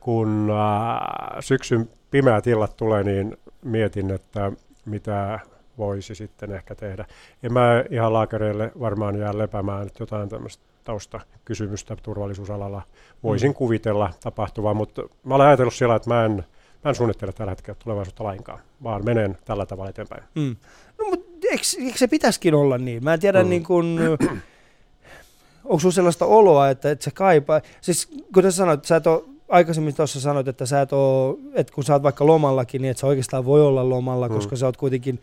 kun 0.00 0.50
äh, 0.50 1.36
syksyn 1.40 1.90
pimeät 2.10 2.46
illat 2.46 2.76
tulee, 2.76 3.04
niin 3.04 3.36
mietin, 3.64 4.10
että 4.10 4.52
mitä 4.88 5.40
voisi 5.78 6.14
sitten 6.14 6.52
ehkä 6.52 6.74
tehdä. 6.74 7.06
En 7.42 7.52
mä 7.52 7.84
ihan 7.90 8.12
laakereille 8.12 8.72
varmaan 8.80 9.18
jää 9.18 9.38
lepäämään, 9.38 9.86
että 9.86 10.02
jotain 10.02 10.28
tämmöistä 10.28 10.64
taustakysymystä 10.84 11.96
turvallisuusalalla 12.02 12.82
voisin 13.22 13.50
mm. 13.50 13.54
kuvitella 13.54 14.10
tapahtuvaa, 14.22 14.74
mutta 14.74 15.02
mä 15.24 15.34
olen 15.34 15.46
ajatellut 15.46 15.74
siellä, 15.74 15.96
että 15.96 16.10
mä 16.10 16.24
en, 16.24 16.44
mä 16.84 16.88
en 16.88 16.94
suunnittele 16.94 17.32
tällä 17.32 17.50
hetkellä 17.52 17.78
tulevaisuutta 17.84 18.24
lainkaan, 18.24 18.60
vaan 18.82 19.04
menen 19.04 19.38
tällä 19.44 19.66
tavalla 19.66 19.90
eteenpäin. 19.90 20.22
Mm. 20.34 20.56
No 20.98 21.10
mutta 21.10 21.46
eikö, 21.50 21.62
eikö 21.78 21.98
se 21.98 22.06
pitäisikin 22.06 22.54
olla 22.54 22.78
niin? 22.78 23.04
Mä 23.04 23.14
en 23.14 23.20
tiedä 23.20 23.42
mm. 23.42 23.48
niin 23.48 23.64
kuin, 23.64 23.98
onko 25.64 25.78
sinulla 25.78 25.94
sellaista 25.94 26.26
oloa, 26.26 26.68
että, 26.68 26.90
että 26.90 27.04
se 27.04 27.10
kaipaa, 27.10 27.60
siis 27.80 28.08
kuten 28.34 28.52
sanoit, 28.52 28.84
sä 28.84 28.96
et 28.96 29.06
ole 29.06 29.24
aikaisemmin 29.48 29.94
tuossa 29.94 30.20
sanoit, 30.20 30.48
että 30.48 30.66
sä 30.66 30.80
et 30.80 30.92
oo, 30.92 31.38
että 31.54 31.72
kun 31.72 31.84
sä 31.84 31.92
oot 31.92 32.02
vaikka 32.02 32.26
lomallakin, 32.26 32.82
niin 32.82 32.90
et 32.90 32.98
sä 32.98 33.06
oikeastaan 33.06 33.44
voi 33.44 33.62
olla 33.62 33.88
lomalla, 33.88 34.28
mm. 34.28 34.34
koska 34.34 34.56
sä 34.56 34.66
oot 34.66 34.76
kuitenkin, 34.76 35.20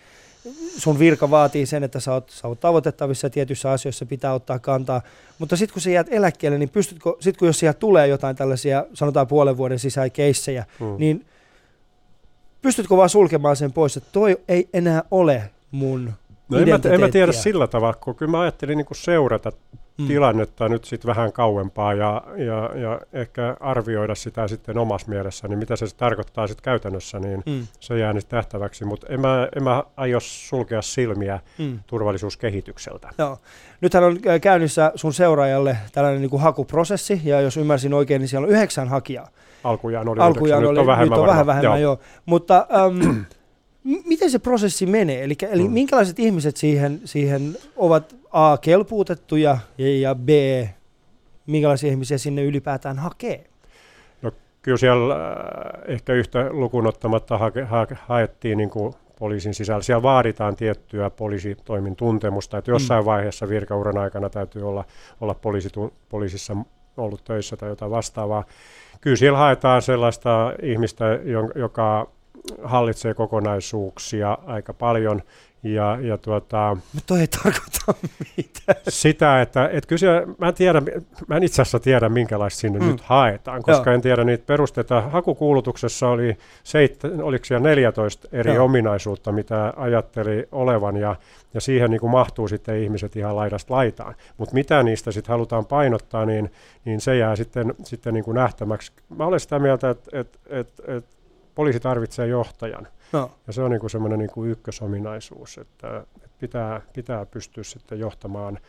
sun 0.77 0.99
virka 0.99 1.29
vaatii 1.29 1.65
sen, 1.65 1.83
että 1.83 1.99
sä 1.99 2.13
oot, 2.13 2.29
sä 2.29 2.47
oot 2.47 2.59
tavoitettavissa 2.59 3.29
tietyissä 3.29 3.71
asioissa 3.71 4.05
pitää 4.05 4.33
ottaa 4.33 4.59
kantaa. 4.59 5.01
Mutta 5.39 5.57
sitten 5.57 5.73
kun 5.73 5.81
sä 5.81 5.89
jäät 5.89 6.07
eläkkeelle, 6.11 6.57
niin 6.57 6.69
pystytkö, 6.69 7.13
sit 7.19 7.37
kun 7.37 7.47
jos 7.47 7.59
siellä 7.59 7.73
tulee 7.73 8.07
jotain 8.07 8.35
tällaisia, 8.35 8.85
sanotaan 8.93 9.27
puolen 9.27 9.57
vuoden 9.57 9.79
sisään 9.79 10.11
keissejä, 10.11 10.65
mm. 10.79 10.95
niin 10.97 11.25
pystytkö 12.61 12.97
vaan 12.97 13.09
sulkemaan 13.09 13.55
sen 13.55 13.73
pois, 13.73 13.97
että 13.97 14.09
toi 14.11 14.37
ei 14.47 14.69
enää 14.73 15.03
ole 15.11 15.51
mun 15.71 16.13
No 16.49 16.57
en 16.57 16.69
mä, 16.69 16.79
en 16.93 16.99
mä 16.99 17.09
tiedä 17.09 17.31
sillä 17.31 17.67
tavalla, 17.67 17.93
kun 17.93 18.15
kyllä 18.15 18.31
mä 18.31 18.41
ajattelin 18.41 18.77
niin 18.77 18.87
seurata 18.91 19.51
mm. 19.97 20.07
tilannetta 20.07 20.69
nyt 20.69 20.85
sitten 20.85 21.09
vähän 21.09 21.31
kauempaa 21.31 21.93
ja, 21.93 22.23
ja, 22.37 22.79
ja 22.79 23.01
ehkä 23.13 23.57
arvioida 23.59 24.15
sitä 24.15 24.47
sitten 24.47 24.77
omassa 24.77 25.09
mielessä, 25.09 25.47
niin 25.47 25.59
mitä 25.59 25.75
se 25.75 25.95
tarkoittaa 25.97 26.47
sitten 26.47 26.63
käytännössä, 26.63 27.19
niin 27.19 27.43
mm. 27.45 27.67
se 27.79 27.99
jää 27.99 28.13
nyt 28.13 28.29
tähtäväksi, 28.29 28.85
mutta 28.85 29.07
en 29.09 29.21
mä, 29.21 29.47
en 29.55 29.63
mä 29.63 29.83
aio 29.97 30.19
sulkea 30.19 30.81
silmiä 30.81 31.39
mm. 31.57 31.79
turvallisuuskehitykseltä. 31.87 33.09
Joo. 33.17 33.37
Nythän 33.81 34.03
on 34.03 34.19
äh, 34.27 34.41
käynnissä 34.41 34.91
sun 34.95 35.13
seuraajalle 35.13 35.77
tällainen 35.91 36.21
niin 36.21 36.29
kuin 36.29 36.41
hakuprosessi, 36.41 37.21
ja 37.23 37.41
jos 37.41 37.57
ymmärsin 37.57 37.93
oikein, 37.93 38.19
niin 38.19 38.29
siellä 38.29 38.45
on 38.45 38.51
yhdeksän 38.51 38.87
hakijaa. 38.87 39.27
Alkujaan 39.63 40.07
oli 40.07 40.19
Alkujaan 40.19 40.63
yhdeksän, 40.63 40.69
oli, 40.69 40.77
nyt 40.77 40.81
on 40.81 40.87
vähemmän, 40.87 41.09
nyt 41.09 41.19
on 41.19 41.27
vähän 41.27 41.45
vähemmän 41.45 41.81
joo. 41.81 41.95
joo. 41.95 41.99
Mutta 42.25 42.67
miten 43.85 44.31
se 44.31 44.39
prosessi 44.39 44.85
menee? 44.85 45.23
Eli, 45.23 45.35
eli 45.51 45.67
mm. 45.67 45.73
minkälaiset 45.73 46.19
ihmiset 46.19 46.57
siihen, 46.57 47.01
siihen 47.05 47.57
ovat 47.75 48.15
A, 48.31 48.57
kelpuutettuja 48.57 49.57
ja, 49.77 49.99
ja 49.99 50.15
B, 50.15 50.29
minkälaisia 51.45 51.91
ihmisiä 51.91 52.17
sinne 52.17 52.43
ylipäätään 52.43 52.99
hakee? 52.99 53.45
No 54.21 54.31
kyllä 54.61 54.77
siellä 54.77 55.15
äh, 55.15 55.21
ehkä 55.87 56.13
yhtä 56.13 56.49
lukuun 56.49 56.87
ottamatta 56.87 57.37
ha, 57.37 57.51
ha, 57.65 57.87
haettiin 58.05 58.57
niin 58.57 58.69
kuin 58.69 58.93
poliisin 59.19 59.53
sisällä. 59.53 59.81
Siellä 59.81 60.03
vaaditaan 60.03 60.55
tiettyä 60.55 61.09
poliisitoimin 61.09 61.95
tuntemusta, 61.95 62.57
että 62.57 62.71
jossain 62.71 63.03
mm. 63.03 63.05
vaiheessa 63.05 63.49
virkauran 63.49 63.97
aikana 63.97 64.29
täytyy 64.29 64.67
olla, 64.67 64.83
olla 65.21 65.33
poliisitu, 65.33 65.93
poliisissa 66.09 66.57
ollut 66.97 67.23
töissä 67.23 67.57
tai 67.57 67.69
jotain 67.69 67.91
vastaavaa. 67.91 68.43
Kyllä 69.01 69.15
siellä 69.15 69.37
haetaan 69.37 69.81
sellaista 69.81 70.53
ihmistä, 70.61 71.05
joka 71.55 72.07
hallitsee 72.63 73.13
kokonaisuuksia 73.13 74.37
aika 74.45 74.73
paljon. 74.73 75.21
Ja, 75.63 75.97
ja 76.01 76.17
tuota, 76.17 76.77
Mutta 76.93 77.19
ei 77.19 77.27
tarkoita 77.27 78.07
mitään. 78.37 78.77
Sitä, 78.89 79.41
että 79.41 79.69
et 79.73 79.85
kysyä, 79.85 80.23
mä, 80.37 80.47
en 80.47 80.53
tiedä, 80.53 80.81
mä 81.27 81.37
en 81.37 81.43
itse 81.43 81.61
asiassa 81.61 81.79
tiedä, 81.79 82.09
minkälaista 82.09 82.59
sinne 82.59 82.79
mm. 82.79 82.87
nyt 82.87 83.01
haetaan, 83.01 83.63
koska 83.63 83.89
Joo. 83.89 83.95
en 83.95 84.01
tiedä 84.01 84.23
niitä 84.23 84.43
perusteita. 84.45 85.01
Hakukuulutuksessa 85.01 86.09
oli 86.09 86.37
seittä, 86.63 87.07
oliko 87.21 87.45
siellä 87.45 87.69
14 87.69 88.27
eri 88.31 88.53
Joo. 88.53 88.65
ominaisuutta, 88.65 89.31
mitä 89.31 89.73
ajatteli 89.77 90.47
olevan, 90.51 90.97
ja, 90.97 91.15
ja 91.53 91.61
siihen 91.61 91.91
niin 91.91 92.01
kuin 92.01 92.11
mahtuu 92.11 92.47
sitten 92.47 92.83
ihmiset 92.83 93.15
ihan 93.15 93.35
laidasta 93.35 93.73
laitaan. 93.73 94.15
Mutta 94.37 94.53
mitä 94.53 94.83
niistä 94.83 95.11
sitten 95.11 95.33
halutaan 95.33 95.65
painottaa, 95.65 96.25
niin, 96.25 96.51
niin 96.85 97.01
se 97.01 97.17
jää 97.17 97.35
sitten, 97.35 97.73
sitten 97.83 98.13
niin 98.13 98.23
kuin 98.23 98.35
nähtämäksi. 98.35 98.91
Mä 99.17 99.25
olen 99.25 99.39
sitä 99.39 99.59
mieltä, 99.59 99.89
että 99.89 100.19
et, 100.19 100.39
et, 100.49 100.69
et 100.87 101.05
poliisi 101.55 101.79
tarvitsee 101.79 102.27
johtajan. 102.27 102.87
No. 103.11 103.31
Ja 103.47 103.53
se 103.53 103.61
on 103.61 103.71
niin 103.71 103.89
semmoinen 103.89 104.19
niin 104.19 104.49
ykkösominaisuus, 104.49 105.57
että, 105.57 106.03
että 106.15 106.29
pitää, 106.39 106.81
pitää 106.93 107.25
pystyä 107.25 107.63
sitten 107.63 107.99
johtamaan 107.99 108.59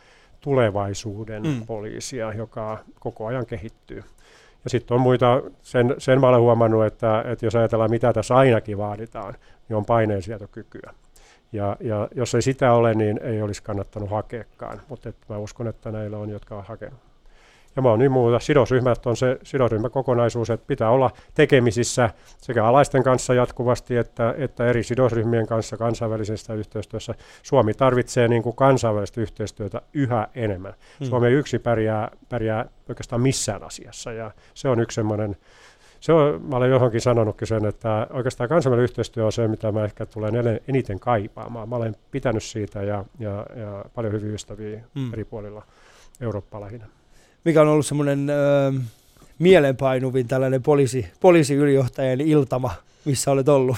tulevaisuuden 0.41 1.43
mm. 1.43 1.65
poliisia, 1.65 2.33
joka 2.33 2.79
koko 2.99 3.25
ajan 3.25 3.45
kehittyy. 3.45 4.03
Ja 4.63 4.69
sitten 4.69 4.95
on 4.95 5.01
muita, 5.01 5.41
sen, 5.61 5.95
sen 5.97 6.19
mä 6.19 6.27
olen 6.27 6.41
huomannut, 6.41 6.85
että, 6.85 7.23
että 7.27 7.45
jos 7.45 7.55
ajatellaan 7.55 7.91
mitä 7.91 8.13
tässä 8.13 8.35
ainakin 8.35 8.77
vaaditaan, 8.77 9.33
niin 9.69 9.77
on 9.77 9.85
paineensietokykyä. 9.85 10.93
Ja, 11.51 11.77
ja 11.79 12.07
jos 12.15 12.35
ei 12.35 12.41
sitä 12.41 12.73
ole, 12.73 12.93
niin 12.93 13.19
ei 13.23 13.41
olisi 13.41 13.63
kannattanut 13.63 14.09
hakeakaan, 14.09 14.81
mutta 14.89 15.13
mä 15.29 15.37
uskon, 15.37 15.67
että 15.67 15.91
näillä 15.91 16.17
on, 16.17 16.29
jotka 16.29 16.55
on 16.55 16.63
hakenut. 16.63 17.06
Ja 17.77 17.81
moni 17.81 18.09
muuta. 18.09 18.39
Sidosryhmät 18.39 19.05
on 19.05 19.17
se 19.17 19.39
sidosryhmäkokonaisuus, 19.43 20.49
että 20.49 20.67
pitää 20.67 20.89
olla 20.89 21.11
tekemisissä 21.33 22.09
sekä 22.37 22.65
alaisten 22.65 23.03
kanssa 23.03 23.33
jatkuvasti 23.33 23.97
että, 23.97 24.35
että 24.37 24.65
eri 24.65 24.83
sidosryhmien 24.83 25.47
kanssa 25.47 25.77
kansainvälisessä 25.77 26.53
yhteistyössä. 26.53 27.15
Suomi 27.43 27.73
tarvitsee 27.73 28.27
niin 28.27 28.43
kuin 28.43 28.55
kansainvälistä 28.55 29.21
yhteistyötä 29.21 29.81
yhä 29.93 30.27
enemmän. 30.35 30.73
Hmm. 30.99 31.07
Suomi 31.07 31.27
yksi 31.27 31.59
pärjää, 31.59 32.11
pärjää 32.29 32.65
oikeastaan 32.89 33.21
missään 33.21 33.63
asiassa 33.63 34.11
ja 34.11 34.31
se 34.53 34.69
on 34.69 34.79
yksi 34.79 34.95
semmoinen 34.95 35.35
se 35.99 36.13
on, 36.13 36.41
mä 36.41 36.55
olen 36.55 36.69
johonkin 36.69 37.01
sanonutkin 37.01 37.47
sen, 37.47 37.65
että 37.65 38.07
oikeastaan 38.09 38.49
kansainvälinen 38.49 38.83
yhteistyö 38.83 39.25
on 39.25 39.31
se, 39.31 39.47
mitä 39.47 39.71
mä 39.71 39.83
ehkä 39.83 40.05
tulen 40.05 40.33
eniten 40.67 40.99
kaipaamaan. 40.99 41.69
Mä 41.69 41.75
olen 41.75 41.95
pitänyt 42.11 42.43
siitä 42.43 42.83
ja, 42.83 43.05
ja, 43.19 43.45
ja 43.55 43.85
paljon 43.95 44.13
hyviä 44.13 44.33
ystäviä 44.33 44.81
mm. 44.95 45.13
eri 45.13 45.23
puolilla 45.23 45.63
Eurooppaa 46.21 46.61
lähinnä. 46.61 46.87
Mikä 47.47 47.61
on 47.61 47.67
ollut 47.67 47.85
semmoinen 47.85 48.29
ö, 48.29 48.73
mielenpainuvin 49.39 50.27
tällainen 50.27 50.63
poliisi, 50.63 51.07
poliisiylijohtajan 51.19 52.21
iltama 52.21 52.71
missä 53.05 53.31
olet 53.31 53.49
ollut? 53.49 53.77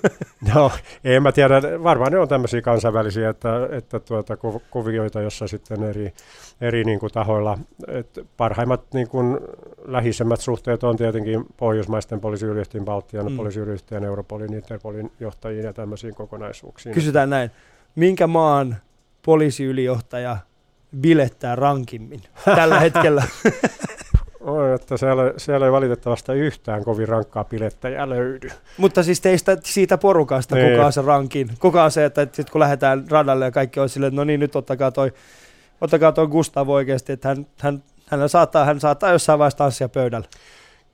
no, 0.54 0.70
en 1.04 1.22
mä 1.22 1.32
tiedä. 1.32 1.62
Varmaan 1.82 2.12
ne 2.12 2.18
on 2.18 2.28
tämmöisiä 2.28 2.62
kansainvälisiä, 2.62 3.28
että, 3.28 3.68
että 3.70 4.00
tuota, 4.00 4.36
kuvioita, 4.70 5.20
jossa 5.20 5.48
sitten 5.48 5.82
eri, 5.82 6.12
eri 6.60 6.84
niin 6.84 7.00
kuin 7.00 7.12
tahoilla, 7.12 7.58
että 7.88 8.20
parhaimmat 8.36 8.82
niin 8.94 9.08
kuin, 9.08 9.38
lähisemmät 9.84 10.40
suhteet 10.40 10.84
on 10.84 10.96
tietenkin 10.96 11.44
pohjoismaisten 11.56 12.20
poliisiylijohtajien, 12.20 12.84
Baltian 12.84 13.32
mm. 13.32 13.36
poliisiylijohtajien, 13.36 14.04
Europolin, 14.04 14.54
Interpolin 14.54 15.12
johtajiin 15.20 15.64
ja 15.64 15.72
tämmöisiin 15.72 16.14
kokonaisuuksiin. 16.14 16.94
Kysytään 16.94 17.30
näin. 17.30 17.50
Minkä 17.94 18.26
maan 18.26 18.76
poliisiylijohtaja 19.22 20.36
bilettää 21.00 21.56
rankimmin 21.56 22.20
tällä 22.44 22.80
hetkellä? 22.80 23.22
On, 24.40 24.74
että 24.74 24.96
siellä, 24.96 25.22
siellä 25.36 25.66
ei 25.66 25.72
valitettavasti 25.72 26.32
yhtään 26.32 26.84
kovin 26.84 27.08
rankkaa 27.08 27.44
pilettäjää 27.44 28.08
löydy. 28.08 28.50
Mutta 28.76 29.02
siis 29.02 29.20
teistä 29.20 29.56
siitä 29.64 29.98
porukasta, 29.98 30.54
niin. 30.54 30.70
kuka 30.70 30.86
on 30.86 30.92
se 30.92 31.02
rankin? 31.02 31.50
Kuka 31.58 31.84
on 31.84 31.90
se, 31.90 32.04
että, 32.04 32.26
sit 32.32 32.50
kun 32.50 32.60
lähdetään 32.60 33.04
radalle 33.10 33.44
ja 33.44 33.50
kaikki 33.50 33.80
on 33.80 33.88
silleen, 33.88 34.08
että 34.08 34.20
no 34.20 34.24
niin, 34.24 34.40
nyt 34.40 34.56
ottakaa 34.56 34.90
toi, 34.90 35.12
ottakaa 35.80 36.12
toi 36.12 36.26
Gustav 36.26 36.68
oikeasti, 36.68 37.12
että 37.12 37.28
hän, 37.28 37.46
hän, 37.58 37.82
hän, 38.06 38.28
saattaa, 38.28 38.64
hän 38.64 38.80
saattaa 38.80 39.12
jossain 39.12 39.38
vaiheessa 39.38 39.58
tanssia 39.58 39.88
pöydällä 39.88 40.26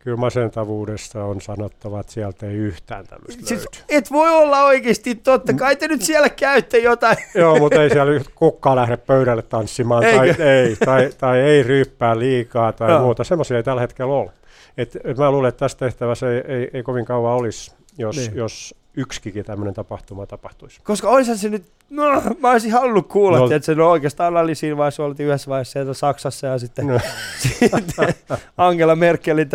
kyllä 0.06 0.16
masentavuudesta 0.16 1.24
on 1.24 1.40
sanottava, 1.40 2.00
että 2.00 2.12
sieltä 2.12 2.46
ei 2.46 2.54
yhtään 2.54 3.06
tämmöistä 3.06 3.46
siis 3.46 3.60
löydy. 3.60 3.84
Et 3.88 4.10
voi 4.10 4.30
olla 4.30 4.64
oikeasti, 4.64 5.14
totta 5.14 5.52
kai 5.52 5.76
te 5.76 5.88
nyt 5.88 6.02
siellä 6.02 6.28
käytte 6.28 6.78
jotain. 6.78 7.16
Joo, 7.34 7.58
mutta 7.58 7.82
ei 7.82 7.90
siellä 7.90 8.20
kukkaa 8.34 8.76
lähde 8.76 8.96
pöydälle 8.96 9.42
tanssimaan 9.42 10.02
tai 10.02 10.30
ei, 10.30 10.76
tai, 10.76 11.10
tai 11.18 11.40
ei 11.40 11.62
ryyppää 11.62 12.18
liikaa 12.18 12.72
tai 12.72 12.90
no. 12.90 13.00
muuta. 13.00 13.24
Semmoisia 13.24 13.56
ei 13.56 13.62
tällä 13.62 13.80
hetkellä 13.80 14.14
ole. 14.14 14.30
Et, 14.76 14.96
et 15.04 15.18
mä 15.18 15.30
luulen, 15.30 15.48
että 15.48 15.58
tässä 15.58 15.78
tehtävässä 15.78 16.32
ei, 16.32 16.42
ei, 16.48 16.70
ei 16.72 16.82
kovin 16.82 17.04
kauan 17.04 17.34
olisi, 17.34 17.72
jos, 17.98 18.16
niin. 18.16 18.36
jos 18.36 18.74
yksikin 18.96 19.44
tämmöinen 19.44 19.74
tapahtuma 19.74 20.26
tapahtuisi. 20.26 20.80
Koska 20.84 21.10
olisi 21.10 21.38
se 21.38 21.48
nyt, 21.48 21.64
no, 21.90 22.22
mä 22.40 22.50
olisin 22.50 22.72
halunnut 22.72 23.08
kuulla, 23.08 23.38
no, 23.38 23.44
että 23.44 23.66
se 23.66 23.74
no, 23.74 23.90
oikeastaan 23.90 24.36
oli 24.36 24.54
siinä 24.54 24.76
vaiheessa, 24.76 25.04
oltiin 25.04 25.28
yhdessä 25.28 25.50
vaiheessa 25.50 25.94
Saksassa 25.94 26.46
ja 26.46 26.58
sitten, 26.58 26.86
no. 26.86 27.00
sitten 27.42 28.14
Angela 28.56 28.96
Merkelin 28.96 29.48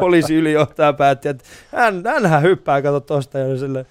poliisiylijohtaja 0.00 0.92
päätti, 0.92 1.28
että 1.28 1.44
hän, 1.72 2.02
hänhän 2.06 2.42
hyppää, 2.42 2.82
kato 2.82 3.00
tosta 3.00 3.38
ja 3.38 3.58
sille. 3.58 3.86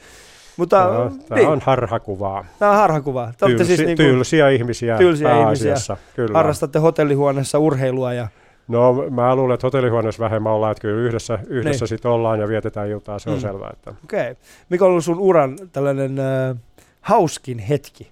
Mutta, 0.57 0.83
no, 0.83 1.11
tämä 1.27 1.39
niin. 1.39 1.49
on 1.49 1.61
harhakuvaa. 1.63 2.45
Tämä 2.59 2.71
on 2.71 2.77
harhakuvaa. 2.77 3.33
Tylsi, 3.37 3.65
siis 3.65 3.79
niin 3.79 3.97
kuin, 3.97 4.07
tylsiä 4.07 4.49
ihmisiä 4.49 4.97
tylsiä 4.97 5.41
ihmisiä. 5.41 5.75
Kyllä. 6.15 6.37
Harrastatte 6.37 6.79
hotellihuoneessa 6.79 7.59
urheilua 7.59 8.13
ja 8.13 8.27
No 8.67 8.93
mä 9.09 9.35
luulen, 9.35 9.53
että 9.53 9.67
hotellihuoneessa 9.67 10.23
vähemmän 10.23 10.53
ollaan, 10.53 10.71
että 10.71 10.81
kyllä 10.81 11.01
yhdessä, 11.01 11.39
yhdessä 11.47 11.83
niin. 11.83 11.87
sitten 11.87 12.11
ollaan 12.11 12.39
ja 12.39 12.47
vietetään 12.47 12.87
iltaa, 12.87 13.19
se 13.19 13.29
on 13.29 13.35
mm. 13.35 13.41
selvää. 13.41 13.69
Että. 13.73 13.93
Okei. 14.03 14.31
Okay. 14.31 14.35
Mikä 14.69 14.85
on 14.85 14.91
ollut 14.91 15.03
sun 15.03 15.19
uran 15.19 15.57
tällainen 15.71 16.19
äh, 16.19 16.57
hauskin 17.07 17.59
hetki? 17.59 18.11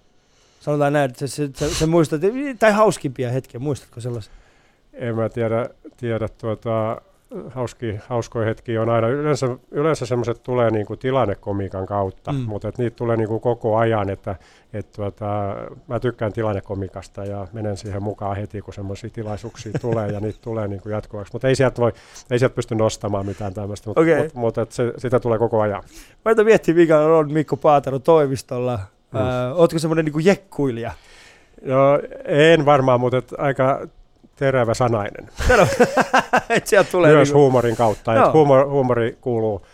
Sanotaan 0.60 0.94
näin, 0.94 1.12
että 1.12 1.28
se, 1.28 1.50
se, 1.54 1.70
se 1.70 1.86
muistat, 1.86 2.22
tai 2.60 2.72
hauskimpia 2.72 3.32
hetkiä, 3.32 3.60
muistatko 3.60 4.02
sellaisen? 4.02 4.34
En 4.94 5.16
mä 5.16 5.30
tiedä, 5.30 5.70
tiedä 5.98 6.28
tuota, 6.30 7.02
hauski, 7.50 8.00
hauskoja 8.08 8.46
hetkiä 8.46 8.82
on 8.82 8.90
aina, 8.90 9.08
yleensä, 9.08 9.48
yleensä 9.72 10.06
semmoiset 10.06 10.44
tulee 10.44 10.72
niin 10.72 10.86
kuin 10.86 11.00
tilannekomiikan 11.00 11.86
kautta, 11.86 12.32
mm. 12.32 12.40
mutta 12.40 12.68
et 12.68 12.78
niitä 12.78 12.96
tulee 12.96 13.18
niin 13.18 13.28
kuin 13.28 13.42
koko 13.42 13.78
ajan, 13.78 14.10
että 14.10 14.36
et 14.74 14.92
tuota, 14.92 15.56
mä 15.88 16.00
tykkään 16.00 16.34
tilannekomikasta 16.34 17.26
ja 17.26 17.48
menen 17.54 17.78
siihen 17.78 18.04
mukaan 18.04 18.38
heti, 18.38 18.62
kun 18.62 18.74
semmoisia 18.74 19.10
tilaisuuksia 19.10 19.72
tulee 19.82 20.08
ja 20.08 20.20
niitä 20.20 20.40
tulee 20.42 20.68
niin 20.68 20.82
kuin 20.82 20.94
jatkuvaksi, 20.94 21.34
mutta 21.34 21.48
ei 21.48 21.56
sieltä 21.56 21.82
voi, 21.82 21.92
ei 22.32 22.40
sieltä 22.40 22.56
pysty 22.56 22.76
nostamaan 22.76 23.26
mitään 23.26 23.54
tämmöistä, 23.54 23.90
mutta 23.90 24.02
okay. 24.02 24.24
mut, 24.24 24.34
mut, 24.34 24.58
et 24.58 24.72
se, 24.72 24.94
sitä 24.98 25.20
tulee 25.20 25.40
koko 25.40 25.62
ajan. 25.62 25.84
Mä 26.26 26.32
en 26.32 26.46
miettiä, 26.46 26.76
mikä 26.76 27.00
on 27.00 27.34
Mikko 27.34 27.58
Paatero 27.58 28.00
toimistolla. 28.00 28.80
Mm. 29.14 29.20
Äh, 29.20 29.60
ootko 29.60 29.80
semmoinen 29.80 30.06
niin 30.06 30.26
jekkuilija? 30.26 30.92
No, 31.62 32.00
en 32.26 32.66
varmaan, 32.66 33.00
mutta 33.00 33.22
aika 33.38 33.88
terävä 34.36 34.74
sanainen. 34.74 35.30
et 36.50 36.68
sieltä 36.68 36.92
tulee 36.92 37.14
Myös 37.14 37.28
niinku... 37.28 37.40
huumorin 37.40 37.76
kautta. 37.76 38.16
Et 38.16 38.34
huumor, 38.34 38.70
huumori 38.70 39.18
kuuluu, 39.22 39.66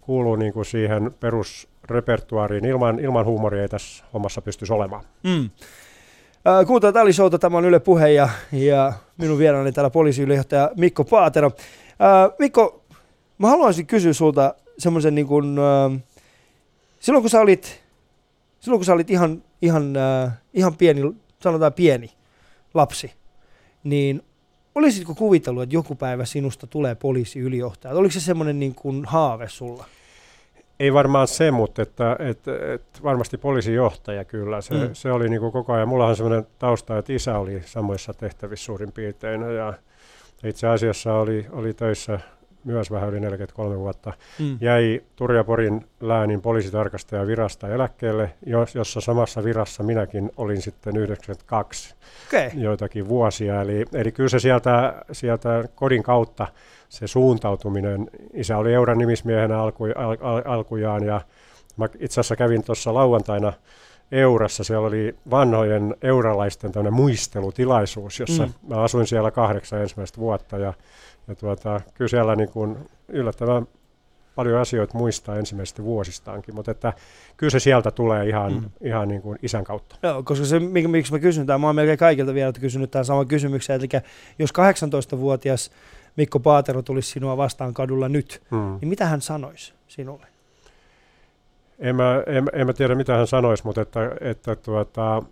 kuuluu 0.00 0.36
niinku 0.36 0.64
siihen 0.64 1.14
perusrepertuaariin. 1.20 2.64
Ilman, 2.64 2.98
ilman 2.98 3.24
huumoria 3.24 3.62
ei 3.62 3.68
tässä 3.68 4.04
hommassa 4.14 4.42
pystyisi 4.42 4.72
olemaan. 4.72 5.04
Mm. 5.22 5.50
Äh, 6.48 6.66
kuuntelut 6.66 6.96
Ali 6.96 7.12
Showta, 7.12 7.38
tämä 7.38 7.58
on 7.58 7.64
Yle 7.64 7.80
Puhe 7.80 8.10
ja, 8.10 8.28
ja 8.52 8.92
minun 9.16 9.38
vieraani 9.38 9.72
täällä 9.72 9.90
poliisiylijohtaja 9.90 10.70
Mikko 10.76 11.04
Paatero. 11.04 11.46
Äh, 11.46 12.36
Mikko, 12.38 12.82
mä 13.38 13.48
haluaisin 13.48 13.86
kysyä 13.86 14.12
sulta 14.12 14.54
semmoisen 14.78 15.14
niin 15.14 15.26
kuin, 15.26 15.58
äh, 15.58 16.00
silloin 17.00 17.22
kun 17.22 17.30
sä 17.30 17.40
olit, 17.40 17.82
silloin 18.60 18.78
kun 18.78 18.84
sä 18.84 18.92
olit 18.92 19.10
ihan, 19.10 19.42
ihan, 19.62 19.94
ihan 20.54 20.76
pieni, 20.76 21.00
sanotaan 21.42 21.72
pieni 21.72 22.10
lapsi, 22.74 23.12
niin 23.84 24.22
olisitko 24.74 25.14
kuvitellut, 25.14 25.62
että 25.62 25.74
joku 25.74 25.94
päivä 25.94 26.24
sinusta 26.24 26.66
tulee 26.66 26.94
poliisiylijohtaja? 26.94 27.94
Oliko 27.94 28.12
se 28.12 28.20
semmoinen 28.20 28.60
niin 28.60 28.74
kuin 28.74 29.04
haave 29.04 29.48
sulla? 29.48 29.84
Ei 30.80 30.92
varmaan 30.92 31.28
se, 31.28 31.50
mutta 31.50 31.82
että, 31.82 32.16
että, 32.18 32.52
että 32.74 33.02
varmasti 33.02 33.38
poliisijohtaja 33.38 34.24
kyllä. 34.24 34.60
Se, 34.60 34.74
mm. 34.74 34.90
se 34.92 35.12
oli 35.12 35.28
niin 35.28 35.40
kuin 35.40 35.52
koko 35.52 35.72
ajan. 35.72 35.88
Mulla 35.88 36.06
on 36.06 36.16
semmoinen 36.16 36.46
tausta, 36.58 36.98
että 36.98 37.12
isä 37.12 37.38
oli 37.38 37.62
samoissa 37.66 38.14
tehtävissä 38.14 38.64
suurin 38.64 38.92
piirtein. 38.92 39.40
Ja 39.40 39.74
itse 40.44 40.66
asiassa 40.66 41.14
oli, 41.14 41.46
oli 41.50 41.74
töissä 41.74 42.20
myös 42.64 42.90
vähän 42.90 43.08
yli 43.08 43.20
43 43.20 43.78
vuotta, 43.78 44.12
mm. 44.38 44.58
jäi 44.60 45.02
Turjaporin 45.16 45.86
läänin 46.00 46.42
poliisitarkastaja 46.42 47.26
virasta 47.26 47.68
eläkkeelle, 47.68 48.32
jossa 48.74 49.00
samassa 49.00 49.44
virassa 49.44 49.82
minäkin 49.82 50.30
olin 50.36 50.62
sitten 50.62 50.96
92 50.96 51.94
okay. 52.26 52.50
joitakin 52.54 53.08
vuosia. 53.08 53.62
Eli, 53.62 53.84
eli 53.94 54.12
kyllä 54.12 54.28
se 54.28 54.38
sieltä, 54.38 55.02
sieltä 55.12 55.64
kodin 55.74 56.02
kautta 56.02 56.46
se 56.88 57.06
suuntautuminen, 57.06 58.10
isä 58.32 58.56
oli 58.56 58.74
Euran 58.74 58.98
nimismiehenä 58.98 59.58
alku, 59.58 59.84
al, 59.84 60.16
al, 60.20 60.42
alkujaan 60.44 61.04
ja 61.04 61.20
mä 61.76 61.88
itse 61.98 62.20
asiassa 62.20 62.36
kävin 62.36 62.64
tuossa 62.64 62.94
lauantaina 62.94 63.52
Eurassa, 64.12 64.64
siellä 64.64 64.86
oli 64.86 65.14
vanhojen 65.30 65.96
euralaisten 66.02 66.72
muistelutilaisuus, 66.90 68.20
jossa 68.20 68.46
mm. 68.46 68.52
mä 68.68 68.82
asuin 68.82 69.06
siellä 69.06 69.30
kahdeksan 69.30 69.80
ensimmäistä 69.80 70.18
vuotta 70.18 70.58
ja 70.58 70.74
ja 71.28 71.34
tuota, 71.34 71.80
kyllä 71.94 72.08
siellä 72.08 72.36
niin 72.36 72.48
kuin 72.48 72.76
yllättävän 73.08 73.66
paljon 74.34 74.60
asioita 74.60 74.98
muistaa 74.98 75.36
ensimmäisistä 75.36 75.82
vuosistaankin, 75.82 76.54
mutta 76.54 76.70
että 76.70 76.92
kyllä 77.36 77.50
se 77.50 77.60
sieltä 77.60 77.90
tulee 77.90 78.28
ihan, 78.28 78.52
mm. 78.52 78.70
ihan 78.80 79.08
niin 79.08 79.22
kuin 79.22 79.38
isän 79.42 79.64
kautta. 79.64 79.96
Joo, 80.02 80.22
koska 80.22 80.44
se, 80.44 80.58
miksi 80.60 81.12
mä 81.12 81.18
kysyn 81.18 81.46
tämän, 81.46 81.60
mä 81.60 81.66
oon 81.66 81.76
melkein 81.76 81.98
kaikilta 81.98 82.34
vielä 82.34 82.52
kysynyt 82.52 82.90
tämän 82.90 83.04
saman 83.04 83.26
kysymyksen, 83.26 83.76
eli 83.76 83.88
jos 84.38 84.50
18-vuotias 84.50 85.70
Mikko 86.16 86.40
Paatero 86.40 86.82
tulisi 86.82 87.10
sinua 87.10 87.36
vastaan 87.36 87.74
kadulla 87.74 88.08
nyt, 88.08 88.42
mm. 88.50 88.78
niin 88.80 88.88
mitä 88.88 89.06
hän 89.06 89.20
sanoisi 89.20 89.74
sinulle? 89.88 90.26
En 91.78 91.96
mä, 91.96 92.22
en, 92.26 92.46
en 92.52 92.66
mä 92.66 92.72
tiedä, 92.72 92.94
mitä 92.94 93.16
hän 93.16 93.26
sanoisi, 93.26 93.64
mutta 93.64 93.80
että, 93.80 94.10
että 94.20 94.56
tuota, 94.56 95.22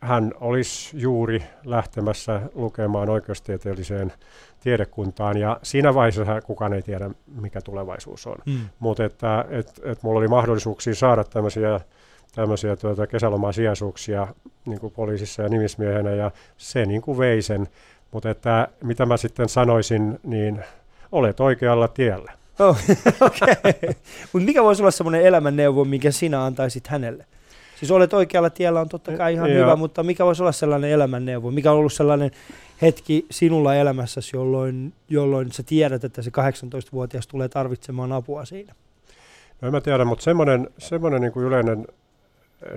hän 0.00 0.32
olisi 0.40 1.00
juuri 1.00 1.42
lähtemässä 1.64 2.40
lukemaan 2.54 3.08
oikeustieteelliseen 3.08 4.12
tiedekuntaan 4.60 5.36
ja 5.36 5.60
siinä 5.62 5.94
vaiheessa 5.94 6.40
kukaan 6.40 6.72
ei 6.72 6.82
tiedä, 6.82 7.10
mikä 7.40 7.60
tulevaisuus 7.60 8.26
on. 8.26 8.36
Mm. 8.46 8.60
Mutta 8.78 9.04
että 9.04 9.44
et, 9.50 9.80
et 9.84 10.02
mulla 10.02 10.18
oli 10.18 10.28
mahdollisuuksia 10.28 10.94
saada 10.94 11.24
tämmöisiä 11.24 11.80
tämmöisiä 12.34 12.76
tuota, 12.76 13.06
kesälomasijaisuuksia 13.06 14.28
niin 14.66 14.80
kuin 14.80 14.92
poliisissa 14.92 15.42
ja 15.42 15.48
nimismiehenä 15.48 16.10
ja 16.10 16.30
se 16.56 16.86
niin 16.86 17.02
kuin 17.02 17.18
vei 17.18 17.42
sen. 17.42 17.68
Mutta 18.10 18.30
että 18.30 18.68
mitä 18.82 19.06
mä 19.06 19.16
sitten 19.16 19.48
sanoisin, 19.48 20.20
niin 20.22 20.64
olet 21.12 21.40
oikealla 21.40 21.88
tiellä. 21.88 22.32
Oh, 22.58 22.78
okay. 23.26 23.94
Mutta 24.32 24.46
mikä 24.46 24.62
voisi 24.62 24.82
olla 24.82 24.90
semmoinen 24.90 25.22
elämänneuvo, 25.22 25.84
minkä 25.84 26.10
sinä 26.10 26.44
antaisit 26.44 26.86
hänelle? 26.86 27.26
Siis 27.76 27.90
olet 27.90 28.12
oikealla 28.12 28.50
tiellä 28.50 28.80
on 28.80 28.88
totta 28.88 29.12
kai 29.16 29.32
ihan 29.32 29.50
Ja- 29.50 29.56
hyvä, 29.58 29.76
mutta 29.76 30.02
mikä 30.02 30.24
voisi 30.24 30.42
olla 30.42 30.52
sellainen 30.52 30.90
elämänneuvo? 30.90 31.50
Mikä 31.50 31.72
on 31.72 31.78
ollut 31.78 31.92
sellainen 31.92 32.30
hetki 32.82 33.26
sinulla 33.30 33.74
elämässäsi, 33.74 34.36
jolloin, 34.36 34.92
jolloin 35.08 35.52
sä 35.52 35.62
tiedät, 35.62 36.04
että 36.04 36.22
se 36.22 36.30
18-vuotias 36.30 37.26
tulee 37.26 37.48
tarvitsemaan 37.48 38.12
apua 38.12 38.44
siinä? 38.44 38.74
No 39.60 39.68
en 39.68 39.72
mä 39.74 39.80
tiedä, 39.80 40.04
mutta 40.04 40.24
semmoinen, 40.24 40.68
semmoinen 40.78 41.20
niin 41.20 41.32
kuin 41.32 41.46
yleinen 41.46 41.86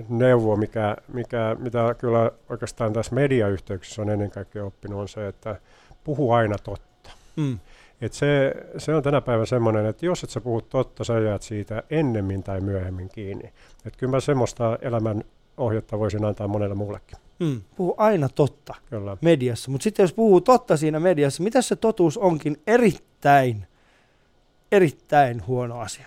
neuvo, 0.08 0.56
mikä, 0.56 0.96
mikä, 1.12 1.56
mitä 1.58 1.94
kyllä 1.98 2.30
oikeastaan 2.48 2.92
tässä 2.92 3.14
mediayhteyksissä 3.14 4.02
on 4.02 4.10
ennen 4.10 4.30
kaikkea 4.30 4.64
oppinut, 4.64 5.00
on 5.00 5.08
se, 5.08 5.28
että 5.28 5.56
puhu 6.04 6.32
aina 6.32 6.58
totta. 6.58 7.10
Mm. 7.36 7.58
Et 8.00 8.12
se, 8.12 8.54
se 8.78 8.94
on 8.94 9.02
tänä 9.02 9.20
päivänä 9.20 9.46
semmoinen, 9.46 9.86
että 9.86 10.06
jos 10.06 10.24
et 10.24 10.30
sä 10.30 10.40
puhu 10.40 10.60
totta, 10.62 11.04
sä 11.04 11.18
jäät 11.18 11.42
siitä 11.42 11.82
ennemmin 11.90 12.42
tai 12.42 12.60
myöhemmin 12.60 13.08
kiinni. 13.08 13.52
Et 13.86 13.96
kyllä 13.96 14.10
mä 14.10 14.20
semmoista 14.20 14.78
elämän 14.82 15.24
ohjetta 15.56 15.98
voisin 15.98 16.24
antaa 16.24 16.48
monelle 16.48 16.74
muullekin. 16.74 17.18
Mm. 17.38 17.60
Puhu 17.76 17.94
aina 17.96 18.28
totta 18.28 18.74
Kyllä. 18.90 19.16
mediassa, 19.20 19.70
mutta 19.70 19.84
sitten 19.84 20.02
jos 20.02 20.12
puhuu 20.12 20.40
totta 20.40 20.76
siinä 20.76 21.00
mediassa, 21.00 21.42
mitä 21.42 21.62
se 21.62 21.76
totuus 21.76 22.18
onkin 22.18 22.60
erittäin, 22.66 23.66
erittäin 24.72 25.46
huono 25.46 25.80
asia? 25.80 26.06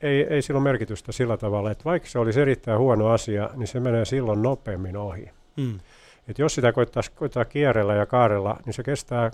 Ei, 0.00 0.22
ei 0.22 0.42
sillä 0.42 0.58
ole 0.58 0.64
merkitystä 0.64 1.12
sillä 1.12 1.36
tavalla, 1.36 1.70
että 1.70 1.84
vaikka 1.84 2.08
se 2.08 2.18
olisi 2.18 2.40
erittäin 2.40 2.78
huono 2.78 3.08
asia, 3.08 3.50
niin 3.56 3.66
se 3.66 3.80
menee 3.80 4.04
silloin 4.04 4.42
nopeammin 4.42 4.96
ohi. 4.96 5.30
Mm. 5.56 5.80
Et 6.28 6.38
jos 6.38 6.54
sitä 6.54 6.72
koittaa, 6.72 7.02
koittaa 7.14 7.44
kierrellä 7.44 7.94
ja 7.94 8.06
kaarella, 8.06 8.56
niin 8.66 8.74
se 8.74 8.82
kestää 8.82 9.30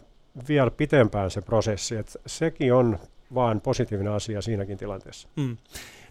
vielä 0.48 0.70
pitempään 0.70 1.30
se 1.30 1.40
prosessi. 1.40 1.96
Et 1.96 2.16
sekin 2.26 2.74
on 2.74 2.98
vaan 3.34 3.60
positiivinen 3.60 4.12
asia 4.12 4.42
siinäkin 4.42 4.78
tilanteessa. 4.78 5.28
Mm. 5.36 5.56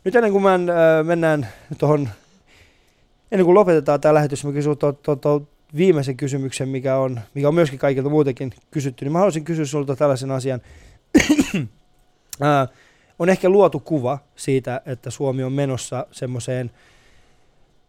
Nyt 0.03 0.15
ennen 0.15 0.31
kuin 0.31 0.43
mä, 0.43 0.53
äh, 0.53 1.05
mennään 1.05 1.47
tuohon, 1.77 2.09
ennen 3.31 3.45
kuin 3.45 3.55
lopetetaan 3.55 4.01
tämä 4.01 4.13
lähetys, 4.13 4.45
mä 4.45 4.51
kysyn 4.51 4.77
tuon 4.77 4.97
to, 5.03 5.15
to, 5.15 5.47
viimeisen 5.77 6.17
kysymyksen, 6.17 6.69
mikä 6.69 6.97
on, 6.97 7.19
mikä 7.33 7.47
on 7.47 7.55
myöskin 7.55 7.79
kaikilta 7.79 8.09
muutenkin 8.09 8.53
kysytty, 8.71 9.05
niin 9.05 9.11
mä 9.11 9.19
haluaisin 9.19 9.43
kysyä 9.43 9.65
sinulta 9.65 9.95
tällaisen 9.95 10.31
asian. 10.31 10.61
äh, 12.43 12.69
on 13.19 13.29
ehkä 13.29 13.49
luotu 13.49 13.79
kuva 13.79 14.19
siitä, 14.35 14.81
että 14.85 15.11
Suomi 15.11 15.43
on 15.43 15.53
menossa 15.53 16.07
semmoiseen, 16.11 16.71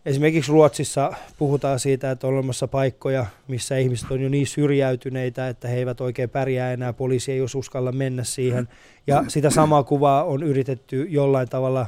esimerkiksi 0.06 0.52
Ruotsissa 0.52 1.12
puhutaan 1.38 1.80
siitä, 1.80 2.10
että 2.10 2.26
on 2.26 2.32
olemassa 2.32 2.68
paikkoja, 2.68 3.26
missä 3.48 3.76
ihmiset 3.76 4.10
on 4.10 4.20
jo 4.20 4.28
niin 4.28 4.46
syrjäytyneitä, 4.46 5.48
että 5.48 5.68
he 5.68 5.76
eivät 5.76 6.00
oikein 6.00 6.30
pärjää 6.30 6.72
enää, 6.72 6.92
poliisi 6.92 7.32
ei 7.32 7.38
jos 7.38 7.54
uskalla 7.54 7.92
mennä 7.92 8.24
siihen. 8.24 8.68
Ja 9.06 9.24
sitä 9.28 9.50
samaa 9.50 9.82
kuvaa 9.82 10.24
on 10.24 10.42
yritetty 10.42 11.06
jollain 11.10 11.48
tavalla 11.48 11.86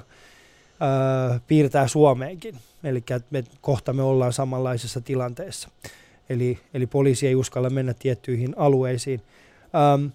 ää, 0.81 1.41
piirtää 1.47 1.89
Suomeenkin. 1.89 2.55
Eli 2.85 3.05
me, 3.31 3.45
kohta 3.61 3.93
me 3.93 4.03
ollaan 4.03 4.33
samanlaisessa 4.33 5.01
tilanteessa. 5.01 5.69
Eli, 6.29 6.59
eli 6.75 6.87
poliisi 6.87 7.27
ei 7.27 7.35
uskalla 7.35 7.71
mennä 7.71 7.95
tiettyihin 7.95 8.55
alueisiin. 8.57 9.23
Ähm, 9.75 10.07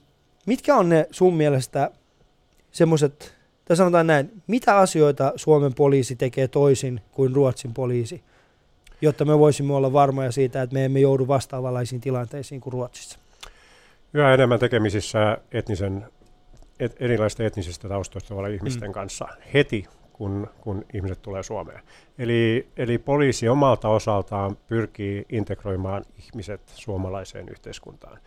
mitkä 0.45 0.75
on 0.75 0.89
ne 0.89 1.07
sun 1.11 1.33
mielestä 1.33 1.91
semmoiset, 2.71 3.35
tai 3.73 3.77
sanotaan 3.77 4.07
näin, 4.07 4.41
mitä 4.47 4.77
asioita 4.77 5.33
Suomen 5.35 5.73
poliisi 5.73 6.15
tekee 6.15 6.47
toisin 6.47 7.01
kuin 7.11 7.35
Ruotsin 7.35 7.73
poliisi, 7.73 8.23
jotta 9.01 9.25
me 9.25 9.39
voisimme 9.39 9.73
olla 9.73 9.93
varmoja 9.93 10.31
siitä, 10.31 10.61
että 10.61 10.73
me 10.73 10.85
emme 10.85 10.99
joudu 10.99 11.27
vastaavanlaisiin 11.27 12.01
tilanteisiin 12.01 12.61
kuin 12.61 12.73
Ruotsissa? 12.73 13.19
Yhä 14.13 14.33
enemmän 14.33 14.59
tekemisissä 14.59 15.37
etnisen, 15.51 16.05
et, 16.79 16.95
erilaisten 16.99 17.45
etnisistä 17.45 17.87
taustoista 17.89 18.35
olevien 18.35 18.55
ihmisten 18.55 18.89
Mm. 18.89 18.93
kanssa 18.93 19.27
heti, 19.53 19.85
kun, 20.13 20.47
kun 20.61 20.85
ihmiset 20.93 21.21
tulee 21.21 21.43
Suomeen. 21.43 21.79
Eli, 22.19 22.67
eli 22.77 22.97
poliisi 22.97 23.49
omalta 23.49 23.89
osaltaan 23.89 24.57
pyrkii 24.67 25.25
integroimaan 25.29 26.05
ihmiset 26.17 26.61
suomalaiseen 26.75 27.49
yhteiskuntaan. 27.49 28.17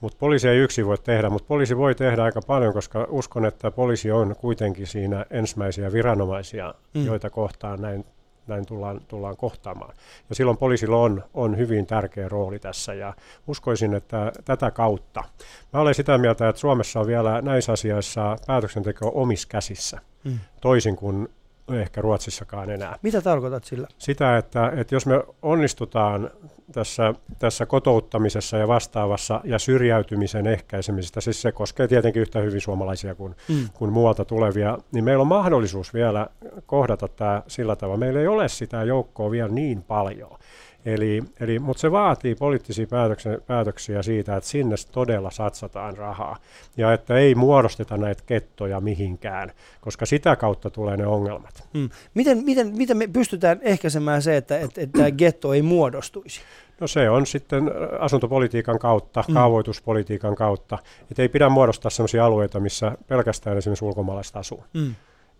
Mutta 0.00 0.18
poliisi 0.20 0.48
ei 0.48 0.58
yksin 0.58 0.86
voi 0.86 0.98
tehdä, 0.98 1.30
mutta 1.30 1.46
poliisi 1.46 1.76
voi 1.76 1.94
tehdä 1.94 2.22
aika 2.22 2.40
paljon, 2.46 2.72
koska 2.72 3.06
uskon, 3.10 3.46
että 3.46 3.70
poliisi 3.70 4.10
on 4.10 4.36
kuitenkin 4.38 4.86
siinä 4.86 5.26
ensimmäisiä 5.30 5.92
viranomaisia, 5.92 6.74
mm. 6.94 7.06
joita 7.06 7.30
kohtaan 7.30 7.82
näin, 7.82 8.04
näin 8.46 8.66
tullaan, 8.66 9.00
tullaan 9.08 9.36
kohtaamaan. 9.36 9.94
Ja 10.28 10.34
silloin 10.34 10.56
poliisilla 10.56 10.96
on, 10.96 11.24
on 11.34 11.56
hyvin 11.56 11.86
tärkeä 11.86 12.28
rooli 12.28 12.58
tässä 12.58 12.94
ja 12.94 13.14
uskoisin, 13.46 13.94
että 13.94 14.32
tätä 14.44 14.70
kautta. 14.70 15.24
Mä 15.72 15.80
olen 15.80 15.94
sitä 15.94 16.18
mieltä, 16.18 16.48
että 16.48 16.60
Suomessa 16.60 17.00
on 17.00 17.06
vielä 17.06 17.42
näissä 17.42 17.72
asioissa 17.72 18.36
päätöksenteko 18.46 19.12
omissa 19.14 19.48
käsissä, 19.48 19.98
Mm. 20.24 20.38
toisin 20.60 20.96
kuin 20.96 21.28
ehkä 21.70 22.00
Ruotsissakaan 22.00 22.70
enää 22.70 22.96
Mitä 23.02 23.20
tarkoitat 23.22 23.64
sillä? 23.64 23.86
sitä, 23.98 24.36
että, 24.38 24.72
että 24.76 24.94
jos 24.94 25.06
me 25.06 25.22
onnistutaan 25.42 26.30
tässä, 26.72 27.14
tässä 27.38 27.66
kotouttamisessa 27.66 28.56
ja 28.56 28.68
vastaavassa 28.68 29.40
ja 29.44 29.58
syrjäytymisen 29.58 30.46
ehkäisemisessä, 30.46 31.20
siis 31.20 31.42
se 31.42 31.52
koskee 31.52 31.88
tietenkin 31.88 32.22
yhtä 32.22 32.38
hyvin 32.40 32.60
suomalaisia 32.60 33.14
kuin, 33.14 33.34
Mm. 33.48 33.68
kuin 33.74 33.92
muualta 33.92 34.24
tulevia, 34.24 34.78
niin 34.92 35.04
meillä 35.04 35.20
on 35.20 35.26
mahdollisuus 35.26 35.94
vielä 35.94 36.26
kohdata 36.66 37.08
tämä 37.08 37.42
sillä 37.46 37.76
tavalla. 37.76 37.98
Meillä 37.98 38.20
ei 38.20 38.26
ole 38.26 38.48
sitä 38.48 38.84
joukkoa 38.84 39.30
vielä 39.30 39.48
niin 39.48 39.82
paljon. 39.82 40.38
Eli, 40.84 41.22
eli, 41.40 41.58
mutta 41.58 41.80
se 41.80 41.92
vaatii 41.92 42.34
poliittisia 42.34 42.86
päätöksiä, 42.86 43.38
päätöksiä 43.46 44.02
siitä, 44.02 44.36
että 44.36 44.50
sinne 44.50 44.76
todella 44.92 45.30
satsataan 45.30 45.96
rahaa 45.96 46.36
ja 46.76 46.92
että 46.92 47.16
ei 47.16 47.34
muodosteta 47.34 47.96
näitä 47.96 48.22
kettoja 48.26 48.80
mihinkään, 48.80 49.52
koska 49.80 50.06
sitä 50.06 50.36
kautta 50.36 50.70
tulee 50.70 50.96
ne 50.96 51.06
ongelmat. 51.06 51.68
Mm. 51.74 51.90
Miten, 52.14 52.44
miten, 52.44 52.76
miten 52.76 52.96
me 52.96 53.06
pystytään 53.06 53.58
ehkäisemään 53.62 54.22
se, 54.22 54.36
että, 54.36 54.58
että, 54.58 54.80
että 54.80 54.98
tämä 54.98 55.10
getto 55.10 55.52
ei 55.54 55.62
muodostuisi? 55.62 56.40
No 56.80 56.86
se 56.86 57.10
on 57.10 57.26
sitten 57.26 57.70
asuntopolitiikan 58.00 58.78
kautta, 58.78 59.24
Mm. 59.28 59.34
kaavoituspolitiikan 59.34 60.34
kautta. 60.34 60.78
Että 61.10 61.22
ei 61.22 61.28
pidä 61.28 61.48
muodostaa 61.48 61.90
sellaisia 61.90 62.24
alueita, 62.24 62.60
missä 62.60 62.92
pelkästään 63.06 63.58
esimerkiksi 63.58 63.84
ulkomaalaiset 63.84 64.36
asuu. 64.36 64.64
Mm. 64.74 64.94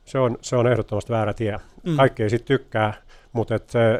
Se 0.05 0.19
on, 0.19 0.39
se 0.41 0.57
on 0.57 0.67
ehdottomasti 0.67 1.13
väärä 1.13 1.35
tie. 1.35 1.59
Mm. 1.83 1.97
Kaikki 1.97 2.23
ei 2.23 2.31
sitten 2.31 2.59
tykkää, 2.59 2.95
mutta 3.33 3.55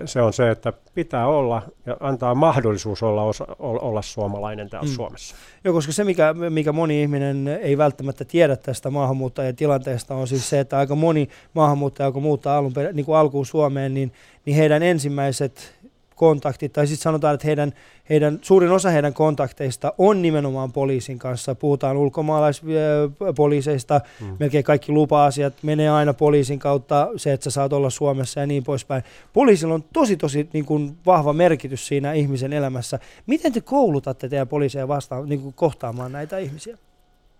se, 0.05 0.23
on 0.23 0.33
se, 0.33 0.51
että 0.51 0.73
pitää 0.95 1.27
olla 1.27 1.63
ja 1.87 1.97
antaa 2.01 2.35
mahdollisuus 2.35 3.03
olla, 3.03 3.23
osa, 3.23 3.47
olla, 3.59 4.03
suomalainen 4.03 4.71
täällä 4.71 4.89
Mm. 4.89 4.95
Suomessa. 4.95 5.37
Joo, 5.65 5.75
koska 5.75 5.93
se, 5.93 6.05
mikä, 6.05 6.35
mikä 6.51 6.73
moni 6.73 7.03
ihminen 7.03 7.49
ei 7.49 7.79
välttämättä 7.79 8.25
tiedä 8.25 8.57
tästä 8.57 8.91
maahanmuuttajien 8.91 9.57
tilanteesta, 9.57 10.15
on 10.15 10.29
siis 10.29 10.51
se, 10.51 10.61
että 10.61 10.79
aika 10.79 10.95
moni 10.95 11.29
maahanmuuttaja, 11.55 12.07
joka 12.07 12.21
muuttaa 12.21 12.59
alun 12.59 12.73
niin 12.93 13.07
kuin 13.07 13.17
alkuun 13.17 13.47
Suomeen, 13.47 13.95
niin, 13.95 14.13
niin 14.45 14.57
heidän 14.57 14.83
ensimmäiset 14.83 15.75
kontaktit, 16.15 16.73
tai 16.73 16.87
sitten 16.87 17.03
sanotaan, 17.03 17.35
että 17.35 17.47
heidän, 17.47 17.73
heidän, 18.11 18.39
suurin 18.43 18.71
osa 18.71 18.91
heidän 18.91 19.15
kontakteista 19.15 19.93
on 19.99 20.23
nimenomaan 20.23 20.73
poliisin 20.73 21.19
kanssa. 21.19 21.55
Puhutaan 21.55 21.97
ulkomaalaispoliiseista, 21.97 24.01
Mm. 24.21 24.37
melkein 24.41 24.65
kaikki 24.65 24.93
lupa-asiat 24.93 25.55
menee 25.63 25.89
aina 25.91 26.15
poliisin 26.15 26.59
kautta, 26.59 27.09
se, 27.17 27.33
että 27.33 27.45
sä 27.45 27.51
saat 27.51 27.73
olla 27.73 27.91
Suomessa 27.91 28.41
ja 28.41 28.47
niin 28.47 28.65
poispäin. 28.65 29.03
Poliisilla 29.33 29.75
on 29.75 29.85
tosi, 29.93 30.17
tosi 30.17 30.49
niin 30.53 30.65
kuin, 30.65 30.97
vahva 31.07 31.33
merkitys 31.33 31.87
siinä 31.87 32.13
ihmisen 32.13 32.53
elämässä. 32.53 32.99
Miten 33.27 33.53
te 33.53 33.61
koulutatte 33.61 34.29
teidän 34.29 34.49
poliiseja 34.49 34.89
vastaan, 34.89 35.29
niin 35.29 35.41
kuin, 35.41 35.55
kohtaamaan 35.55 36.13
näitä 36.13 36.39
ihmisiä? 36.39 36.79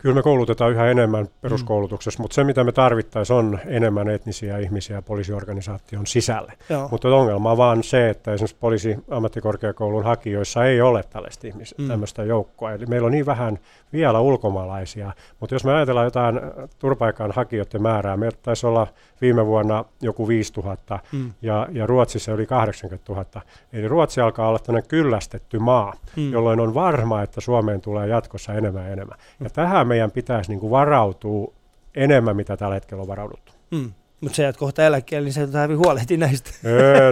Kyllä 0.01 0.15
me 0.15 0.21
koulutetaan 0.21 0.71
yhä 0.71 0.91
enemmän 0.91 1.27
peruskoulutuksessa, 1.41 2.21
mutta 2.21 2.35
se 2.35 2.43
mitä 2.43 2.63
me 2.63 2.71
tarvittaisiin 2.71 3.37
on 3.37 3.59
enemmän 3.65 4.09
etnisiä 4.09 4.57
ihmisiä 4.57 5.01
poliisiorganisaation 5.01 6.07
sisälle. 6.07 6.53
Joo. 6.69 6.87
Mutta 6.91 7.15
ongelma 7.15 7.51
on 7.51 7.57
vaan 7.57 7.83
se, 7.83 8.09
että 8.09 8.33
esimerkiksi 8.33 8.57
poliisiammattikorkeakoulun 8.59 10.03
hakijoissa 10.03 10.65
ei 10.65 10.81
ole 10.81 11.03
tällaista 11.09 11.47
ihmistä, 11.47 11.75
Mm. 11.77 11.83
mm. 11.83 11.89
tämmöistä 11.89 12.23
joukkoa. 12.23 12.71
Eli 12.71 12.85
meillä 12.85 13.05
on 13.05 13.11
niin 13.11 13.25
vähän 13.25 13.59
vielä 13.93 14.19
ulkomaalaisia. 14.19 15.11
Mutta 15.39 15.55
jos 15.55 15.63
me 15.63 15.73
ajatellaan 15.73 16.05
jotain 16.05 16.37
äh, 16.37 16.43
turvapaikan 16.79 17.31
hakijoiden 17.31 17.81
määrää, 17.81 18.17
meillä 18.17 18.37
taisi 18.41 18.67
olla 18.67 18.87
viime 19.21 19.45
vuonna 19.45 19.85
joku 20.01 20.27
5000 20.27 20.99
Mm. 21.11 21.33
ja, 21.41 21.67
ja 21.71 21.85
Ruotsissa 21.87 22.31
yli 22.31 22.45
80 22.45 23.13
000. 23.13 23.25
Eli 23.73 23.87
Ruotsi 23.87 24.21
alkaa 24.21 24.47
olla 24.49 24.59
tämmöinen 24.59 24.89
kyllästetty 24.89 25.59
maa, 25.59 25.93
Mm. 26.15 26.31
jolloin 26.31 26.59
on 26.59 26.73
varma, 26.73 27.21
että 27.21 27.41
Suomeen 27.41 27.81
tulee 27.81 28.07
jatkossa 28.07 28.53
enemmän 28.53 28.83
ja 28.85 28.89
enemmän. 28.91 29.17
Ja 29.43 29.49
tähän 29.49 29.87
meidän 29.87 30.11
pitäisi 30.11 30.51
niin 30.51 30.59
kuin 30.59 30.71
varautua 30.71 31.53
enemmän, 31.95 32.35
mitä 32.35 32.57
tällä 32.57 32.73
hetkellä 32.75 33.01
on 33.01 33.07
varauduttu. 33.07 33.51
Mm. 33.71 33.91
Mutta 34.21 34.35
sä 34.35 34.43
jäät 34.43 34.57
kohta 34.57 34.83
eläkkeelle, 34.85 35.25
niin 35.25 35.33
sä 35.33 35.43
et 35.43 35.49
hyvin 35.63 35.77
huolehtia 35.77 36.17
näistä. 36.17 36.51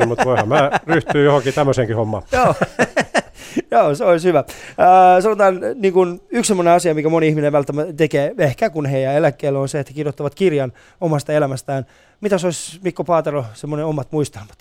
En, 0.02 0.08
mutta 0.08 0.26
voihan 0.26 0.48
mä 0.48 0.72
ryhtyä 0.88 1.22
johonkin 1.24 1.54
tämmöisenkin 1.54 1.96
hommaan. 1.96 2.24
Joo. 2.32 2.54
Joo, 3.72 3.96
se 3.96 4.06
olisi 4.06 4.28
hyvä. 4.28 4.40
Äh, 4.40 5.24
sanotaan 5.24 5.60
niin 5.76 5.94
kun 5.94 6.22
yksi 6.30 6.48
sellainen 6.48 6.74
asia, 6.74 6.96
mikä 6.96 7.10
moni 7.10 7.28
ihminen 7.28 7.52
välttämättä 7.52 7.94
tekee, 7.94 8.34
ehkä 8.38 8.70
kun 8.70 8.86
he 8.86 9.00
jää 9.00 9.14
eläkkeelle, 9.14 9.60
on 9.60 9.70
se, 9.70 9.80
että 9.80 9.92
he 9.92 9.96
kirjoittavat 9.96 10.36
kirjan 10.36 10.74
omasta 11.02 11.34
elämästään. 11.34 11.86
Mitä 12.22 12.38
se 12.38 12.48
olisi, 12.48 12.80
Mikko 12.84 13.04
Paatero, 13.04 13.46
semmoinen 13.54 13.86
omat 13.86 14.12
muistelmat? 14.12 14.58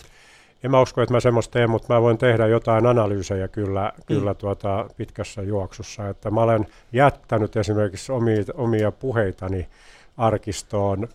En 0.65 0.71
mä 0.71 0.81
usko, 0.81 1.03
että 1.03 1.15
mä 1.15 1.21
semmoista 1.21 1.53
teen, 1.53 1.71
mutta 1.71 1.95
mä 1.95 2.03
voin 2.03 2.19
tehdä 2.19 2.47
jotain 2.47 2.87
analyysejä 2.87 3.49
kyllä, 3.49 3.93
kyllä 4.07 4.35
tuota, 4.35 4.87
pitkässä 4.97 5.43
juoksussa. 5.43 6.09
Että 6.09 6.31
mä 6.31 6.43
olen 6.43 6.67
jättänyt 6.93 7.57
esimerkiksi 7.57 8.13
omia, 8.13 8.45
omia 8.55 8.93
puheitani 8.93 9.69
arkistoon 10.17 11.09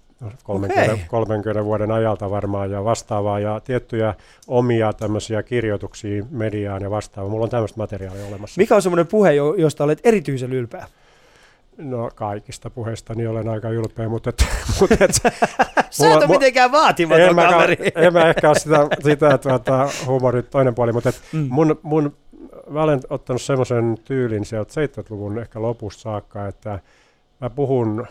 30, 0.43 0.91
Okei. 0.93 1.05
30 1.09 1.65
vuoden 1.65 1.91
ajalta 1.91 2.29
varmaan 2.31 2.71
ja 2.71 2.83
vastaavaa 2.83 3.39
ja 3.39 3.59
tiettyjä 3.59 4.13
omia 4.47 4.93
tämmöisiä 4.93 5.43
kirjoituksia 5.43 6.23
mediaan 6.31 6.81
ja 6.81 6.89
vastaavaa. 6.91 7.31
Mulla 7.31 7.43
on 7.43 7.49
tämmöistä 7.49 7.77
materiaalia 7.77 8.25
olemassa. 8.27 8.61
Mikä 8.61 8.75
on 8.75 8.81
semmoinen 8.81 9.07
puhe, 9.07 9.33
jo- 9.33 9.53
josta 9.57 9.83
olet 9.83 9.99
erityisen 10.03 10.53
ylpeä? 10.53 10.87
No 11.77 12.09
kaikista 12.15 12.69
puheistani 12.69 13.27
olen 13.27 13.49
aika 13.49 13.69
ylpeä, 13.69 14.09
mutta, 14.09 14.29
et, 14.29 14.45
mutta 14.81 14.95
et, 15.05 15.11
Sä 15.89 16.07
et 16.11 16.17
ole 16.17 16.27
mitenkään 16.27 16.71
vaatimaton 16.71 17.21
en, 17.25 17.35
mä, 17.35 17.49
kaveri. 17.49 17.77
en 17.95 18.13
mä 18.13 18.29
ehkä 18.29 18.47
ole 18.49 18.59
sitä, 18.59 18.87
sitä 19.03 19.37
tuota, 19.37 19.89
huumorin 20.05 20.43
toinen 20.43 20.75
puoli, 20.75 20.91
mutta 20.93 21.09
et 21.09 21.21
Mm. 21.33 21.47
mun, 21.49 21.79
mun, 21.81 22.15
mä 22.69 22.83
olen 22.83 22.99
ottanut 23.09 23.41
semmoisen 23.41 23.97
tyylin 24.03 24.45
sieltä 24.45 24.73
70-luvun 25.01 25.39
ehkä 25.39 25.61
lopusta 25.61 26.01
saakka, 26.01 26.47
että 26.47 26.79
mä 27.41 27.49
puhun 27.49 28.07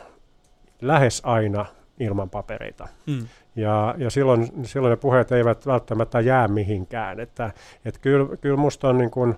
lähes 0.80 1.20
aina 1.24 1.66
ilman 2.00 2.30
papereita. 2.30 2.88
Mm. 3.06 3.26
Ja, 3.56 3.94
ja 3.98 4.10
silloin, 4.10 4.48
silloin 4.62 4.90
ne 4.90 4.96
puheet 4.96 5.32
eivät 5.32 5.66
välttämättä 5.66 6.20
jää 6.20 6.48
mihinkään. 6.48 7.20
Että, 7.20 7.52
et 7.84 7.98
kyllä, 7.98 8.36
kyllä 8.36 8.56
musta 8.56 8.88
on 8.88 8.98
niin 8.98 9.10
kuin 9.10 9.36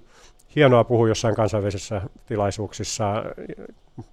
hienoa 0.56 0.84
puhua 0.84 1.08
jossain 1.08 1.34
kansainvälisissä 1.34 2.02
tilaisuuksissa 2.26 3.24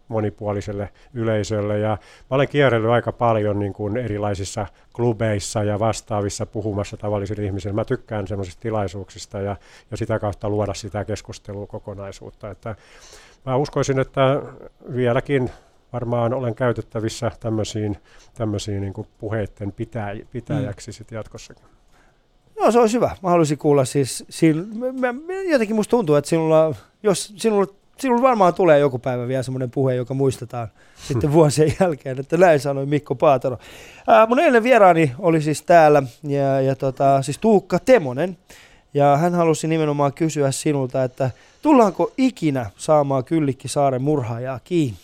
monipuoliselle 0.07 0.89
yleisölle. 1.13 1.79
Ja 1.79 1.97
mä 2.29 2.35
olen 2.35 2.47
kierrellyt 2.47 2.89
aika 2.89 3.11
paljon 3.11 3.59
niin 3.59 3.73
kuin 3.73 3.97
erilaisissa 3.97 4.67
klubeissa 4.93 5.63
ja 5.63 5.79
vastaavissa 5.79 6.45
puhumassa 6.45 6.97
tavallisille 6.97 7.45
ihmisille. 7.45 7.75
Mä 7.75 7.85
tykkään 7.85 8.27
semmoisista 8.27 8.61
tilaisuuksista 8.61 9.41
ja, 9.41 9.55
ja 9.91 9.97
sitä 9.97 10.19
kautta 10.19 10.49
luoda 10.49 10.73
sitä 10.73 11.05
keskustelua 11.05 11.67
kokonaisuutta. 11.67 12.51
Että 12.51 12.75
mä 13.45 13.55
uskoisin, 13.55 13.99
että 13.99 14.41
vieläkin 14.95 15.51
varmaan 15.93 16.33
olen 16.33 16.55
käytettävissä 16.55 17.31
tämmöisiin, 17.39 17.97
tämmöisiin 18.33 18.81
niin 18.81 18.93
puheiden 19.17 19.71
pitää, 19.71 20.15
pitäjäksi 20.31 20.91
mm. 20.91 20.93
sitten 20.93 21.15
jatkossakin. 21.15 21.65
Joo, 22.57 22.71
se 22.71 22.79
olisi 22.79 22.95
hyvä. 22.95 23.15
Mä 23.23 23.29
haluaisin 23.29 23.57
kuulla 23.57 23.85
siis, 23.85 24.25
sin, 24.29 24.67
mä, 24.77 25.13
mä, 25.13 25.33
jotenkin 25.51 25.75
musta 25.75 25.91
tuntuu, 25.91 26.15
että 26.15 26.29
sinulla, 26.29 26.75
jos 27.03 27.33
sinulla, 27.37 27.73
sinulla 27.97 28.21
varmaan 28.21 28.53
tulee 28.53 28.79
joku 28.79 28.99
päivä 28.99 29.27
vielä 29.27 29.43
semmoinen 29.43 29.71
puhe, 29.71 29.95
joka 29.95 30.13
muistetaan 30.13 30.67
sitten 31.07 31.33
vuosien 31.33 31.73
jälkeen, 31.79 32.19
että 32.19 32.37
näin 32.37 32.59
sanoi 32.59 32.85
Mikko 32.85 33.15
Paatero. 33.15 33.57
Ää, 34.07 34.25
mun 34.25 34.39
eilen 34.39 34.63
vieraani 34.63 35.11
oli 35.19 35.41
siis 35.41 35.61
täällä, 35.61 36.03
ja, 36.23 36.61
ja 36.61 36.75
tota, 36.75 37.21
siis 37.21 37.37
Tuukka 37.37 37.79
Temonen, 37.79 38.37
ja 38.93 39.17
hän 39.17 39.33
halusi 39.33 39.67
nimenomaan 39.67 40.13
kysyä 40.13 40.51
sinulta, 40.51 41.03
että 41.03 41.31
tullaanko 41.61 42.11
ikinä 42.17 42.69
saamaan 42.77 43.23
Kyllikki 43.23 43.67
Saaren 43.67 44.01
murhaajaa 44.01 44.59
kiinni? 44.63 44.99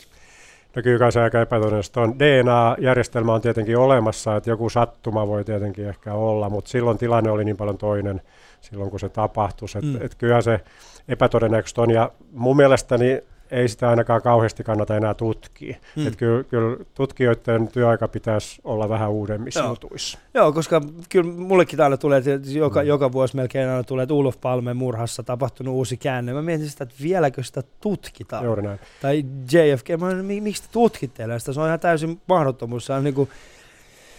No 0.75 0.81
kyllä 0.81 0.99
kai 0.99 1.11
se 1.11 1.21
aika 1.21 1.41
epätodennäköistä 1.41 2.01
on. 2.01 2.19
DNA-järjestelmä 2.19 3.33
on 3.33 3.41
tietenkin 3.41 3.77
olemassa, 3.77 4.35
että 4.35 4.49
joku 4.49 4.69
sattuma 4.69 5.27
voi 5.27 5.43
tietenkin 5.43 5.87
ehkä 5.87 6.13
olla, 6.13 6.49
mutta 6.49 6.69
silloin 6.69 6.97
tilanne 6.97 7.31
oli 7.31 7.45
niin 7.45 7.57
paljon 7.57 7.77
toinen 7.77 8.21
silloin, 8.61 8.89
kun 8.89 8.99
se 8.99 9.09
tapahtui. 9.09 9.67
Että 9.75 9.87
Mm. 9.87 9.99
mm. 9.99 10.05
et 10.05 10.15
kyllä 10.15 10.41
se 10.41 10.59
epätodennäköistä 11.07 11.81
on, 11.81 11.91
ja 11.91 12.11
mun 12.31 12.57
mielestäni 12.57 13.21
ei 13.51 13.67
sitä 13.67 13.89
ainakaan 13.89 14.21
kauheasti 14.21 14.63
kannata 14.63 14.97
enää 14.97 15.13
tutkia. 15.13 15.75
Mm. 15.95 16.01
Mm. 16.01 16.07
Että 16.07 16.17
kyllä, 16.19 16.43
kyllä 16.43 16.77
tutkijoiden 16.93 17.67
työaika 17.67 18.07
pitäisi 18.07 18.61
olla 18.63 18.89
vähän 18.89 19.09
uudemmissa 19.11 19.59
Joo. 19.59 19.69
jutuissa. 19.69 20.19
Joo, 20.33 20.51
koska 20.51 20.81
kyllä 21.09 21.31
mullekin 21.33 21.81
aina 21.81 21.97
tulee, 21.97 22.17
että 22.17 22.49
joka, 22.51 22.81
Mm. 22.81 22.87
joka 22.87 23.11
vuosi 23.11 23.35
melkein 23.35 23.69
aina 23.69 23.83
tulee, 23.83 24.03
että 24.03 24.13
Ulof 24.13 24.41
Palmen 24.41 24.77
murhassa 24.77 25.23
tapahtunut 25.23 25.73
uusi 25.73 25.97
käänne. 25.97 26.33
Mä 26.33 26.41
mietin 26.41 26.69
sitä, 26.69 26.83
että 26.83 26.95
vieläkö 27.01 27.43
sitä 27.43 27.63
tutkitaan. 27.81 28.45
Juuri 28.45 28.61
näin. 28.61 28.79
Tai 29.01 29.25
JFK, 29.51 29.89
mä 29.99 30.05
olin, 30.07 30.25
"Mi- 30.25 30.41
miksi 30.41 30.63
te 30.63 30.69
tutkitte 30.71 31.23
sitä? 31.39 31.53
Se 31.53 31.59
on 31.61 31.67
ihan 31.67 31.79
täysin 31.79 32.21
mahdottomuus. 32.27 32.85
Se 32.85 32.93
on 32.93 33.03
niin 33.03 33.13
kuin, 33.15 33.29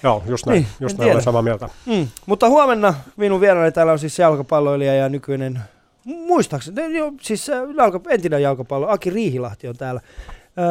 Joo, 0.02 0.22
just 0.26 0.46
näin. 0.46 0.56
Niin, 0.62 0.66
just 0.80 0.98
näin 0.98 1.10
olen 1.10 1.22
samaa 1.22 1.42
mieltä. 1.42 1.68
mm. 1.86 2.08
Mutta 2.26 2.48
huomenna 2.48 2.94
minun 3.16 3.40
vieraani 3.40 3.72
täällä 3.72 3.92
on 3.92 3.98
siis 3.98 4.18
jalkapalloilija 4.18 4.94
ja 4.94 5.08
nykyinen, 5.08 5.60
muistaakseni, 6.06 6.98
jo, 6.98 7.12
siis 7.20 7.50
äh, 7.50 7.62
jalka, 7.76 8.00
entinen 8.08 8.42
jalkapallo, 8.42 8.88
Aki 8.88 9.10
Riihilahti 9.10 9.68
on 9.68 9.76
täällä. 9.76 10.00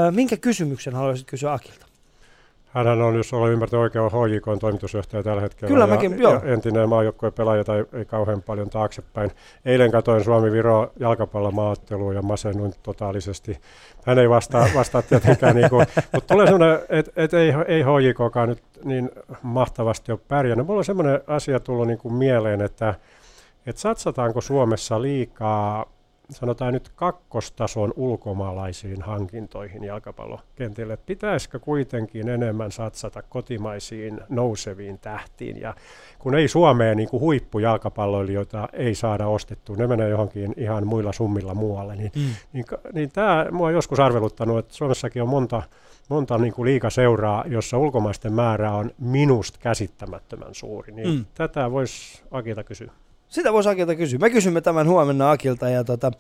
Ö, 0.08 0.12
minkä 0.12 0.38
kysymyksen 0.38 0.94
haluaisit 0.94 1.28
kysyä 1.28 1.54
Akilta? 1.54 1.86
Hänhän 2.76 3.02
on, 3.02 3.16
jos 3.16 3.34
olen 3.34 3.54
ymmärtänyt 3.54 3.84
oikein, 3.84 4.06
on 4.06 4.12
HJK 4.12 4.46
toimitusjohtaja 4.60 5.24
tällä 5.24 5.42
hetkellä. 5.42 5.68
Kyllä 5.68 5.84
ja, 5.84 5.88
mäkin, 5.88 6.20
joo. 6.20 6.34
ja 6.34 6.54
entinen 6.54 6.90
maajoukkueen 6.90 7.34
pelaaja 7.34 7.64
tai 7.64 7.86
ei 7.94 8.06
kauhean 8.06 8.42
paljon 8.42 8.70
taaksepäin. 8.70 9.32
Eilen 9.66 9.92
katoin 9.92 10.24
Suomi-Viro 10.24 10.92
jalkapallomaaottelua 11.00 12.14
ja 12.14 12.22
masennuin 12.22 12.74
totaalisesti. 12.84 13.58
Hän 14.06 14.20
ei 14.20 14.30
vastaa, 14.30 14.68
vastaa 14.76 15.02
tietenkään, 15.02 15.56
niin 15.62 15.70
kuin, 15.70 15.88
mutta 16.14 16.34
tulee 16.34 16.48
sellainen, 16.48 16.80
että 16.90 17.12
et 17.16 17.34
ei, 17.34 17.54
ei 17.68 17.84
HJKkaan 17.84 18.50
nyt 18.50 18.64
niin 18.84 19.10
mahtavasti 19.42 20.12
ole 20.12 20.20
pärjännyt. 20.28 20.68
Mulla 20.68 20.80
on 20.80 20.86
sellainen 20.86 21.22
asia 21.28 21.60
tullut 21.60 21.88
niin 21.88 22.00
kuin 22.00 22.14
mieleen, 22.14 22.62
että, 22.62 22.96
että 23.66 23.82
satsataanko 23.82 24.41
Suomessa 24.41 25.01
liikaa 25.01 25.86
sanotaan 26.30 26.74
nyt 26.74 26.89
kakkostason 26.95 27.93
ulkomaalaisiin 27.95 29.01
hankintoihin 29.01 29.84
jalkapallokentille. 29.84 30.93
Että 30.93 31.05
Pitäisikö 31.05 31.59
kuitenkin 31.59 32.30
enemmän 32.30 32.72
satsata 32.72 33.22
kotimaisiin 33.22 34.22
nouseviin 34.30 34.99
tähtiin? 34.99 35.61
Ja 35.61 35.74
kun 36.20 36.36
ei 36.36 36.47
Suomeen 36.47 36.97
niin 36.97 37.09
kuin 37.09 37.22
huippujalkapalloilijoita 37.22 38.70
ei 38.74 38.95
saada 38.95 39.28
ostettua, 39.28 39.76
ne 39.76 39.88
menee 39.88 40.09
johonkin 40.09 40.53
ihan 40.57 40.88
muilla 40.88 41.11
summilla 41.13 41.53
muualle, 41.53 41.95
niin, 41.95 42.11
Mm. 42.16 42.22
niin, 42.53 42.66
niin 42.93 43.11
tämä 43.11 43.45
mua 43.51 43.68
on 43.68 43.74
joskus 43.74 43.99
arveluttanut, 43.99 44.57
että 44.59 44.74
Suomessakin 44.74 45.22
on 45.22 45.30
monta, 45.30 45.61
monta 46.09 46.38
niin 46.38 46.53
kuin 46.53 46.66
liikaseuraa, 46.66 47.43
jossa 47.47 47.78
ulkomaisten 47.78 48.34
määrä 48.34 48.72
on 48.72 48.91
minusta 48.99 49.59
käsittämättömän 49.61 50.55
suuri. 50.55 50.93
Niin 50.93 51.09
mm. 51.09 51.26
Tätä 51.34 51.72
voisi 51.72 52.24
Akilta 52.32 52.63
kysyä. 52.63 52.91
Sitä 53.30 53.53
voisi 53.53 53.69
Akilta 53.69 53.95
kysyä. 53.95 54.19
Me 54.19 54.30
kysymme 54.30 54.61
tämän 54.61 54.88
huomenna 54.88 55.32
Akilta 55.32 55.69
ja 55.69 55.84
tota, 55.84 56.11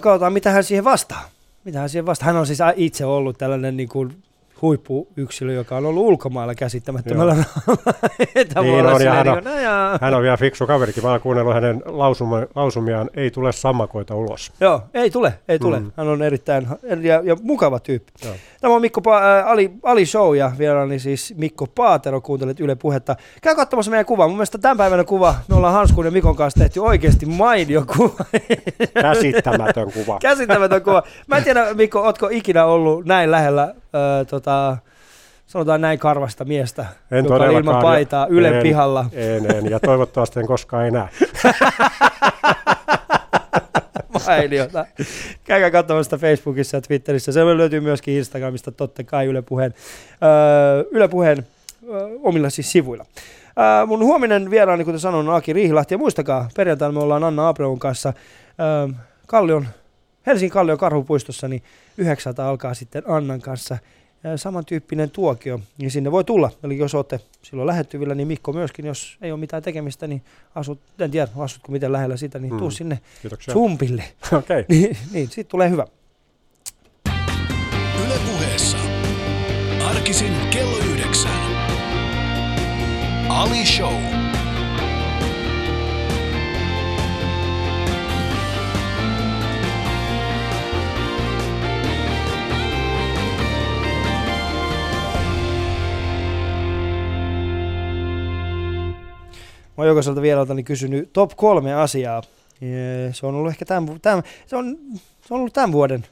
katsotaan 0.00 0.32
mitä 0.32 0.50
hän 0.50 0.64
siihen 0.64 0.84
vastaa. 0.84 1.28
Mitä 1.64 1.78
hän 1.78 1.88
siihen 1.88 2.06
vastaa. 2.06 2.26
Hän 2.26 2.36
on 2.36 2.46
siis 2.46 2.58
itse 2.76 3.04
ollut 3.04 3.38
tällainen 3.38 3.76
niin 3.76 3.88
kuin 3.88 4.22
huippuyksilö, 4.64 5.52
joka 5.52 5.76
on 5.76 5.86
ollut 5.86 6.02
ulkomailla 6.02 6.54
käsittämättömällä 6.54 7.34
rahalla. 7.34 7.94
Niin 8.62 8.86
on, 8.86 9.02
hän 9.16 9.28
on- 9.28 9.34
niin 9.44 9.44
no. 9.64 9.98
Hän 10.00 10.14
on 10.14 10.22
vielä 10.22 10.36
fiksu 10.36 10.66
kaverikin. 10.66 11.02
Mä 11.04 11.10
oon 11.10 11.20
kuunnellut 11.20 11.54
hänen 11.54 11.82
lausuma, 11.86 12.36
lausumiaan. 12.54 13.10
Ei 13.14 13.30
tule 13.30 13.52
sammakoita 13.52 14.14
ulos. 14.14 14.52
Joo, 14.60 14.82
ei 14.94 15.10
tule, 15.10 15.34
ei 15.48 15.58
tule. 15.58 15.80
Mm. 15.80 15.92
Hän 15.96 16.08
on 16.08 16.22
erittäin 16.22 16.66
ja, 17.02 17.20
ja 17.24 17.36
mukava 17.42 17.78
tyyppi. 17.80 18.12
Joo. 18.24 18.34
Tämä 18.60 18.74
on 18.74 18.80
Mikko 18.80 19.00
pa- 19.00 19.22
ää, 19.22 19.46
Ali, 19.46 19.72
Ali 19.82 20.06
Show 20.06 20.36
ja 20.36 20.52
vieraani 20.58 20.98
siis 20.98 21.34
Mikko 21.36 21.66
Paatero, 21.66 22.20
kuuntelet 22.20 22.60
Yle 22.60 22.74
Puhetta. 22.74 23.16
Käy 23.42 23.54
katsomassa 23.54 23.90
meidän 23.90 24.06
kuvaa. 24.06 24.28
Mun 24.28 24.36
mielestä 24.36 24.58
tämän 24.58 24.76
päivänä 24.76 25.04
kuva, 25.04 25.34
me 25.48 25.54
ollaan 25.56 25.74
Hanskun 25.74 26.04
ja 26.04 26.10
Mikon 26.10 26.36
kanssa 26.36 26.60
tehty 26.60 26.80
oikeasti 26.80 27.26
mainio 27.26 27.84
kuva. 27.96 28.24
Käsittämätön 29.02 29.92
kuva. 29.92 30.18
Käsittämätön 30.28 30.82
kuva. 30.82 31.02
Mä 31.26 31.36
en 31.36 31.44
tiedä, 31.44 31.74
Mikko, 31.74 32.00
ootko 32.00 32.28
ikinä 32.32 32.64
ollut 32.64 33.04
näin 33.04 33.30
lähellä, 33.30 33.74
öö, 33.94 34.24
tota, 34.24 34.53
sanotaan 35.46 35.80
näin 35.80 35.98
karvasta 35.98 36.44
miestä, 36.44 36.86
En 37.10 37.24
joka 37.24 37.44
on 37.44 37.52
ilman 37.52 37.82
paitaa 37.82 38.26
Ylen 38.26 38.54
En. 38.54 38.62
pihalla. 38.62 39.06
En, 39.12 39.56
en, 39.56 39.70
ja 39.70 39.80
toivottavasti 39.80 40.40
en 40.40 40.46
koskaan 40.46 40.86
enää. 40.86 41.08
Mainiota. 44.26 44.86
Käykää 45.44 45.70
katsomassa 45.70 46.16
sitä 46.16 46.26
Facebookissa 46.26 46.76
ja 46.76 46.80
Twitterissä. 46.80 47.32
Se 47.32 47.44
löytyy 47.44 47.80
myöskin 47.80 48.14
Instagramista, 48.14 48.72
totta 48.72 49.04
kai 49.04 49.26
Yle 49.26 49.42
Puheen, 49.42 49.74
öö, 50.22 50.84
Yle 50.90 51.08
Puheen 51.08 51.46
öö, 51.88 52.08
omilla 52.22 52.50
siis 52.50 52.72
sivuilla. 52.72 53.06
Öö, 53.58 53.86
mun 53.86 54.04
huominen 54.04 54.50
vieraani, 54.50 54.84
kuten 54.84 55.00
sanoin, 55.00 55.28
on 55.28 55.34
Aki 55.34 55.52
Riihilahti. 55.52 55.94
Ja 55.94 55.98
muistakaa, 55.98 56.48
perjantaina 56.56 56.92
me 56.92 57.00
ollaan 57.00 57.24
Anna 57.24 57.48
Abreun 57.48 57.78
kanssa 57.78 58.12
öö, 58.60 58.94
Kallion, 59.26 59.66
Helsingin 60.26 60.52
Kallion 60.52 60.78
karhupuistossa, 60.78 61.48
niin 61.48 61.62
yhdeksältä 61.98 62.46
alkaa 62.46 62.74
sitten 62.74 63.02
Annan 63.06 63.40
kanssa 63.40 63.78
samantyyppinen 64.36 65.10
tuokio, 65.10 65.60
niin 65.78 65.90
sinne 65.90 66.12
voi 66.12 66.24
tulla. 66.24 66.50
Eli 66.62 66.78
jos 66.78 66.94
olette 66.94 67.20
silloin 67.42 67.66
lähettyvillä, 67.66 68.14
niin 68.14 68.28
Mikko 68.28 68.52
myöskin, 68.52 68.86
jos 68.86 69.16
ei 69.22 69.32
ole 69.32 69.40
mitään 69.40 69.62
tekemistä, 69.62 70.06
niin 70.06 70.22
asut, 70.54 70.80
en 70.98 71.10
tiedä, 71.10 71.28
asutko 71.36 71.72
miten 71.72 71.92
lähellä 71.92 72.16
sitä, 72.16 72.38
niin 72.38 72.58
tuu 72.58 72.68
Mm. 72.68 72.74
sinne 72.74 72.98
Kiitoksia. 73.22 73.54
Zumpille. 73.54 74.04
Okei. 74.32 74.38
Okay. 74.38 74.64
niin, 74.78 74.96
niin 75.12 75.28
siitä 75.30 75.48
tulee 75.48 75.70
hyvä. 75.70 75.86
Yle 78.06 78.14
puheessa. 78.32 78.76
Arkisin 79.84 80.32
kello 80.50 80.76
yhdeksän. 80.78 81.40
Ali 83.28 83.66
Show. 83.66 84.23
Oon 99.76 99.88
jokaiselta 99.88 100.22
vieraltani 100.22 100.62
kysynyt 100.62 101.12
top 101.12 101.30
kolme 101.36 101.74
asiaa. 101.74 102.22
Ja 102.60 103.12
Se 103.12 103.26
on 103.26 103.34
ollut 103.34 103.50
ehkä 103.50 103.64
tämän, 103.64 104.00
tämän, 104.00 104.22
se 104.46 104.56
on, 104.56 104.76
se 105.20 105.34
on 105.34 105.40
ollut 105.40 105.52
tämän 105.52 105.72
vuoden 105.72 106.06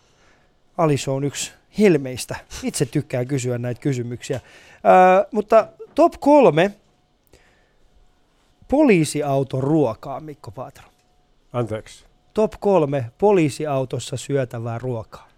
Shown 0.97 1.25
yksi 1.25 1.53
helmeistä. 1.79 2.37
Itse 2.63 2.87
tykkään 2.87 3.27
kysyä 3.27 3.59
näitä 3.59 3.81
kysymyksiä. 3.81 4.41
Ää, 4.85 5.25
mutta 5.33 5.69
top 5.95 6.13
kolme 6.21 6.71
poliisiauton 8.69 9.63
ruokaa, 9.63 10.21
Mikko 10.21 10.51
Paatero. 10.51 10.87
Anteeksi. 11.53 12.05
Top 12.35 12.53
kolme 12.61 13.11
poliisiautossa 13.19 14.17
syötävää 14.17 14.79
ruokaa. 14.79 15.29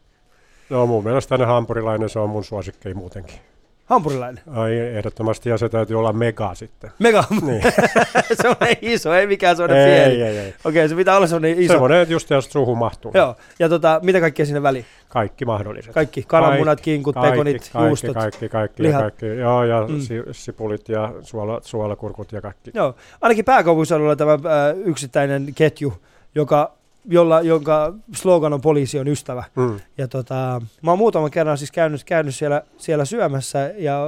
No 0.71 0.87
mun 0.87 1.05
mielestä 1.05 1.39
ne 1.39 1.45
hampurilainen, 1.45 2.09
se 2.09 2.19
on 2.19 2.31
mun 2.31 2.45
suosikkei 2.45 2.95
muutenkin. 2.95 3.39
Hampurilainen. 3.85 4.43
Ai, 4.51 4.79
ehdottomasti, 4.79 5.49
ja 5.49 5.59
se 5.59 5.69
täytyy 5.69 5.99
olla 5.99 6.13
mega 6.13 6.55
sitten. 6.55 6.91
Mega. 6.99 7.25
Niin. 7.47 7.63
se 8.43 8.49
on 8.49 8.57
iso, 8.83 9.15
ei 9.15 9.27
mikään 9.27 9.57
sellainen 9.57 9.89
ei, 9.89 10.07
pieni. 10.09 10.23
ei, 10.23 10.39
ei. 10.39 10.55
Okei, 10.65 10.89
se 10.89 10.95
pitää 10.95 11.17
olla 11.17 11.27
sellainen 11.27 11.59
iso. 11.59 11.73
Semmoinen, 11.73 12.01
että 12.01 12.13
just 12.13 12.31
jos 12.31 12.45
suuhun 12.53 12.79
mahtuu. 12.79 13.11
Joo, 13.15 13.37
ja 13.59 13.69
tota, 13.69 14.01
mitä 14.03 14.21
kaikkea 14.21 14.47
sinne 14.47 14.63
väliin? 14.63 14.85
Kaikki 15.09 15.45
mahdolliset. 15.45 15.95
Kaikki, 15.95 16.25
kananmunat, 16.27 16.81
kinkut, 16.81 17.15
kaikki, 17.15 17.31
pekonit, 17.31 17.71
kaikki, 17.73 17.89
juustot. 17.89 18.15
Kaikki, 18.15 18.49
kaikki, 18.49 18.83
lihat. 18.83 19.01
kaikki. 19.03 19.27
Joo, 19.27 19.65
ja 19.65 19.87
Mm. 19.87 19.95
mm. 19.95 20.01
si, 20.01 20.23
sipulit 20.33 20.89
ja 20.89 21.13
suola, 21.23 21.61
suolakurkut 21.63 22.33
ja 22.33 22.41
kaikki. 22.41 22.71
Joo, 22.75 22.95
ainakin 23.21 23.45
pääkaupunkiseudulla 23.45 24.17
tämä 24.17 24.33
äh, 24.33 24.41
yksittäinen 24.85 25.47
ketju, 25.55 25.95
joka, 26.35 26.73
jolla, 27.05 27.41
jonka 27.41 27.95
slogan 28.15 28.53
on 28.53 28.61
poliisi 28.61 28.99
on 28.99 29.09
ystävä. 29.09 29.45
Mm. 29.57 29.81
Ja 29.99 30.09
tota, 30.09 30.63
mä 30.83 30.91
oon 30.91 30.99
muutaman 30.99 31.31
kerran 31.31 31.59
siis 31.59 31.73
käynyt, 31.73 32.05
käynyt 32.05 32.35
siellä, 32.35 32.63
siellä 32.79 33.05
syömässä 33.05 33.73
ja 33.77 33.99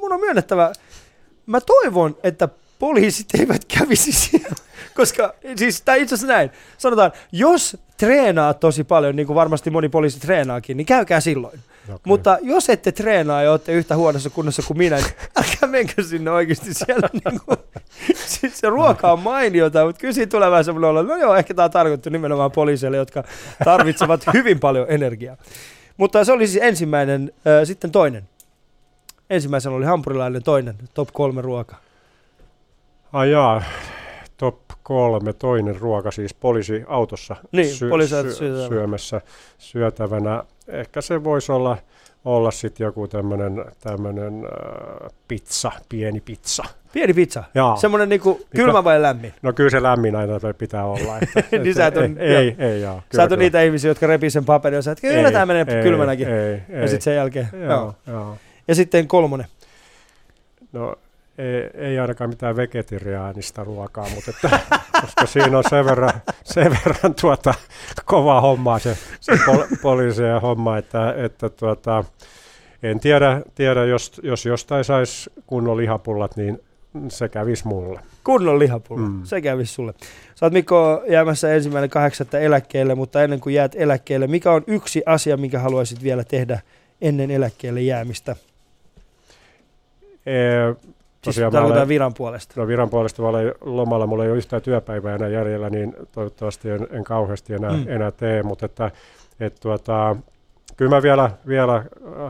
mun 0.00 0.12
on 0.12 0.20
myönnettävä, 0.20 0.72
mä 1.46 1.60
toivon, 1.60 2.16
että 2.22 2.48
poliisit 2.78 3.26
eivät 3.38 3.64
kävisi 3.78 4.12
siellä, 4.12 4.56
koska 4.96 5.34
siis 5.56 5.82
tai 5.82 6.02
itse 6.02 6.14
asiassa 6.14 6.34
näin, 6.34 6.50
sanotaan, 6.78 7.12
jos 7.32 7.76
treenaa 7.96 8.54
tosi 8.54 8.84
paljon, 8.84 9.16
niin 9.16 9.26
kuin 9.26 9.34
varmasti 9.34 9.70
moni 9.70 9.88
poliisi 9.88 10.20
treenaakin, 10.20 10.76
niin 10.76 10.86
käykää 10.86 11.20
silloin. 11.20 11.60
Okay. 11.84 11.98
Mutta 12.04 12.38
jos 12.42 12.70
ette 12.70 12.92
treenaa 12.92 13.42
ja 13.42 13.50
olette 13.50 13.72
yhtä 13.72 13.96
huonossa 13.96 14.30
kunnossa 14.30 14.62
kuin 14.66 14.78
minä, 14.78 14.96
niin 14.96 15.14
älkää 15.38 15.68
menkö 15.68 16.02
sinne 16.02 16.30
oikeasti 16.30 16.74
siellä. 16.74 17.08
Niin 17.12 17.40
kuin, 17.46 17.58
siis 18.26 18.58
se 18.58 18.68
ruoka 18.68 19.12
on 19.12 19.20
mainiota, 19.20 19.84
mutta 19.84 20.00
kyllä 20.00 20.14
siinä 20.14 20.30
tulee 20.30 20.50
vähän 20.50 20.64
semmoinen 20.64 20.90
olla, 20.90 21.02
no 21.02 21.16
joo, 21.16 21.34
ehkä 21.34 21.54
tämä 21.54 21.64
on 21.64 21.70
tarkoitettu 21.70 22.10
nimenomaan 22.10 22.52
poliiseille, 22.52 22.96
jotka 22.96 23.24
tarvitsevat 23.64 24.24
hyvin 24.34 24.60
paljon 24.60 24.86
energiaa. 24.88 25.36
Mutta 25.96 26.24
se 26.24 26.32
oli 26.32 26.46
siis 26.46 26.62
ensimmäinen, 26.64 27.32
äh, 27.46 27.66
sitten 27.66 27.92
toinen. 27.92 28.28
Ensimmäisen 29.30 29.72
oli 29.72 29.84
hampurilainen, 29.84 30.42
toinen, 30.42 30.74
top 30.94 31.08
kolme 31.12 31.42
ruoka. 31.42 31.76
Ai 33.12 33.30
jaa, 33.30 33.62
kolme, 34.90 35.32
toinen 35.32 35.76
ruoka 35.80 36.10
siis 36.10 36.34
poliisiautossa 36.34 37.36
Niin, 37.52 37.68
poliisiautossa 37.90 38.38
syötävänä. 38.38 38.68
syömässä 38.68 39.20
syötävänä. 39.58 40.42
Ehkä 40.68 41.00
se 41.00 41.24
voisi 41.24 41.52
olla, 41.52 41.76
olla 42.24 42.50
sitten 42.50 42.84
joku 42.84 43.08
tämmöinen 43.08 44.44
äh, 44.44 45.10
pizza, 45.28 45.72
pieni 45.88 46.20
pizza. 46.20 46.62
Pieni 46.92 47.14
pizza. 47.14 47.44
Jaa. 47.54 47.76
Semmoinen 47.76 48.08
niinku 48.08 48.40
kylmä 48.56 48.84
vai 48.84 49.02
lämmin? 49.02 49.32
No 49.42 49.52
kyllä 49.52 49.70
se 49.70 49.82
lämmin 49.82 50.16
aina 50.16 50.32
pitää 50.58 50.84
olla. 50.84 51.18
Että, 51.18 51.58
Niin 51.58 51.74
sä 51.74 51.86
et 51.86 51.96
on- 51.96 52.18
ei, 52.18 52.34
ei, 52.36 52.54
ei, 52.58 52.80
joo. 52.80 53.02
Sä 53.16 53.22
et 53.22 53.32
ole 53.32 53.38
niitä 53.38 53.62
ihmisiä, 53.62 53.90
jotka 53.90 54.06
repii 54.06 54.30
sen 54.30 54.44
paperin 54.44 54.76
ja 54.76 54.82
sä 54.82 54.92
et, 54.92 55.00
kyllä 55.00 55.32
tämä 55.32 55.46
menee 55.46 55.64
kylmänäkin. 55.82 56.28
Ei, 56.28 56.62
ei, 56.68 56.80
ja 56.80 56.88
sitten 56.88 57.02
sen 57.02 57.14
jälkeen. 57.16 57.48
Joo, 57.52 57.70
Joo. 57.70 57.94
joo. 58.06 58.36
Ja 58.68 58.74
sitten 58.74 59.08
kolmonen. 59.08 59.46
No 60.72 60.96
ei, 61.40 61.70
ei 61.86 61.98
ainakaan 61.98 62.30
mitään 62.30 62.56
vegetariaanista 62.56 63.64
ruokaa, 63.64 64.06
mutta 64.14 64.30
että, 64.30 64.60
koska 65.00 65.26
siinä 65.26 65.58
on 65.58 65.64
sen 65.70 65.84
verran, 65.84 66.12
sen 66.44 66.70
verran 66.70 67.14
tuota, 67.20 67.54
kova 68.04 68.40
homma 68.40 68.78
se, 68.78 68.98
se 69.20 69.32
pol, 69.46 69.62
poliisien 69.82 70.40
homma, 70.40 70.78
että, 70.78 71.14
että 71.16 71.48
tuota, 71.48 72.04
en 72.82 73.00
tiedä, 73.00 73.42
tiedä 73.54 73.84
jos, 73.84 74.20
jos 74.24 74.46
jostain 74.46 74.84
saisi 74.84 75.30
kunnon 75.46 75.76
lihapullat, 75.76 76.36
niin 76.36 76.60
se 77.08 77.28
kävisi 77.28 77.68
mulle. 77.68 78.00
Kunnon 78.24 78.58
lihapulla. 78.58 79.08
Mm. 79.08 79.24
Se 79.24 79.40
kävisi 79.40 79.74
sulle. 79.74 79.94
Sä 80.34 80.46
oot 80.46 80.52
Mikko 80.52 81.04
jäämässä 81.08 81.54
ensimmäinen 81.54 81.90
kahdeksatta 81.90 82.38
eläkkeelle, 82.38 82.94
mutta 82.94 83.22
ennen 83.22 83.40
kuin 83.40 83.54
jäät 83.54 83.72
eläkkeelle, 83.74 84.26
mikä 84.26 84.52
on 84.52 84.64
yksi 84.66 85.02
asia, 85.06 85.36
minkä 85.36 85.58
haluaisit 85.58 86.02
vielä 86.02 86.24
tehdä 86.24 86.60
ennen 87.00 87.30
eläkkeelle 87.30 87.80
jäämistä? 87.80 88.36
E, 90.26 90.32
Siis 91.24 91.36
tarkoitan 91.52 91.88
viran 91.88 92.14
puolesta. 92.14 92.60
no 92.60 92.66
viran 92.66 92.90
puolesta 92.90 93.22
mä 93.22 93.28
olen 93.28 93.54
lomalla, 93.60 94.06
mulla 94.06 94.24
ei 94.24 94.30
ole 94.30 94.38
yhtään 94.38 94.62
työpäivää 94.62 95.14
enää 95.14 95.28
jäljellä, 95.28 95.70
niin 95.70 95.96
toivottavasti 96.12 96.70
en, 96.70 96.88
en 96.90 97.04
kauheasti 97.04 97.54
enää, 97.54 97.70
Mm. 97.72 97.84
enää 97.88 98.10
tee, 98.10 98.42
mutta 98.42 98.66
että, 98.66 98.90
et 99.40 99.56
tuota, 99.60 100.16
kyllä 100.76 100.90
mä 100.96 101.02
vielä, 101.02 101.30
vielä 101.46 101.84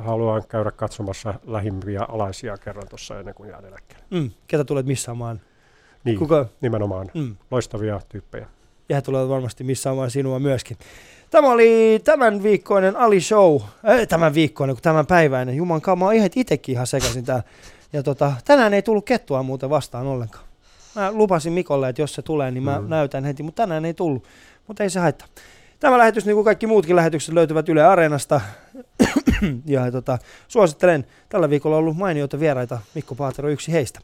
haluan 0.05 0.43
käydä 0.49 0.71
katsomassa 0.71 1.35
lähimpiä 1.47 2.03
alaisia 2.09 2.57
kerran 2.57 2.89
tuossa 2.89 3.19
ennen 3.19 3.35
kuin 3.35 3.51
jään 3.51 3.65
eläkkeelle. 3.65 4.05
Mm. 4.11 4.31
Ketä 4.47 4.65
tulet 4.65 4.87
missaamaan? 4.87 5.41
Niin, 6.05 6.19
Kuka? 6.19 6.47
nimenomaan. 6.61 7.11
Mm. 7.15 7.37
Loistavia 7.51 8.01
tyyppejä. 8.09 8.47
Ja 8.89 8.97
he 8.97 9.03
tulevat 9.03 9.29
varmasti 9.29 9.65
missaamaan 9.65 10.11
sinua 10.11 10.39
myöskin. 10.39 10.77
Tämä 11.31 11.49
oli 11.49 12.01
tämän 12.05 12.43
viikkoinen 12.43 12.97
Ali 12.97 13.21
Show. 13.21 13.61
Äh, 13.89 14.07
tämän 14.09 14.35
viikkoinen, 14.35 14.77
kun 14.77 14.83
tämän 14.83 15.07
päiväinen. 15.07 15.57
Juman 15.57 15.81
oon 16.01 16.15
ihan 16.15 16.31
itsekin 16.37 16.73
ihan 16.73 16.87
sekaisin 16.87 17.25
täällä. 17.25 17.43
Ja 17.93 18.03
tota, 18.03 18.33
tänään 18.45 18.75
ei 18.75 18.83
tullut 18.83 19.05
kettua 19.07 19.43
muuten 19.43 19.71
vastaan 19.71 20.07
ollenkaan. 20.07 20.45
Mä 20.95 21.13
lupasin 21.13 21.53
Mikolle, 21.53 21.89
että 21.89 22.03
jos 22.03 22.15
se 22.15 22.23
tulee, 22.23 22.51
niin 22.51 22.63
mä 22.63 22.81
Mm. 22.81 22.89
näytän 22.89 23.25
heti, 23.25 23.43
mutta 23.43 23.63
tänään 23.63 23.85
ei 23.85 23.95
tullut. 23.95 24.25
Mutta 24.67 24.83
ei 24.83 24.91
se 24.91 25.01
haittaa. 25.01 25.29
Tämä 25.81 25.99
lähetys, 25.99 26.27
niin 26.27 26.35
kuin 26.35 26.45
kaikki 26.45 26.67
muutkin 26.67 26.97
lähetykset, 26.97 27.35
löytyvät 27.35 27.69
Yle 27.69 27.83
Areenasta. 27.85 28.41
ja 29.67 29.93
tota, 29.93 30.19
suosittelen, 30.49 31.07
tällä 31.29 31.51
viikolla 31.51 31.77
on 31.77 31.81
ollut 31.81 31.97
mainioita 31.97 32.41
vieraita, 32.41 32.79
Mikko 32.95 33.15
Paatero 33.15 33.49
yksi 33.49 33.73
heistä. 33.73 34.01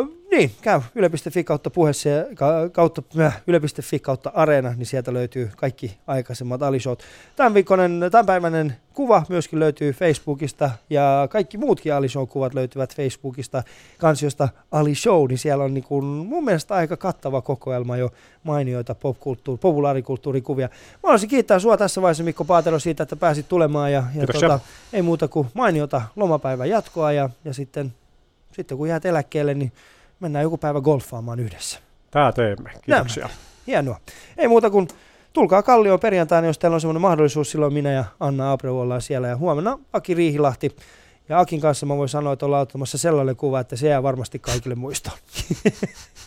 Uh, 0.00 0.19
niin, 0.30 0.50
käy 0.62 0.80
yle.fi 0.94 1.44
kautta 1.44 1.70
puheessa 1.70 2.08
ja 2.08 2.24
ka- 2.34 2.68
kautta, 2.72 3.02
yle.fi 3.46 3.98
kautta 3.98 4.32
areena, 4.34 4.74
niin 4.76 4.86
sieltä 4.86 5.12
löytyy 5.12 5.50
kaikki 5.56 5.98
aikaisemmat 6.06 6.62
Alishowt. 6.62 7.02
Tämän 7.36 7.54
viikkoinen, 7.54 8.00
tämänpäiväinen 8.10 8.76
kuva 8.94 9.22
myöskin 9.28 9.60
löytyy 9.60 9.92
Facebookista 9.92 10.70
ja 10.90 11.28
kaikki 11.30 11.58
muutkin 11.58 11.94
Alishow-kuvat 11.94 12.54
löytyvät 12.54 12.96
Facebookista 12.96 13.62
kansiosta 13.98 14.48
Ali 14.70 14.94
Show, 14.94 15.28
niin 15.28 15.38
siellä 15.38 15.64
on 15.64 15.74
niin 15.74 15.84
kuin 15.84 16.04
mun 16.04 16.44
mielestä 16.44 16.74
aika 16.74 16.96
kattava 16.96 17.42
kokoelma 17.42 17.96
jo 17.96 18.10
mainioita 18.42 18.94
popkulttuuri, 18.94 19.60
populaarikulttuurikuvia. 19.60 20.68
Mä 20.68 20.98
haluaisin 21.02 21.28
kiittää 21.28 21.58
sua 21.58 21.76
tässä 21.76 22.02
vaiheessa 22.02 22.24
Mikko 22.24 22.44
Paatero 22.44 22.78
siitä, 22.78 23.02
että 23.02 23.16
pääsit 23.16 23.48
tulemaan 23.48 23.92
ja, 23.92 23.98
ja 23.98 24.12
Kiitoksia. 24.12 24.48
tota, 24.48 24.64
ei 24.92 25.02
muuta 25.02 25.28
kuin 25.28 25.48
mainiota 25.54 26.02
lomapäivän 26.16 26.68
jatkoa 26.68 27.12
ja, 27.12 27.30
ja 27.44 27.54
sitten, 27.54 27.94
sitten 28.52 28.78
kun 28.78 28.88
jäät 28.88 29.04
eläkkeelle, 29.04 29.54
niin 29.54 29.72
mennään 30.20 30.42
joku 30.42 30.58
päivä 30.58 30.80
golfaamaan 30.80 31.40
yhdessä. 31.40 31.78
Tää 32.10 32.32
teemme. 32.32 32.70
Kiitoksia. 32.82 33.28
Hienoa. 33.66 34.00
Ei 34.36 34.48
muuta 34.48 34.70
kuin 34.70 34.88
tulkaa 35.32 35.62
Kallioon 35.62 36.00
perjantaina, 36.00 36.46
jos 36.46 36.58
teillä 36.58 36.74
on 36.74 36.80
semmoinen 36.80 37.00
mahdollisuus. 37.00 37.50
Silloin 37.50 37.72
minä 37.72 37.92
ja 37.92 38.04
Anna 38.20 38.52
Abreu 38.52 38.80
ollaan 38.80 39.02
siellä. 39.02 39.28
Ja 39.28 39.36
huomenna 39.36 39.78
Aki 39.92 40.14
Riihilahti. 40.14 40.76
Ja 41.28 41.40
Akin 41.40 41.60
kanssa 41.60 41.86
mä 41.86 41.96
voin 41.96 42.08
sanoa, 42.08 42.32
että 42.32 42.46
ollaan 42.46 42.62
ottamassa 42.62 42.98
sellainen 42.98 43.36
kuva, 43.36 43.60
että 43.60 43.76
se 43.76 43.88
jää 43.88 44.02
varmasti 44.02 44.38
kaikille 44.38 44.74
muistoon. 44.74 45.18